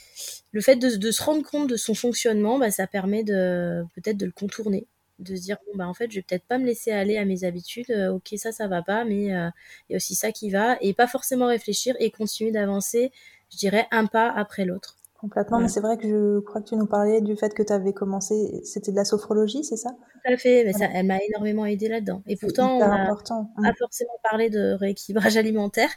le 0.52 0.60
fait 0.60 0.76
de, 0.76 1.10
se 1.10 1.22
rendre 1.22 1.44
compte 1.44 1.68
de 1.68 1.76
son 1.76 1.94
fonctionnement, 1.94 2.58
bah, 2.58 2.70
ça 2.70 2.86
permet 2.86 3.24
de 3.24 3.84
peut-être 3.94 4.16
de 4.16 4.26
le 4.26 4.32
contourner. 4.32 4.86
de 5.18 5.36
se 5.36 5.42
dire 5.42 5.58
bon 5.66 5.76
bah 5.76 5.88
en 5.88 5.94
fait 5.94 6.10
je 6.10 6.16
vais 6.16 6.22
peut-être 6.22 6.46
pas 6.46 6.58
me 6.58 6.66
laisser 6.66 6.92
aller 6.92 7.18
à 7.18 7.24
mes 7.26 7.44
habitudes 7.44 7.90
euh, 7.90 8.10
ok 8.12 8.34
ça 8.38 8.52
ça 8.52 8.68
va 8.68 8.82
pas 8.82 9.04
mais 9.04 9.34
euh, 9.34 9.50
il 9.88 9.92
y 9.92 9.94
a 9.94 9.98
aussi 9.98 10.14
ça 10.14 10.32
qui 10.32 10.50
va 10.50 10.78
et 10.80 10.94
pas 10.94 11.06
forcément 11.06 11.46
réfléchir 11.48 11.94
et 12.00 12.10
continuer 12.10 12.52
d'avancer 12.52 13.12
je 13.52 13.58
dirais 13.58 13.86
un 13.90 14.06
pas 14.06 14.30
après 14.30 14.64
l'autre 14.64 14.99
complètement 15.20 15.60
mais 15.60 15.68
c'est 15.68 15.80
vrai 15.80 15.96
que 15.96 16.08
je 16.08 16.40
crois 16.40 16.60
que 16.60 16.68
tu 16.68 16.76
nous 16.76 16.86
parlais 16.86 17.20
du 17.20 17.36
fait 17.36 17.52
que 17.54 17.62
tu 17.62 17.72
avais 17.72 17.92
commencé 17.92 18.60
c'était 18.64 18.90
de 18.90 18.96
la 18.96 19.04
sophrologie 19.04 19.64
c'est 19.64 19.76
ça? 19.76 19.90
Tout 19.90 20.32
à 20.32 20.36
fait 20.36 20.64
mais 20.64 20.72
ça 20.72 20.86
elle 20.92 21.06
m'a 21.06 21.18
énormément 21.28 21.66
aidé 21.66 21.88
là-dedans 21.88 22.22
et 22.26 22.36
pourtant 22.36 22.78
on 22.78 22.82
a 22.82 22.86
important. 22.86 23.50
pas 23.62 23.74
forcément 23.78 24.18
parlé 24.22 24.50
de 24.50 24.72
rééquilibrage 24.72 25.36
alimentaire 25.36 25.90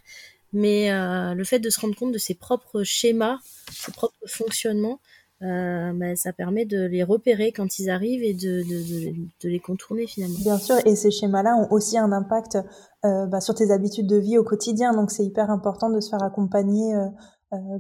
mais 0.52 0.92
euh, 0.92 1.34
le 1.34 1.44
fait 1.44 1.60
de 1.60 1.70
se 1.70 1.80
rendre 1.80 1.96
compte 1.96 2.12
de 2.12 2.18
ses 2.18 2.36
propres 2.36 2.84
schémas 2.84 3.38
ses 3.72 3.92
propres 3.92 4.16
fonctionnements 4.28 5.00
euh, 5.42 5.92
bah, 5.94 6.16
ça 6.16 6.32
permet 6.32 6.66
de 6.66 6.86
les 6.86 7.04
repérer 7.04 7.52
quand 7.52 7.78
ils 7.78 7.90
arrivent 7.90 8.24
et 8.24 8.34
de, 8.34 8.62
de, 8.64 9.12
de, 9.12 9.16
de 9.44 9.50
les 9.50 9.60
contourner 9.60 10.08
finalement. 10.08 10.40
Bien 10.40 10.58
sûr, 10.58 10.76
et 10.86 10.96
ces 10.96 11.12
schémas-là 11.12 11.58
ont 11.58 11.68
aussi 11.70 11.98
un 11.98 12.14
impact 12.14 12.58
euh, 13.04 13.26
bah, 13.26 13.42
sur 13.42 13.54
tes 13.54 13.72
habitudes 13.72 14.08
de 14.08 14.16
vie 14.16 14.38
au 14.38 14.46
quotidien, 14.46 14.94
donc 14.94 15.12
c'est 15.12 15.26
hyper 15.26 15.50
important 15.50 15.90
de 15.90 16.00
se 16.00 16.10
faire 16.10 16.24
accompagner 16.24 16.96
euh 16.96 17.08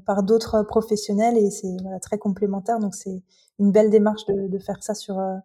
par 0.05 0.23
d'autres 0.23 0.63
professionnels 0.63 1.37
et 1.37 1.49
c'est 1.49 1.75
voilà, 1.81 1.99
très 1.99 2.17
complémentaire, 2.17 2.79
donc 2.79 2.95
c'est 2.95 3.21
une 3.59 3.71
belle 3.71 3.89
démarche 3.89 4.25
de, 4.25 4.47
de 4.47 4.59
faire 4.59 4.83
ça 4.83 4.93
sur 4.93 5.19
euh, 5.19 5.35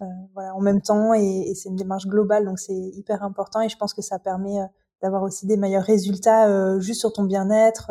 euh, 0.00 0.06
voilà 0.34 0.54
en 0.54 0.60
même 0.60 0.80
temps 0.80 1.14
et, 1.14 1.50
et 1.50 1.54
c'est 1.54 1.68
une 1.68 1.76
démarche 1.76 2.06
globale, 2.06 2.44
donc 2.44 2.58
c'est 2.58 2.74
hyper 2.74 3.22
important 3.22 3.60
et 3.60 3.68
je 3.68 3.76
pense 3.76 3.94
que 3.94 4.02
ça 4.02 4.18
permet 4.18 4.58
d'avoir 5.02 5.22
aussi 5.22 5.46
des 5.46 5.56
meilleurs 5.56 5.84
résultats 5.84 6.78
juste 6.78 7.00
sur 7.00 7.12
ton 7.12 7.24
bien-être 7.24 7.90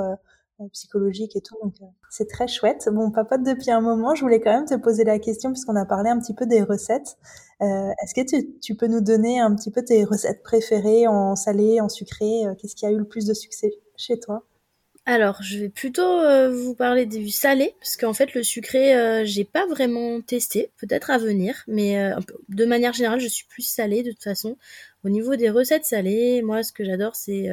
psychologique 0.70 1.36
et 1.36 1.42
tout. 1.42 1.56
Donc 1.64 1.74
euh, 1.82 1.86
c'est 2.10 2.28
très 2.28 2.48
chouette. 2.48 2.90
Bon, 2.92 3.12
papote 3.12 3.44
depuis 3.44 3.72
un 3.72 3.82
moment, 3.82 4.16
je 4.16 4.22
voulais 4.22 4.40
quand 4.40 4.52
même 4.52 4.66
te 4.66 4.76
poser 4.76 5.04
la 5.04 5.20
question 5.20 5.52
puisqu'on 5.52 5.76
a 5.76 5.86
parlé 5.86 6.10
un 6.10 6.20
petit 6.20 6.34
peu 6.34 6.46
des 6.46 6.62
recettes. 6.62 7.18
Euh, 7.62 7.90
Est-ce 8.04 8.14
que 8.14 8.28
tu, 8.28 8.60
tu, 8.60 8.76
peux 8.76 8.88
nous 8.88 9.02
donner 9.02 9.40
un 9.40 9.54
petit 9.56 9.72
peu 9.72 9.84
tes 9.84 10.04
recettes 10.04 10.44
préférées 10.44 11.08
en 11.08 11.36
salé, 11.36 11.82
en 11.82 11.90
sucré? 11.90 12.46
Euh, 12.46 12.56
Qu'est-ce 12.56 12.76
qui 12.76 12.86
a 12.86 12.92
eu 12.92 12.98
le 12.98 13.06
plus 13.06 13.26
de 13.26 13.34
succès 13.34 13.72
chez 13.96 14.20
toi? 14.20 14.44
Alors, 15.12 15.42
je 15.42 15.60
vais 15.60 15.70
plutôt 15.70 16.02
euh, 16.02 16.50
vous 16.50 16.74
parler 16.74 17.06
du 17.06 17.30
salé, 17.30 17.76
parce 17.80 17.98
qu'en 17.98 18.14
fait, 18.14 18.34
le 18.34 18.44
sucré, 18.44 18.96
euh, 18.96 19.24
j'ai 19.26 19.44
pas 19.44 19.66
vraiment 19.68 20.22
testé, 20.22 20.72
peut-être 20.78 21.10
à 21.10 21.18
venir, 21.18 21.64
mais 21.68 22.00
euh, 22.00 22.18
de 22.48 22.66
manière 22.66 22.94
générale, 22.94 23.20
je 23.20 23.28
suis 23.28 23.46
plus 23.46 23.64
salée 23.68 24.04
de 24.04 24.12
toute 24.12 24.24
façon. 24.24 24.58
Au 25.04 25.10
niveau 25.10 25.36
des 25.36 25.50
recettes 25.50 25.86
salées, 25.86 26.42
moi, 26.42 26.64
ce 26.64 26.72
que 26.72 26.86
j'adore, 26.86 27.16
c'est 27.16 27.50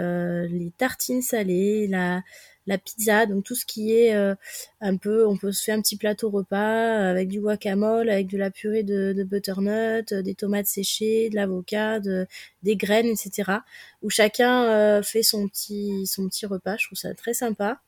les 0.48 0.70
tartines 0.76 1.22
salées, 1.22 1.88
la, 1.88 2.22
la 2.68 2.76
pizza, 2.76 3.24
donc 3.24 3.44
tout 3.44 3.54
ce 3.54 3.64
qui 3.64 3.94
est 3.94 4.14
euh, 4.14 4.34
un 4.82 4.96
peu, 4.98 5.26
on 5.26 5.38
peut 5.38 5.52
se 5.52 5.64
faire 5.64 5.76
un 5.76 5.80
petit 5.80 5.96
plateau 5.96 6.28
repas 6.28 7.08
avec 7.08 7.28
du 7.28 7.40
guacamole, 7.40 8.10
avec 8.10 8.28
de 8.28 8.36
la 8.36 8.50
purée 8.50 8.82
de, 8.82 9.24
butternut, 9.24 10.12
euh, 10.12 10.22
des 10.22 10.34
tomates 10.34 10.66
séchées, 10.66 11.30
de 11.30 11.36
l'avocat, 11.36 11.98
de, 11.98 12.26
des 12.62 12.76
graines, 12.76 13.06
etc. 13.06 13.60
Où 14.02 14.10
chacun 14.10 14.64
euh, 14.64 15.02
fait 15.02 15.22
son 15.22 15.48
petit, 15.48 16.06
son 16.06 16.28
petit 16.28 16.44
repas. 16.44 16.76
Je 16.76 16.86
trouve 16.86 16.98
ça 16.98 17.14
très 17.14 17.32
sympa. 17.32 17.80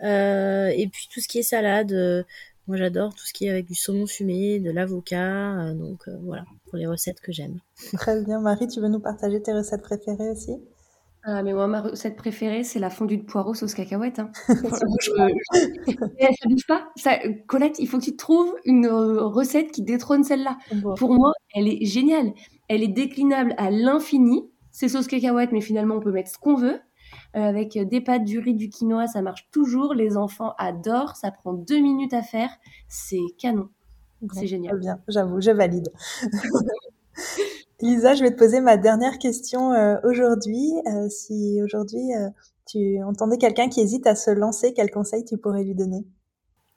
et 0.00 0.88
puis 0.90 1.08
tout 1.12 1.20
ce 1.20 1.28
qui 1.28 1.38
est 1.38 1.42
salade, 1.42 1.92
moi 2.66 2.78
j'adore 2.78 3.14
tout 3.14 3.26
ce 3.26 3.34
qui 3.34 3.46
est 3.46 3.50
avec 3.50 3.66
du 3.66 3.74
saumon 3.74 4.06
fumé, 4.06 4.60
de 4.60 4.70
l'avocat. 4.70 5.74
donc 5.74 6.08
voilà 6.22 6.44
pour 6.64 6.78
les 6.78 6.86
recettes 6.86 7.20
que 7.20 7.32
j'aime. 7.32 7.60
Très 7.92 8.22
bien, 8.24 8.40
Marie, 8.40 8.66
tu 8.66 8.80
veux 8.80 8.88
nous 8.88 9.00
partager 9.00 9.42
tes 9.42 9.52
recettes 9.52 9.82
préférées 9.82 10.30
aussi? 10.30 10.56
Ah, 11.28 11.42
mais 11.42 11.52
moi, 11.52 11.66
ma 11.66 11.80
recette 11.80 12.16
préférée, 12.16 12.62
c'est 12.62 12.78
la 12.78 12.88
fondue 12.88 13.16
de 13.16 13.24
poireaux 13.24 13.52
sauce 13.52 13.74
cacahuète. 13.74 14.20
Hein. 14.20 14.30
ça 14.46 14.86
bouge 16.46 16.66
pas. 16.68 16.88
Ça, 16.94 17.18
Colette, 17.48 17.80
il 17.80 17.88
faut 17.88 17.98
que 17.98 18.04
tu 18.04 18.14
trouves 18.14 18.54
une 18.64 18.86
euh, 18.86 19.24
recette 19.24 19.72
qui 19.72 19.82
détrône 19.82 20.22
celle-là. 20.22 20.56
Pour 20.96 21.12
moi, 21.12 21.32
elle 21.52 21.66
est 21.66 21.84
géniale. 21.84 22.32
Elle 22.68 22.84
est 22.84 22.88
déclinable 22.88 23.56
à 23.58 23.72
l'infini. 23.72 24.48
C'est 24.70 24.88
sauce 24.88 25.08
cacahuète, 25.08 25.50
mais 25.50 25.60
finalement, 25.60 25.96
on 25.96 26.00
peut 26.00 26.12
mettre 26.12 26.30
ce 26.30 26.38
qu'on 26.38 26.54
veut. 26.54 26.78
Euh, 27.34 27.40
avec 27.40 27.76
des 27.76 28.00
pâtes, 28.00 28.24
du 28.24 28.38
riz, 28.38 28.54
du 28.54 28.68
quinoa, 28.68 29.08
ça 29.08 29.20
marche 29.20 29.48
toujours. 29.50 29.94
Les 29.94 30.16
enfants 30.16 30.54
adorent. 30.58 31.16
Ça 31.16 31.32
prend 31.32 31.54
deux 31.54 31.80
minutes 31.80 32.14
à 32.14 32.22
faire. 32.22 32.50
C'est 32.86 33.18
canon. 33.36 33.68
C'est 34.32 34.46
génial. 34.46 34.78
Bien, 34.78 35.00
j'avoue, 35.08 35.40
je 35.40 35.50
valide. 35.50 35.88
Lisa, 37.82 38.14
je 38.14 38.22
vais 38.22 38.30
te 38.30 38.38
poser 38.38 38.60
ma 38.60 38.78
dernière 38.78 39.18
question 39.18 39.72
euh, 39.72 39.96
aujourd'hui. 40.02 40.72
Euh, 40.86 41.10
si 41.10 41.60
aujourd'hui 41.62 42.14
euh, 42.14 42.28
tu 42.66 43.02
entendais 43.02 43.36
quelqu'un 43.36 43.68
qui 43.68 43.80
hésite 43.80 44.06
à 44.06 44.14
se 44.14 44.30
lancer, 44.30 44.72
quel 44.74 44.90
conseil 44.90 45.24
tu 45.26 45.36
pourrais 45.36 45.62
lui 45.62 45.74
donner? 45.74 46.04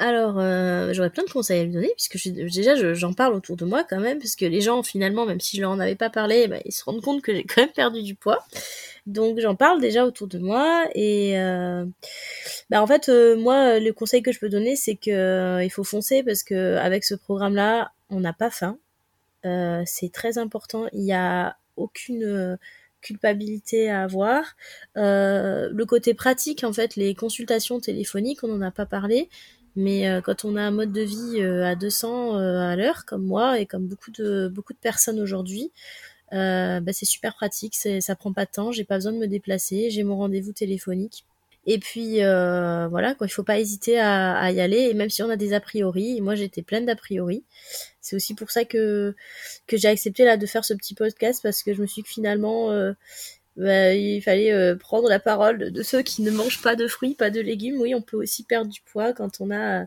Alors, 0.02 0.36
j'aurais 0.93 1.10
plein 1.10 1.26
de 1.26 1.30
conseils 1.30 1.60
à 1.60 1.64
lui 1.66 1.74
donner, 1.74 1.91
puisque 1.97 2.18
je, 2.18 2.30
déjà, 2.30 2.93
j'en 2.93 3.12
parle 3.12 3.34
autour 3.34 3.58
de 3.58 3.66
moi 3.66 3.84
quand 3.84 4.00
même, 4.00 4.18
parce 4.18 4.38
que 4.38 4.45
les 4.45 4.62
gens, 4.62 4.82
finalement, 4.82 5.26
même 5.26 5.41
si 5.41 5.58
je 5.58 5.62
leur 5.62 5.72
en 5.72 5.80
avais 5.80 5.95
pas 5.95 6.10
parlé, 6.10 6.47
bah, 6.47 6.56
ils 6.64 6.72
se 6.72 6.86
rendent 6.86 7.02
compte 7.02 7.22
que 7.22 7.36
j'ai 7.36 7.43
quand 7.43 7.62
même 7.62 7.74
perdu 7.76 8.02
du 8.02 8.16
poids. 8.16 8.39
Donc, 9.08 9.39
j'en 9.39 9.56
parle 9.56 9.82
déjà 9.82 10.06
autour 10.06 10.28
de 10.28 10.39
moi. 10.39 10.86
Et 10.95 11.34
bah, 12.70 12.82
en 12.82 12.88
fait, 12.88 13.10
moi, 13.38 13.78
le 13.80 13.91
conseil 13.91 14.24
que 14.24 14.32
je 14.32 14.39
peux 14.39 14.47
donner, 14.47 14.78
c'est 14.78 14.95
que 14.95 15.62
il 15.62 15.70
faut 15.70 15.84
foncer, 15.84 16.24
parce 16.24 16.43
que 16.43 16.78
avec 16.78 17.04
ce 17.04 17.16
programme-là, 17.16 17.91
on 18.10 18.22
n'a 18.22 18.32
pas 18.32 18.52
faim. 18.52 18.78
Euh, 19.45 19.83
c'est 19.85 20.11
très 20.11 20.37
important. 20.37 20.87
Il 20.93 21.01
n'y 21.01 21.13
a 21.13 21.57
aucune 21.75 22.23
euh, 22.23 22.57
culpabilité 23.01 23.89
à 23.89 24.03
avoir. 24.03 24.43
Euh, 24.97 25.69
le 25.71 25.85
côté 25.85 26.13
pratique, 26.13 26.63
en 26.63 26.73
fait, 26.73 26.95
les 26.95 27.15
consultations 27.15 27.79
téléphoniques, 27.79 28.43
on 28.43 28.47
n'en 28.47 28.61
a 28.61 28.71
pas 28.71 28.85
parlé, 28.85 29.29
mais 29.75 30.21
quand 30.23 30.43
on 30.45 30.55
a 30.57 30.61
un 30.61 30.71
mode 30.71 30.91
de 30.91 31.01
vie 31.01 31.41
à 31.41 31.75
200 31.75 32.35
à 32.35 32.75
l'heure, 32.75 33.05
comme 33.05 33.23
moi 33.25 33.59
et 33.59 33.65
comme 33.65 33.87
beaucoup 33.87 34.11
de 34.11 34.51
personnes 34.81 35.19
aujourd'hui, 35.21 35.71
bah, 36.31 36.81
c'est 36.91 37.05
super 37.05 37.35
pratique. 37.35 37.75
Ça 37.75 38.15
prend 38.15 38.33
pas 38.33 38.45
de 38.45 38.51
temps, 38.51 38.71
j'ai 38.71 38.83
pas 38.83 38.95
besoin 38.95 39.13
de 39.13 39.17
me 39.19 39.27
déplacer, 39.27 39.89
j'ai 39.89 40.03
mon 40.03 40.17
rendez-vous 40.17 40.51
téléphonique. 40.53 41.23
Et 41.66 41.80
puis 41.80 42.24
euh, 42.24 42.88
voilà, 42.88 43.16
quoi, 43.16 43.28
il 43.28 43.32
faut 43.32 43.43
pas 43.43 43.60
hésiter 43.60 43.99
à, 43.99 44.51
y 44.51 44.62
aller. 44.62 44.89
Et 44.89 44.93
même 44.93 45.10
si 45.10 45.22
on 45.24 45.30
a 45.30 45.36
des 45.36 45.53
a 45.53 45.60
priori, 45.60 46.18
et 46.18 46.22
moi 46.22 46.36
j'étais 46.36 46.62
pleine 46.62 46.86
d'a 46.86 46.95
priori. 46.95 47.43
C'est 48.01 48.16
aussi 48.16 48.34
pour 48.36 48.51
ça 48.51 48.66
que 48.66 49.16
que 49.68 49.78
j'ai 49.78 49.88
accepté 49.89 50.26
là 50.26 50.38
de 50.38 50.45
faire 50.45 50.66
ce 50.66 50.74
petit 50.74 50.95
podcast 50.95 51.41
parce 51.43 51.64
que 51.64 51.74
je 51.74 51.82
me 51.82 51.88
suis 51.88 52.01
dit 52.01 52.03
que 52.03 52.10
finalement 52.10 52.72
euh, 52.72 52.93
bah, 53.57 53.93
il 53.93 54.22
fallait 54.22 54.51
euh, 54.53 54.76
prendre 54.76 55.10
la 55.10 55.20
parole 55.20 55.72
de, 55.72 55.84
ceux 55.84 56.01
qui 56.01 56.22
ne 56.24 56.32
mangent 56.32 56.62
pas 56.62 56.76
de 56.76 56.88
fruits, 56.88 57.16
pas 57.16 57.30
de 57.30 57.41
légumes. 57.41 57.80
Oui, 57.80 57.93
on 57.95 58.01
peut 58.01 58.18
aussi 58.18 58.43
perdre 58.43 58.72
du 58.72 58.82
poids 58.82 59.14
quand 59.14 59.41
on 59.41 59.51
a 59.51 59.86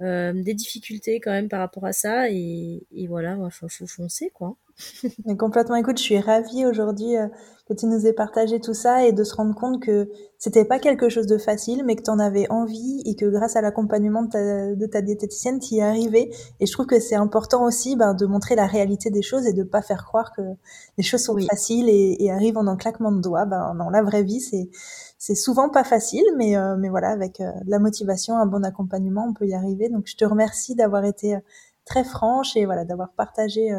des 0.00 0.54
difficultés 0.54 1.20
quand 1.20 1.30
même 1.30 1.48
par 1.50 1.60
rapport 1.60 1.84
à 1.84 1.92
ça. 1.92 2.30
Et, 2.30 2.86
voilà, 3.08 3.36
il 3.38 3.50
faut 3.50 3.68
foncer 3.86 4.30
quoi. 4.34 4.56
Mais 5.26 5.36
complètement. 5.36 5.76
Écoute, 5.76 5.98
je 5.98 6.02
suis 6.02 6.18
ravie 6.18 6.66
aujourd'hui 6.66 7.16
euh, 7.16 7.26
que 7.68 7.74
tu 7.74 7.86
nous 7.86 8.06
aies 8.06 8.12
partagé 8.12 8.60
tout 8.60 8.74
ça 8.74 9.06
et 9.06 9.12
de 9.12 9.22
se 9.24 9.34
rendre 9.34 9.54
compte 9.54 9.80
que 9.80 10.08
c'était 10.38 10.64
pas 10.64 10.78
quelque 10.78 11.08
chose 11.08 11.26
de 11.26 11.38
facile, 11.38 11.84
mais 11.84 11.96
que 11.96 12.02
tu 12.02 12.10
en 12.10 12.18
avais 12.18 12.50
envie 12.50 13.02
et 13.04 13.14
que 13.14 13.26
grâce 13.26 13.56
à 13.56 13.60
l'accompagnement 13.60 14.22
de 14.22 14.28
ta, 14.28 14.74
de 14.74 14.86
ta 14.86 15.02
diététicienne, 15.02 15.60
tu 15.60 15.74
y 15.74 15.78
es 15.78 15.82
arrivé. 15.82 16.34
Et 16.58 16.66
je 16.66 16.72
trouve 16.72 16.86
que 16.86 16.98
c'est 16.98 17.14
important 17.14 17.64
aussi 17.64 17.96
ben, 17.96 18.14
de 18.14 18.26
montrer 18.26 18.54
la 18.54 18.66
réalité 18.66 19.10
des 19.10 19.22
choses 19.22 19.46
et 19.46 19.52
de 19.52 19.62
pas 19.62 19.82
faire 19.82 20.04
croire 20.04 20.32
que 20.32 20.42
les 20.98 21.04
choses 21.04 21.22
sont 21.22 21.38
faciles 21.48 21.88
et, 21.88 22.16
et, 22.20 22.30
arrivent 22.30 22.58
en 22.58 22.66
un 22.66 22.76
claquement 22.76 23.12
de 23.12 23.20
doigts. 23.20 23.46
Ben, 23.46 23.74
dans 23.74 23.90
la 23.90 24.02
vraie 24.02 24.22
vie, 24.22 24.40
c'est 24.40 24.68
c'est 25.18 25.34
souvent 25.34 25.68
pas 25.68 25.84
facile, 25.84 26.24
mais 26.36 26.56
euh, 26.56 26.76
mais 26.78 26.88
voilà, 26.88 27.10
avec 27.10 27.40
euh, 27.40 27.52
de 27.64 27.70
la 27.70 27.78
motivation, 27.78 28.36
un 28.36 28.46
bon 28.46 28.64
accompagnement, 28.64 29.26
on 29.28 29.34
peut 29.34 29.46
y 29.46 29.54
arriver. 29.54 29.90
Donc 29.90 30.06
je 30.06 30.16
te 30.16 30.24
remercie 30.24 30.74
d'avoir 30.74 31.04
été 31.04 31.36
très 31.84 32.04
franche 32.04 32.56
et 32.56 32.64
voilà 32.64 32.84
d'avoir 32.84 33.12
partagé 33.12 33.70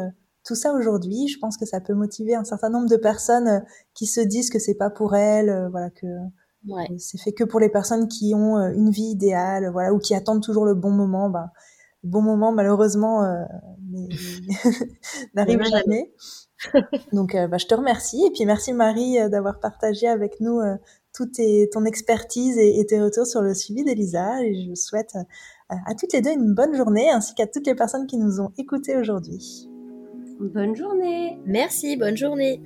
tout 0.44 0.54
ça 0.54 0.72
aujourd'hui, 0.72 1.28
je 1.28 1.38
pense 1.38 1.56
que 1.56 1.66
ça 1.66 1.80
peut 1.80 1.94
motiver 1.94 2.34
un 2.34 2.44
certain 2.44 2.68
nombre 2.68 2.88
de 2.88 2.96
personnes 2.96 3.48
euh, 3.48 3.60
qui 3.94 4.06
se 4.06 4.20
disent 4.20 4.50
que 4.50 4.58
c'est 4.58 4.74
pas 4.74 4.90
pour 4.90 5.14
elles, 5.14 5.48
euh, 5.48 5.68
voilà 5.68 5.90
que 5.90 6.06
ouais. 6.68 6.86
c'est 6.98 7.18
fait 7.18 7.32
que 7.32 7.44
pour 7.44 7.60
les 7.60 7.68
personnes 7.68 8.08
qui 8.08 8.34
ont 8.34 8.58
euh, 8.58 8.72
une 8.72 8.90
vie 8.90 9.10
idéale, 9.10 9.70
voilà 9.70 9.92
ou 9.92 9.98
qui 9.98 10.14
attendent 10.14 10.42
toujours 10.42 10.64
le 10.64 10.74
bon 10.74 10.90
moment. 10.90 11.30
Ben, 11.30 11.50
le 12.02 12.10
bon 12.10 12.22
moment 12.22 12.50
malheureusement 12.50 13.22
euh, 13.22 13.44
n'arrive 15.34 15.62
jamais. 15.62 16.12
Donc 17.12 17.34
bah, 17.34 17.58
je 17.58 17.66
te 17.66 17.74
remercie 17.74 18.24
et 18.26 18.30
puis 18.30 18.44
merci 18.44 18.72
Marie 18.72 19.18
d'avoir 19.30 19.60
partagé 19.60 20.08
avec 20.08 20.40
nous 20.40 20.60
toute 21.12 21.40
ton 21.72 21.84
expertise 21.84 22.56
et, 22.56 22.78
et, 22.78 22.86
tes 22.86 23.00
retours 23.00 23.26
sur 23.26 23.42
le 23.42 23.52
suivi 23.52 23.84
d'Elisa 23.84 24.44
et 24.44 24.54
je 24.54 24.74
souhaite 24.74 25.16
à 25.68 25.94
toutes 25.98 26.12
les 26.12 26.20
deux 26.20 26.30
une 26.30 26.54
bonne 26.54 26.74
journée 26.74 27.10
ainsi 27.10 27.34
qu'à 27.34 27.48
toutes 27.48 27.66
les 27.66 27.74
personnes 27.74 28.06
qui 28.06 28.16
nous 28.16 28.40
ont 28.40 28.52
écoutés 28.58 28.96
aujourd'hui. 28.96 29.71
Bonne 30.42 30.74
journée. 30.74 31.38
Merci, 31.46 31.96
bonne 31.96 32.16
journée. 32.16 32.60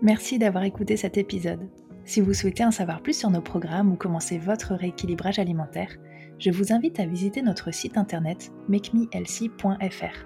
Merci 0.00 0.38
d'avoir 0.38 0.64
écouté 0.64 0.96
cet 0.96 1.18
épisode. 1.18 1.68
Si 2.06 2.22
vous 2.22 2.32
souhaitez 2.32 2.64
en 2.64 2.70
savoir 2.70 3.02
plus 3.02 3.18
sur 3.18 3.28
nos 3.28 3.42
programmes 3.42 3.92
ou 3.92 3.96
commencer 3.96 4.38
votre 4.38 4.72
rééquilibrage 4.72 5.38
alimentaire, 5.38 5.94
je 6.38 6.50
vous 6.50 6.72
invite 6.72 6.98
à 6.98 7.04
visiter 7.04 7.42
notre 7.42 7.70
site 7.70 7.98
internet 7.98 8.50
makemehealthy.fr. 8.68 10.24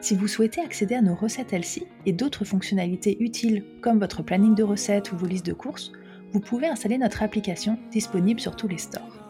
Si 0.00 0.16
vous 0.16 0.26
souhaitez 0.26 0.60
accéder 0.60 0.96
à 0.96 1.02
nos 1.02 1.14
recettes 1.14 1.52
Elsie 1.52 1.86
et 2.04 2.12
d'autres 2.12 2.44
fonctionnalités 2.44 3.16
utiles 3.22 3.64
comme 3.80 4.00
votre 4.00 4.24
planning 4.24 4.56
de 4.56 4.64
recettes 4.64 5.12
ou 5.12 5.16
vos 5.16 5.26
listes 5.26 5.46
de 5.46 5.52
courses, 5.52 5.92
vous 6.34 6.40
pouvez 6.40 6.66
installer 6.66 6.98
notre 6.98 7.22
application 7.22 7.78
disponible 7.92 8.40
sur 8.40 8.56
tous 8.56 8.66
les 8.66 8.78
stores. 8.78 9.22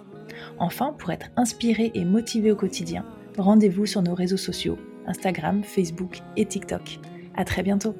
Enfin, 0.59 0.95
pour 0.99 1.11
être 1.11 1.27
inspiré 1.37 1.93
et 1.95 2.05
motivé 2.05 2.51
au 2.51 2.57
quotidien, 2.57 3.05
rendez-vous 3.37 3.85
sur 3.85 4.01
nos 4.01 4.15
réseaux 4.15 4.39
sociaux 4.39 4.79
Instagram, 5.07 5.63
Facebook 5.63 6.21
et 6.37 6.47
TikTok. 6.47 6.99
À 7.37 7.45
très 7.45 7.63
bientôt. 7.63 7.95